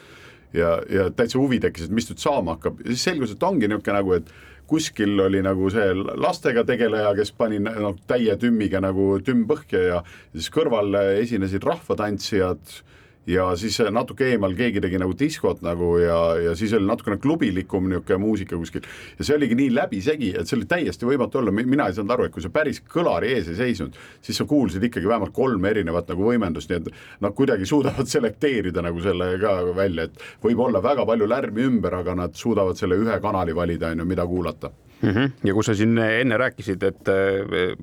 Ja, 0.55 0.79
ja 0.91 1.09
täitsa 1.15 1.39
huvi 1.39 1.61
tekkis, 1.63 1.87
et 1.87 1.95
mis 1.95 2.09
nüüd 2.11 2.23
saama 2.23 2.57
hakkab. 2.57 2.81
Ja 2.83 2.95
siis 2.95 3.03
selgus, 3.07 3.35
et 3.35 3.43
ongi 3.47 3.69
niisugune 3.71 3.99
nagu, 3.99 4.15
et 4.15 4.31
kuskil 4.71 5.19
oli 5.27 5.43
nagu 5.43 5.71
see 5.73 5.95
lastega 5.97 6.65
tegeleja, 6.69 7.11
kes 7.19 7.33
pani 7.35 7.59
noh, 7.65 7.97
täie 8.07 8.37
tümmiga 8.41 8.83
nagu 8.83 9.17
tümm 9.27 9.47
põhja 9.51 9.83
ja 9.89 9.99
siis 10.35 10.51
kõrval 10.55 10.95
esinesid 11.25 11.67
rahvatantsijad 11.67 12.79
ja 13.27 13.45
siis 13.57 13.77
natuke 13.93 14.31
eemal 14.33 14.55
keegi 14.57 14.81
tegi 14.81 14.99
nagu 15.01 15.13
diskot 15.19 15.61
nagu 15.65 15.91
ja, 16.01 16.19
ja 16.41 16.55
siis 16.57 16.73
oli 16.77 16.89
natukene 16.89 17.19
klubilikum 17.21 17.89
niisugune 17.91 18.19
muusika 18.23 18.57
kuskil. 18.57 18.87
Ja 19.19 19.27
see 19.27 19.37
oligi 19.37 19.59
nii 19.59 19.71
läbisegi, 19.75 20.33
et 20.41 20.49
see 20.49 20.57
oli 20.59 20.69
täiesti 20.71 21.09
võimatu 21.09 21.43
olla, 21.43 21.53
mina 21.53 21.89
ei 21.89 21.97
saanud 21.97 22.15
aru, 22.17 22.29
et 22.29 22.35
kui 22.35 22.45
sa 22.45 22.53
päris 22.55 22.81
kõlari 22.81 23.35
ees 23.37 23.51
ei 23.53 23.59
seisnud, 23.61 23.97
siis 24.25 24.41
sa 24.41 24.49
kuulsid 24.49 24.85
ikkagi 24.89 25.09
vähemalt 25.09 25.35
kolme 25.37 25.73
erinevat 25.75 26.09
nagu 26.11 26.29
võimendust, 26.31 26.73
nii 26.73 26.81
et 26.81 26.93
nad 27.25 27.37
kuidagi 27.37 27.69
suudavad 27.69 28.09
selekteerida 28.15 28.85
nagu 28.87 29.03
selle 29.05 29.35
ka 29.43 29.57
välja, 29.77 30.09
et 30.09 30.45
võib 30.45 30.65
olla 30.67 30.83
väga 30.85 31.07
palju 31.07 31.29
lärmi 31.29 31.67
ümber, 31.69 32.01
aga 32.01 32.17
nad 32.25 32.39
suudavad 32.39 32.81
selle 32.81 32.99
ühe 33.01 33.21
kanali 33.21 33.57
valida, 33.57 33.93
on 33.93 34.05
ju, 34.05 34.13
mida 34.15 34.27
kuulata 34.27 34.73
mm. 35.03 35.11
-hmm. 35.11 35.31
ja 35.45 35.55
kui 35.55 35.65
sa 35.65 35.75
siin 35.75 35.99
enne 35.99 36.37
rääkisid, 36.37 36.83
et 36.83 37.09
äh, 37.09 37.75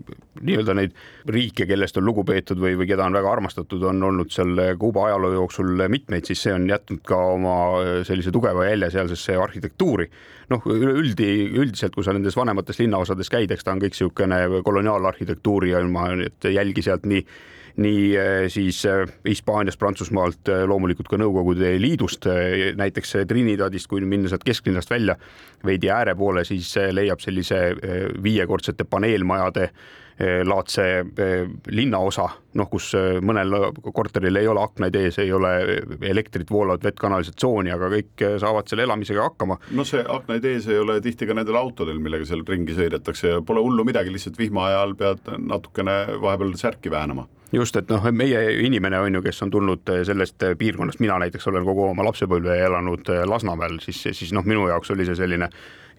nii-öelda 0.42 0.74
neid 0.78 0.96
riike, 1.28 1.66
kellest 1.66 1.98
on 1.98 2.06
lugu 2.06 2.24
peetud 2.24 2.60
või, 2.62 2.76
või 2.78 2.88
keda 2.88 3.06
on 3.06 3.18
väga 3.18 3.32
armastatud, 3.32 3.84
on 3.84 4.04
olnud 4.04 4.32
seal 4.32 4.78
Kuuba 4.80 5.08
ajaloo 5.08 5.34
jooksul 5.34 5.88
mitmeid, 5.88 6.26
siis 6.26 6.44
see 6.44 6.54
on 6.54 6.70
jätnud 6.70 7.04
ka 7.08 7.18
oma 7.34 7.58
äh, 7.82 7.92
sellise 8.08 8.32
tugeva 8.32 8.66
jälje 8.66 8.92
sealsesse 8.96 9.36
arhitektuuri. 9.36 10.10
noh, 10.50 10.64
üldi, 10.72 11.52
üldiselt, 11.60 11.96
kui 11.96 12.04
sa 12.04 12.14
nendes 12.14 12.36
vanemates 12.38 12.80
linnaosades 12.80 13.30
käid, 13.30 13.52
eks 13.52 13.64
ta 13.64 13.74
on 13.76 13.82
kõik 13.84 13.98
niisugune 13.98 14.62
koloniaalarhitektuuri 14.64 15.74
ja 15.74 15.84
ma 15.88 16.08
nüüd 16.16 16.48
jälgi 16.54 16.82
sealt 16.82 17.06
nii 17.06 17.26
nii 17.78 18.16
eh, 18.18 18.48
siis 18.50 18.80
eh, 18.86 19.06
Hispaaniast, 19.28 19.80
Prantsusmaalt, 19.80 20.50
eh, 20.50 20.64
loomulikult 20.70 21.10
ka 21.12 21.20
Nõukogude 21.22 21.76
Liidust, 21.82 22.26
näiteks 22.78 23.20
Trinidadist, 23.30 23.90
kui 23.92 24.02
minna 24.06 24.32
sealt 24.32 24.46
kesklinnast 24.48 24.92
välja 24.92 25.18
veidi 25.66 25.92
ääre 25.94 26.16
poole, 26.18 26.46
siis 26.48 26.74
leiab 26.94 27.22
sellise 27.22 27.62
viiekordsete 28.24 28.86
paneelmajade 28.90 29.72
laadse 30.50 30.84
linnaosa, 31.70 32.24
noh, 32.58 32.70
kus 32.72 32.88
mõnel 33.22 33.54
korteril 33.94 34.40
ei 34.40 34.48
ole 34.50 34.64
aknaid 34.66 34.96
ees, 34.98 35.20
ei 35.22 35.30
ole 35.34 35.52
elektrit, 36.10 36.50
voolavat 36.50 36.88
vett, 36.88 36.98
kanalisatsiooni, 36.98 37.70
aga 37.74 37.92
kõik 37.94 38.26
saavad 38.42 38.70
selle 38.70 38.88
elamisega 38.88 39.28
hakkama. 39.28 39.60
no 39.78 39.86
see 39.86 40.02
aknaid 40.02 40.46
ees 40.50 40.66
ei 40.74 40.82
ole 40.82 40.98
tihti 41.06 41.30
ka 41.30 41.38
nendel 41.38 41.62
autodel, 41.62 42.02
millega 42.02 42.26
seal 42.26 42.42
ringi 42.50 42.74
sõidetakse 42.78 43.36
ja 43.36 43.46
pole 43.46 43.62
hullu 43.62 43.86
midagi, 43.86 44.14
lihtsalt 44.14 44.42
vihma 44.42 44.66
ajal 44.72 44.98
pead 44.98 45.34
natukene 45.38 46.00
vahepeal 46.18 46.58
särki 46.58 46.94
väänama 46.94 47.28
just, 47.54 47.76
et 47.76 47.90
noh, 47.90 48.04
meie 48.12 48.42
inimene 48.66 49.00
on 49.00 49.20
ju, 49.20 49.24
kes 49.26 49.42
on 49.46 49.52
tulnud 49.54 49.90
eh, 49.94 50.04
sellest 50.08 50.44
eh, 50.44 50.56
piirkonnast, 50.60 51.00
mina 51.04 51.18
näiteks 51.22 51.48
olen 51.48 51.66
kogu 51.68 51.88
oma 51.90 52.06
lapsepõlve 52.08 52.58
elanud 52.66 53.10
eh, 53.14 53.24
Lasnamäel, 53.28 53.80
siis, 53.84 54.04
siis 54.12 54.34
noh, 54.36 54.46
minu 54.48 54.68
jaoks 54.68 54.92
oli 54.96 55.08
see 55.08 55.18
selline 55.20 55.50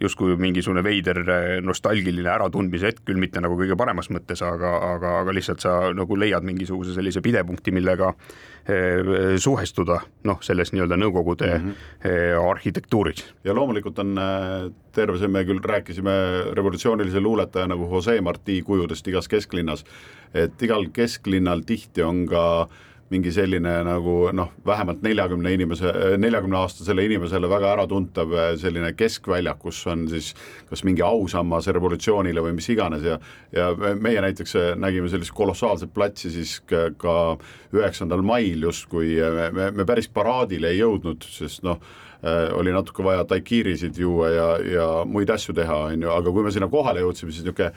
justkui 0.01 0.37
mingisugune 0.39 0.83
veider 0.85 1.21
nostalgiline 1.65 2.31
äratundmise 2.31 2.93
hetk, 2.93 3.03
küll 3.09 3.21
mitte 3.21 3.43
nagu 3.43 3.57
kõige 3.59 3.77
paremas 3.79 4.11
mõttes, 4.15 4.43
aga, 4.47 4.75
aga, 4.95 5.15
aga 5.23 5.35
lihtsalt 5.35 5.65
sa 5.65 5.75
nagu 5.97 6.19
leiad 6.19 6.47
mingisuguse 6.47 6.95
sellise 6.97 7.23
pidepunkti, 7.25 7.75
millega 7.75 8.13
suhestuda 9.41 9.97
noh, 10.29 10.43
selles 10.45 10.75
nii-öelda 10.75 10.99
Nõukogude 11.01 11.49
mm 11.55 11.71
-hmm. 11.71 12.51
arhitektuuris. 12.51 13.25
ja 13.45 13.55
loomulikult 13.55 13.99
on 13.99 14.21
terve 14.93 15.19
see, 15.19 15.29
me 15.29 15.45
küll 15.45 15.63
rääkisime 15.65 16.13
revolutsioonilise 16.53 17.21
luuletaja 17.21 17.67
nagu 17.67 17.89
Jose 17.95 18.21
Marti 18.21 18.63
kujudest 18.63 19.09
igas 19.09 19.29
kesklinnas, 19.29 19.85
et 20.35 20.63
igal 20.63 20.87
kesklinnal 20.93 21.61
tihti 21.67 22.03
on 22.03 22.27
ka 22.27 22.69
mingi 23.13 23.33
selline 23.33 23.75
nagu 23.87 24.17
noh, 24.37 24.51
vähemalt 24.67 25.03
neljakümne 25.05 25.53
inimese, 25.57 25.93
neljakümne 26.21 26.59
aastasele 26.61 27.07
inimesele 27.09 27.49
väga 27.51 27.73
äratuntav 27.77 28.35
selline 28.61 28.93
keskväljak, 28.99 29.61
kus 29.63 29.81
on 29.89 30.07
siis 30.11 30.35
kas 30.69 30.85
mingi 30.85 31.05
ausammas 31.07 31.71
revolutsioonile 31.73 32.45
või 32.45 32.59
mis 32.59 32.69
iganes 32.75 33.07
ja 33.07 33.19
ja 33.53 33.71
meie 33.97 34.21
näiteks 34.21 34.55
nägime 34.77 35.09
sellist 35.09 35.33
kolossaalset 35.37 35.93
platsi 35.95 36.31
siis 36.31 36.59
ka 36.69 37.15
üheksandal 37.73 38.23
mail 38.23 38.69
justkui 38.69 39.17
me, 39.53 39.71
me 39.73 39.89
päris 39.89 40.09
paraadile 40.13 40.73
ei 40.73 40.83
jõudnud, 40.83 41.25
sest 41.25 41.65
noh, 41.65 41.81
oli 42.59 42.73
natuke 42.75 43.05
vaja 43.05 43.25
taikiirisid 43.25 43.99
juua 43.99 44.29
ja, 44.35 44.49
ja 44.59 44.89
muid 45.07 45.31
asju 45.31 45.55
teha, 45.55 45.77
on 45.93 46.03
ju, 46.03 46.11
aga 46.13 46.35
kui 46.35 46.45
me 46.45 46.53
sinna 46.55 46.69
kohale 46.69 47.05
jõudsime, 47.05 47.33
siis 47.33 47.47
niisugune 47.47 47.73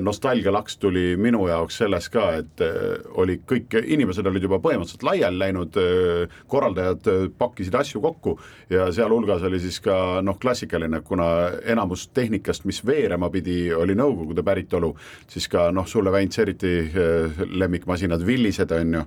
nostalgialaks 0.00 0.76
tuli 0.76 1.16
minu 1.16 1.46
jaoks 1.48 1.78
selles 1.80 2.08
ka, 2.12 2.26
et 2.42 2.60
äh, 2.64 2.98
oli 3.22 3.38
kõik, 3.48 3.78
inimesed 3.80 4.26
olid 4.28 4.44
juba 4.44 4.58
põhimõtteliselt 4.60 5.06
laiali 5.06 5.40
läinud, 5.40 5.78
äh, 5.80 6.40
korraldajad 6.52 7.08
pakkisid 7.38 7.78
asju 7.80 8.02
kokku 8.04 8.36
ja 8.70 8.90
sealhulgas 8.92 9.44
oli 9.48 9.60
siis 9.62 9.80
ka 9.80 10.20
noh, 10.24 10.36
klassikaline, 10.40 11.00
kuna 11.06 11.30
enamus 11.64 12.08
tehnikast, 12.14 12.66
mis 12.68 12.82
veerema 12.86 13.30
pidi, 13.32 13.72
oli 13.72 13.96
Nõukogude 14.00 14.44
päritolu, 14.44 14.94
siis 15.28 15.48
ka 15.50 15.70
noh, 15.72 15.88
sulle 15.88 16.12
Väints 16.12 16.38
eriti 16.40 16.74
lemmikmasinad, 17.50 18.24
Villised 18.26 18.72
on 18.76 18.94
ju, 19.00 19.04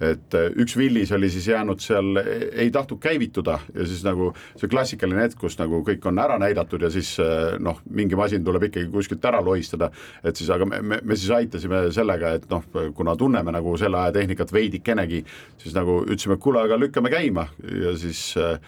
et 0.00 0.38
üks 0.60 0.76
Villis 0.76 1.12
oli 1.16 1.30
siis 1.32 1.48
jäänud 1.48 1.80
seal, 1.80 2.20
ei 2.52 2.70
tahtnud 2.70 3.00
käivituda 3.02 3.58
ja 3.74 3.86
siis 3.88 4.04
nagu 4.04 4.32
see 4.56 4.68
klassikaline 4.68 5.24
hetk, 5.24 5.38
kus 5.40 5.58
nagu 5.60 5.82
kõik 5.86 6.04
on 6.08 6.18
ära 6.20 6.38
näidatud 6.40 6.82
ja 6.82 6.90
siis 6.92 7.16
noh, 7.62 7.80
mingi 7.90 8.18
masin 8.18 8.44
tuleb 8.44 8.68
ikkagi 8.68 8.90
kuskilt 8.92 9.24
ära 9.24 9.40
lohistada 9.44 9.90
et 10.24 10.38
siis, 10.38 10.50
aga 10.52 10.66
me, 10.68 10.80
me, 10.82 11.00
me 11.04 11.18
siis 11.18 11.32
aitasime 11.34 11.84
sellega, 11.94 12.36
et 12.38 12.48
noh, 12.50 12.64
kuna 12.96 13.16
tunneme 13.18 13.54
nagu 13.54 13.76
selle 13.80 14.00
aja 14.00 14.14
tehnikat 14.16 14.52
veidikenegi, 14.54 15.22
siis 15.62 15.76
nagu 15.76 16.00
ütlesime, 16.06 16.36
et 16.36 16.44
kuule, 16.44 16.64
aga 16.66 16.78
lükkame 16.80 17.12
käima 17.12 17.48
ja 17.82 17.94
siis 18.00 18.28
äh, 18.40 18.58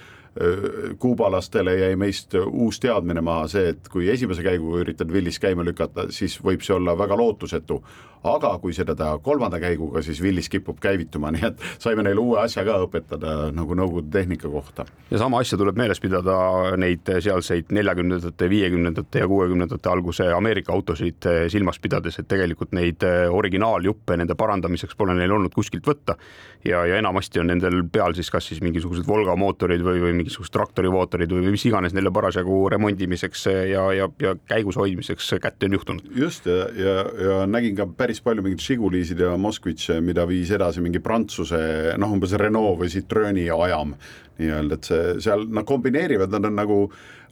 kuubalastele 1.02 1.74
jäi 1.80 1.96
meist 1.98 2.36
uus 2.38 2.78
teadmine 2.82 3.22
maha, 3.24 3.48
see, 3.50 3.72
et 3.74 3.88
kui 3.90 4.08
esimese 4.12 4.44
käiguga 4.46 4.84
üritad 4.84 5.10
villis 5.12 5.40
käima 5.42 5.66
lükata, 5.66 6.08
siis 6.14 6.38
võib 6.44 6.62
see 6.62 6.76
olla 6.76 6.94
väga 6.98 7.18
lootusetu. 7.18 7.82
Aga 8.26 8.52
kui 8.62 8.74
seda 8.76 8.96
teha 8.98 9.18
kolmanda 9.24 9.60
käiguga, 9.62 10.02
siis 10.02 10.20
villis 10.22 10.48
kipub 10.48 10.80
käivituma, 10.82 11.30
nii 11.34 11.46
et 11.50 11.64
saime 11.78 12.04
neile 12.06 12.22
uue 12.22 12.40
asja 12.42 12.64
ka 12.66 12.78
õpetada 12.84 13.36
nagu 13.54 13.76
Nõukogude 13.78 14.10
tehnika 14.10 14.48
kohta. 14.50 14.84
ja 15.10 15.18
sama 15.18 15.38
asja 15.38 15.58
tuleb 15.58 15.76
meeles 15.78 16.00
pidada 16.00 16.34
neid 16.80 17.06
sealseid 17.06 17.70
neljakümnendate, 17.72 18.48
viiekümnendate 18.50 19.22
ja 19.22 19.28
kuuekümnendate 19.28 19.90
alguse 19.90 20.26
Ameerika 20.34 20.72
autosid 20.72 21.28
silmas 21.52 21.78
pidades, 21.78 22.18
et 22.18 22.28
tegelikult 22.28 22.72
neid 22.74 23.04
originaaljuppe 23.30 24.16
nende 24.18 24.34
parandamiseks 24.34 24.96
pole 24.98 25.14
neil 25.14 25.32
olnud 25.36 25.54
kuskilt 25.54 25.86
võtta 25.86 26.16
ja, 26.64 26.86
ja 26.86 26.96
enamasti 26.98 27.40
on 27.40 27.50
nendel 27.52 27.82
peal 27.92 28.14
siis 28.16 28.30
kas 28.30 28.48
siis 28.50 28.60
mingisugused 28.64 29.06
Volga 29.08 29.36
mootorid 29.38 29.82
või, 29.84 30.00
või 30.02 30.14
mingisugused 30.20 30.52
traktorivootorid 30.54 31.32
või 31.32 31.52
mis 31.54 31.64
iganes 31.68 31.94
neile 31.96 32.10
parasjagu 32.14 32.60
remondimiseks 32.74 33.46
ja, 33.70 33.84
ja, 33.94 34.08
ja 34.22 34.34
käigus 34.50 34.78
hoidmiseks 34.80 35.34
kätte 35.42 35.68
on 35.68 35.78
juhtunud. 35.78 36.10
just 36.16 36.46
ja, 36.46 36.66
ja, 36.74 36.96
ja 37.28 37.38
nägin 37.46 37.76
ka 37.78 37.86
päris 37.86 38.07
palju 38.24 38.42
mingeid 38.42 38.64
Žigulisid 38.64 39.20
ja 39.20 39.34
Moskvitše, 39.36 39.98
mida 40.00 40.24
viis 40.28 40.50
edasi 40.54 40.80
mingi 40.80 41.02
Prantsuse 41.04 41.60
noh, 42.00 42.14
umbes 42.16 42.32
Renault 42.40 42.80
või 42.80 42.88
Citroeni 42.92 43.48
ajam 43.52 43.92
nii-öelda, 44.38 44.78
et 44.78 44.88
see 44.88 45.14
seal 45.26 45.44
nad 45.52 45.66
kombineerivad, 45.68 46.32
nad 46.32 46.48
on 46.48 46.56
nagu 46.56 46.78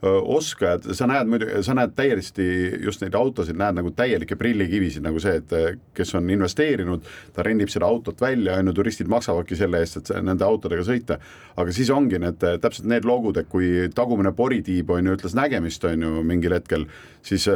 oskajad, 0.03 0.91
sa 0.95 1.07
näed 1.09 1.31
muidu, 1.31 1.49
sa 1.65 1.75
näed 1.77 1.95
täiesti 1.97 2.45
just 2.85 3.01
neid 3.01 3.15
autosid, 3.17 3.57
näed 3.57 3.79
nagu 3.79 3.91
täielikke 3.97 4.37
prillikivisid, 4.37 5.05
nagu 5.07 5.21
see, 5.23 5.39
et 5.41 5.81
kes 5.97 6.15
on 6.19 6.29
investeerinud, 6.31 7.07
ta 7.33 7.45
rendib 7.47 7.73
seda 7.73 7.89
autot 7.89 8.21
välja, 8.21 8.59
on 8.61 8.71
ju, 8.71 8.77
turistid 8.77 9.09
maksavadki 9.13 9.57
selle 9.57 9.81
eest, 9.81 10.03
et 10.03 10.13
nende 10.25 10.45
autodega 10.45 10.85
sõita. 10.85 11.19
aga 11.57 11.73
siis 11.73 11.91
ongi 11.91 12.19
need 12.21 12.43
täpselt 12.61 12.89
need 12.91 13.07
logud, 13.09 13.39
et 13.41 13.49
kui 13.49 13.89
tagumine 13.95 14.33
poritiib 14.37 14.91
on 14.93 15.07
ju, 15.07 15.17
ütles 15.17 15.35
nägemist, 15.35 15.85
on 15.89 16.03
ju, 16.03 16.23
mingil 16.23 16.53
hetkel, 16.53 16.85
siis 17.25 17.49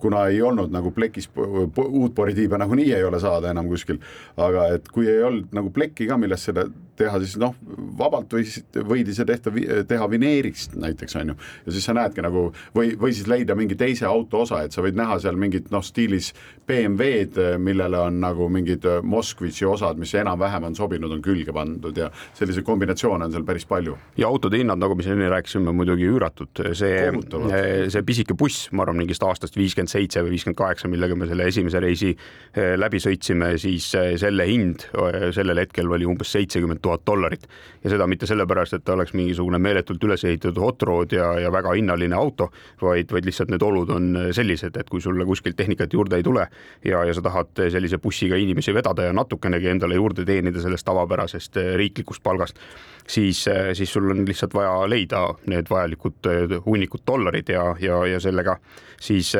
kuna 0.00 0.26
ei 0.32 0.40
olnud 0.42 0.72
nagu 0.72 0.90
plekis 0.90 1.28
uut 1.36 2.14
poritiiba 2.14 2.58
nagunii 2.58 2.92
ei 2.96 3.04
ole 3.04 3.20
saada 3.20 3.52
enam 3.52 3.68
kuskil, 3.68 4.00
aga 4.36 4.70
et 4.78 4.88
kui 4.88 5.10
ei 5.10 5.22
olnud 5.22 5.52
nagu 5.52 5.70
plekki 5.70 6.08
ka, 6.08 6.16
millest 6.16 6.48
seda 6.48 6.66
teha, 6.96 7.20
siis 7.22 7.36
noh, 7.40 7.54
vabalt 7.98 8.32
võis, 8.36 8.58
võidi 8.88 9.14
see 9.16 9.26
tehta, 9.28 9.52
teha 9.88 10.08
vineerist 10.12 10.76
näiteks 10.78 11.16
on 11.20 11.32
ju, 11.32 11.36
ja 11.66 11.74
siis 11.76 11.81
sa 11.84 11.94
näedki 11.96 12.24
nagu 12.24 12.48
või, 12.76 12.94
või 12.98 13.14
siis 13.14 13.28
leida 13.30 13.56
mingi 13.58 13.76
teise 13.78 14.06
auto 14.08 14.42
osa, 14.46 14.62
et 14.64 14.74
sa 14.74 14.84
võid 14.84 14.98
näha 14.98 15.18
seal 15.22 15.38
mingit 15.40 15.70
noh, 15.72 15.84
stiilis 15.84 16.32
BMW-d, 16.68 17.56
millele 17.62 17.98
on 17.98 18.20
nagu 18.22 18.48
mingid 18.52 18.86
Moskvitši 19.02 19.66
osad, 19.68 19.98
mis 20.00 20.14
enam-vähem 20.18 20.68
on 20.70 20.76
sobinud, 20.78 21.12
on 21.12 21.22
külge 21.24 21.54
pandud 21.54 21.96
ja 21.98 22.08
selliseid 22.38 22.66
kombinatsioone 22.66 23.26
on 23.26 23.34
seal 23.34 23.46
päris 23.46 23.66
palju. 23.68 23.96
ja 24.16 24.28
autode 24.28 24.60
hinnad, 24.60 24.80
nagu 24.80 24.96
me 24.96 25.04
siin 25.04 25.18
enne 25.18 25.30
rääkisime, 25.32 25.74
muidugi 25.76 26.06
üüratud, 26.08 26.62
see, 26.78 27.10
see 27.92 28.06
pisike 28.06 28.36
buss, 28.38 28.68
ma 28.72 28.86
arvan, 28.86 29.02
mingist 29.02 29.22
aastast 29.26 29.58
viiskümmend 29.58 29.92
seitse 29.92 30.22
või 30.24 30.36
viiskümmend 30.36 30.58
kaheksa, 30.58 30.90
millega 30.92 31.16
me 31.18 31.28
selle 31.30 31.46
esimese 31.50 31.82
reisi 31.82 32.12
läbi 32.54 33.00
sõitsime, 33.02 33.54
siis 33.60 33.90
selle 33.92 34.46
hind 34.48 34.86
sellel 35.34 35.62
hetkel 35.62 35.90
oli 35.90 36.06
umbes 36.08 36.32
seitsekümmend 36.34 36.82
tuhat 36.82 37.04
dollarit. 37.06 37.46
Ja 37.84 37.92
seda 37.92 38.06
mitte 38.10 38.26
sellepärast, 38.30 38.76
et 38.76 38.84
ta 38.86 38.96
oleks 38.96 39.14
mingisugune 39.16 39.58
meeletult 39.62 40.02
üles 40.06 40.24
ehitatud 40.24 40.60
hot 40.62 40.86
rod 40.88 41.14
ja, 41.16 41.32
ja 41.42 41.52
väga 41.52 41.71
hinnaline 41.76 42.16
auto, 42.16 42.50
vaid, 42.82 43.10
vaid 43.12 43.26
lihtsalt 43.28 43.52
need 43.52 43.62
olud 43.62 43.90
on 43.94 44.08
sellised, 44.34 44.76
et 44.76 44.90
kui 44.90 45.00
sulle 45.00 45.26
kuskilt 45.28 45.56
tehnikat 45.56 45.92
juurde 45.92 46.18
ei 46.18 46.26
tule 46.26 46.46
ja, 46.84 47.04
ja 47.04 47.14
sa 47.14 47.22
tahad 47.24 47.64
sellise 47.72 47.98
bussiga 48.02 48.36
inimesi 48.36 48.74
vedada 48.74 49.08
ja 49.08 49.12
natukenegi 49.16 49.70
endale 49.72 49.98
juurde 49.98 50.26
teenida 50.28 50.62
sellest 50.62 50.86
tavapärasest 50.88 51.58
riiklikust 51.76 52.22
palgast, 52.22 52.60
siis, 53.06 53.44
siis 53.74 53.92
sul 53.92 54.10
on 54.10 54.24
lihtsalt 54.28 54.54
vaja 54.54 54.74
leida 54.90 55.24
need 55.50 55.70
vajalikud 55.70 56.30
hunnikud 56.66 57.06
dollarid 57.06 57.48
ja, 57.52 57.70
ja, 57.80 58.04
ja 58.06 58.20
sellega 58.20 58.56
siis 59.02 59.32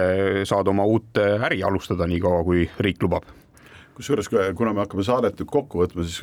saad 0.49 0.69
oma 0.69 0.85
uut 0.89 1.19
äri 1.23 1.63
alustada, 1.63 2.07
niikaua 2.11 2.43
kui 2.45 2.67
riik 2.83 3.03
lubab. 3.03 3.29
Kusjuures, 3.95 4.31
kuna 4.57 4.73
me 4.73 4.83
hakkame 4.87 5.05
saadet 5.05 5.37
nüüd 5.39 5.51
kokku 5.53 5.83
võtma, 5.83 6.07
siis 6.09 6.23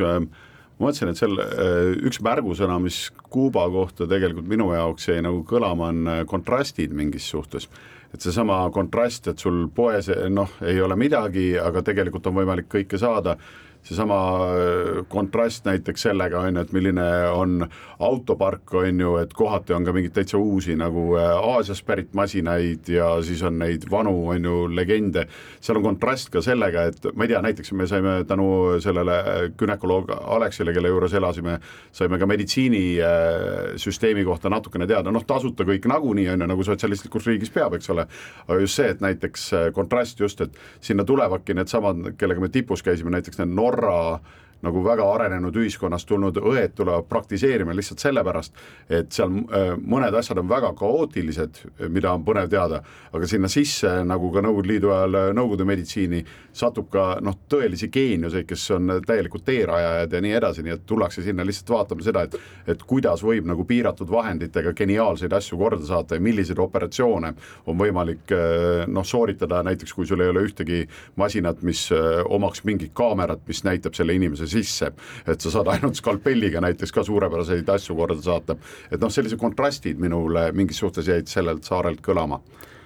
ma 0.80 0.88
mõtlesin, 0.88 1.12
et 1.12 1.20
seal 1.20 1.40
äh, 1.44 1.94
üks 2.08 2.22
märgusõna, 2.24 2.80
mis 2.82 3.10
Kuuba 3.30 3.66
kohta 3.70 4.08
tegelikult 4.10 4.48
minu 4.50 4.72
jaoks 4.74 5.10
jäi 5.12 5.22
nagu 5.26 5.44
kõlama, 5.48 5.92
on 5.94 6.08
äh, 6.08 6.22
kontrastid 6.30 6.96
mingis 6.96 7.28
suhtes. 7.30 7.70
Et 8.14 8.24
seesama 8.24 8.64
kontrast, 8.74 9.28
et 9.30 9.42
sul 9.44 9.68
poes 9.76 10.08
noh, 10.34 10.56
ei 10.66 10.80
ole 10.82 10.96
midagi, 10.98 11.52
aga 11.62 11.84
tegelikult 11.86 12.26
on 12.32 12.40
võimalik 12.40 12.72
kõike 12.72 12.98
saada 12.98 13.36
seesama 13.84 14.16
äh, 14.40 15.06
kontrast 15.08 15.66
näiteks 15.66 16.02
sellega 16.02 16.40
on 16.40 16.56
ju, 16.56 16.62
et 16.62 16.72
milline 16.76 17.06
on 17.34 17.66
autopark 18.00 18.74
on 18.74 19.00
ju, 19.02 19.16
et 19.18 19.34
kohati 19.34 19.74
on 19.74 19.86
ka 19.86 19.94
mingeid 19.96 20.14
täitsa 20.16 20.38
uusi 20.38 20.76
nagu 20.78 21.16
äh, 21.18 21.32
Aasiast 21.40 21.86
pärit 21.88 22.14
masinaid 22.14 22.90
ja 22.92 23.10
siis 23.26 23.42
on 23.44 23.58
neid 23.60 23.88
vanu 23.92 24.30
on 24.34 24.46
ju 24.46 24.68
legende. 24.76 25.26
seal 25.62 25.78
on 25.78 25.84
kontrast 25.84 26.30
ka 26.30 26.42
sellega, 26.42 26.84
et 26.92 27.08
ma 27.16 27.26
ei 27.26 27.32
tea, 27.34 27.42
näiteks 27.42 27.72
me 27.74 27.88
saime 27.88 28.24
tänu 28.28 28.80
sellele 28.84 29.18
äh, 29.20 29.42
gümnakoloog 29.58 30.12
Aleksile, 30.20 30.74
kelle 30.74 30.92
juures 30.92 31.14
elasime, 31.14 31.60
saime 31.92 32.20
ka 32.20 32.28
meditsiinisüsteemi 32.28 34.26
kohta 34.26 34.50
natukene 34.50 34.88
teada, 34.88 35.12
noh, 35.12 35.26
tasuta 35.26 35.64
kõik 35.68 35.88
nagunii 35.90 36.30
on 36.30 36.46
ju, 36.46 36.52
nagu 36.54 36.68
sotsialistlikus 36.68 37.28
riigis 37.32 37.54
peab, 37.54 37.74
eks 37.80 37.90
ole. 37.90 38.08
aga 38.48 38.60
just 38.60 38.76
see, 38.76 38.90
et 38.92 39.02
näiteks 39.02 39.50
kontrast 39.74 40.20
just, 40.20 40.42
et 40.42 40.58
sinna 40.82 41.04
tulevadki 41.04 41.54
needsamad, 41.58 42.14
kellega 42.18 42.42
me 42.42 42.50
tipus 42.54 42.84
käisime, 42.86 43.12
näiteks 43.14 43.42
need 43.42 43.56
Norra 43.56 43.69
Norra 43.70 44.20
nagu 44.66 44.82
väga 44.84 45.06
arenenud 45.14 45.56
ühiskonnast 45.56 46.08
tulnud 46.10 46.38
õed 46.42 46.74
tulevad 46.76 47.08
praktiseerima 47.10 47.74
lihtsalt 47.76 48.04
sellepärast, 48.04 48.58
et 48.92 49.14
seal 49.16 49.32
äh, 49.32 49.72
mõned 49.80 50.16
asjad 50.20 50.42
on 50.42 50.50
väga 50.50 50.74
kaootilised, 50.78 51.62
mida 51.88 52.12
on 52.14 52.26
põnev 52.28 52.50
teada, 52.52 52.82
aga 53.16 53.30
sinna 53.30 53.50
sisse, 53.52 53.92
nagu 54.08 54.32
ka 54.34 54.44
Nõukogude 54.44 54.72
Liidu 54.74 54.92
ajal 54.96 55.20
äh, 55.20 55.30
Nõukogude 55.38 55.68
meditsiini, 55.70 56.22
satub 56.60 56.90
ka 56.92 57.06
noh, 57.24 57.38
tõelisi 57.52 57.90
geeniuseid, 57.94 58.48
kes 58.50 58.66
on 58.76 58.98
täielikult 59.08 59.46
teerajajad 59.48 60.18
ja 60.18 60.22
nii 60.26 60.36
edasi, 60.42 60.66
nii 60.66 60.76
et 60.76 60.86
tullakse 60.90 61.24
sinna 61.24 61.46
lihtsalt 61.48 61.76
vaatama 61.78 62.06
seda, 62.06 62.26
et 62.28 62.38
et 62.70 62.82
kuidas 62.86 63.24
võib 63.26 63.48
nagu 63.50 63.64
piiratud 63.66 64.10
vahenditega 64.12 64.74
geniaalseid 64.78 65.34
asju 65.34 65.58
korda 65.58 65.86
saata 65.86 66.18
ja 66.18 66.24
milliseid 66.24 66.60
operatsioone 66.62 67.32
on 67.72 67.80
võimalik 67.80 68.34
äh, 68.36 68.84
noh, 68.92 69.08
sooritada 69.08 69.64
näiteks, 69.66 69.96
kui 69.96 70.08
sul 70.10 70.22
ei 70.24 70.34
ole 70.34 70.44
ühtegi 70.50 70.84
masinat, 71.20 71.64
mis 71.66 71.88
omaks 72.30 72.64
mingit 72.68 72.92
kaamerat, 72.98 73.42
mis 73.48 73.64
näitab 73.66 73.96
selle 73.98 74.14
inimese 74.18 74.49
sisse, 74.50 74.92
et 75.28 75.42
sa 75.42 75.54
saad 75.54 75.72
ainult 75.74 76.00
skalpelliga 76.00 76.62
näiteks 76.64 76.94
ka 76.96 77.04
suurepäraseid 77.08 77.70
asju 77.70 77.96
korda 77.96 78.22
saata. 78.22 78.58
et 78.92 79.00
noh, 79.02 79.12
sellised 79.12 79.40
kontrastid 79.40 80.00
minule 80.00 80.52
mingis 80.52 80.82
suhtes 80.82 81.08
jäid 81.08 81.28
sellelt 81.28 81.64
saarelt 81.64 82.02
kõlama 82.06 82.42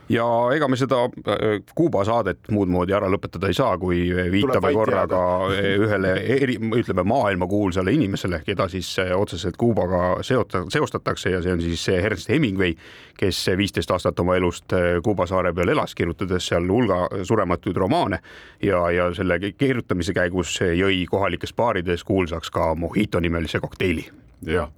ja 0.09 0.25
ega 0.55 0.67
me 0.67 0.77
seda 0.79 1.03
äh, 1.05 1.61
Kuuba 1.75 2.03
saadet 2.07 2.49
muud 2.51 2.71
moodi 2.71 2.95
ära 2.95 3.07
lõpetada 3.11 3.49
ei 3.49 3.57
saa, 3.57 3.77
kui 3.79 4.05
viitame 4.31 4.73
korraga 4.75 5.21
ühele 5.85 6.13
eri, 6.35 6.57
ütleme 6.79 7.05
maailmakuulsale 7.07 7.93
inimesele, 7.95 8.41
keda 8.45 8.67
siis 8.71 8.89
äh, 9.03 9.13
otseselt 9.17 9.57
Kuubaga 9.57 10.19
seota-, 10.25 10.65
seostatakse 10.73 11.33
ja 11.33 11.41
see 11.43 11.55
on 11.55 11.63
siis 11.63 11.87
Ernst 11.93 12.29
Hemingway, 12.29 12.75
kes 13.19 13.45
viisteist 13.57 13.91
aastat 13.91 14.19
oma 14.23 14.37
elust 14.39 14.75
äh, 14.75 14.99
Kuuba 15.03 15.27
saare 15.29 15.53
peal 15.53 15.73
elas, 15.75 15.95
kirjutades 15.95 16.51
seal 16.51 16.67
hulga 16.69 17.07
surematuid 17.23 17.79
romaane. 17.79 18.19
Ja, 18.63 18.85
ja 18.91 19.09
selle 19.15 19.39
kirjutamise 19.39 20.13
käigus 20.15 20.55
jõi 20.61 21.03
kohalikes 21.09 21.53
baarides 21.55 22.03
kuulsaks 22.07 22.51
ka 22.53 22.73
Mojito 22.75 23.19
nimelise 23.23 23.59
kokteili. 23.63 24.07
jah 24.47 24.71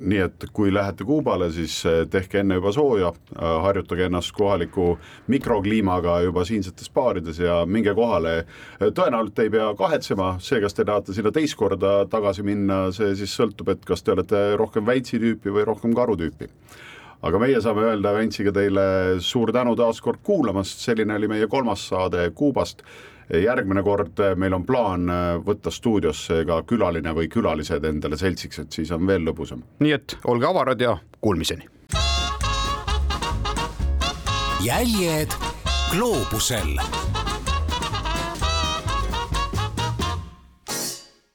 nii 0.00 0.20
et 0.24 0.44
kui 0.52 0.72
lähete 0.74 1.04
Kuubale, 1.04 1.50
siis 1.52 1.74
eh, 1.88 2.02
tehke 2.10 2.40
enne 2.40 2.58
juba 2.58 2.72
sooja, 2.74 3.12
eh, 3.34 3.56
harjutage 3.64 4.06
ennast 4.08 4.34
kohaliku 4.36 4.96
mikrokliimaga 5.32 6.20
juba 6.26 6.44
siinsetes 6.48 6.90
baarides 6.94 7.38
ja 7.42 7.62
minge 7.66 7.94
kohale. 7.94 8.36
Eh, 8.38 8.88
tõenäoliselt 8.94 9.42
ei 9.44 9.52
pea 9.52 9.68
kahetsema, 9.78 10.34
see, 10.42 10.60
kas 10.62 10.76
te 10.78 10.86
tahate 10.88 11.16
sinna 11.16 11.32
teist 11.34 11.58
korda 11.60 12.02
tagasi 12.10 12.44
minna, 12.46 12.84
see 12.96 13.14
siis 13.18 13.34
sõltub, 13.38 13.72
et 13.74 13.84
kas 13.88 14.02
te 14.02 14.14
olete 14.16 14.42
rohkem 14.60 14.86
väitsi 14.86 15.20
tüüpi 15.22 15.54
või 15.54 15.66
rohkem 15.68 15.94
karu 15.96 16.16
tüüpi. 16.20 16.50
Aga 17.22 17.38
meie 17.38 17.60
saame 17.62 17.84
öelda 17.86 18.10
Ventsiga 18.16 18.50
teile 18.50 18.84
suur 19.22 19.52
tänu 19.54 19.76
taas 19.78 20.00
kord 20.02 20.24
kuulamast, 20.26 20.80
selline 20.82 21.14
oli 21.14 21.28
meie 21.30 21.46
kolmas 21.46 21.84
saade 21.92 22.24
Kuubast 22.34 22.82
järgmine 23.30 23.82
kord 23.82 24.18
eh, 24.20 24.34
meil 24.36 24.56
on 24.56 24.66
plaan 24.66 25.08
eh, 25.10 25.36
võtta 25.44 25.70
stuudiosse 25.70 26.42
ka 26.48 26.62
külaline 26.68 27.14
või 27.16 27.28
külalised 27.32 27.84
endale 27.84 28.18
seltsiks, 28.20 28.64
et 28.64 28.80
siis 28.80 28.90
on 28.94 29.06
veel 29.06 29.24
lõbusam. 29.28 29.62
nii 29.80 29.94
et 29.98 30.16
olge 30.24 30.46
avarad 30.48 30.80
ja 30.80 30.96
kuulmiseni. 31.20 31.68
jäljed 34.62 35.32
gloobusel 35.90 36.76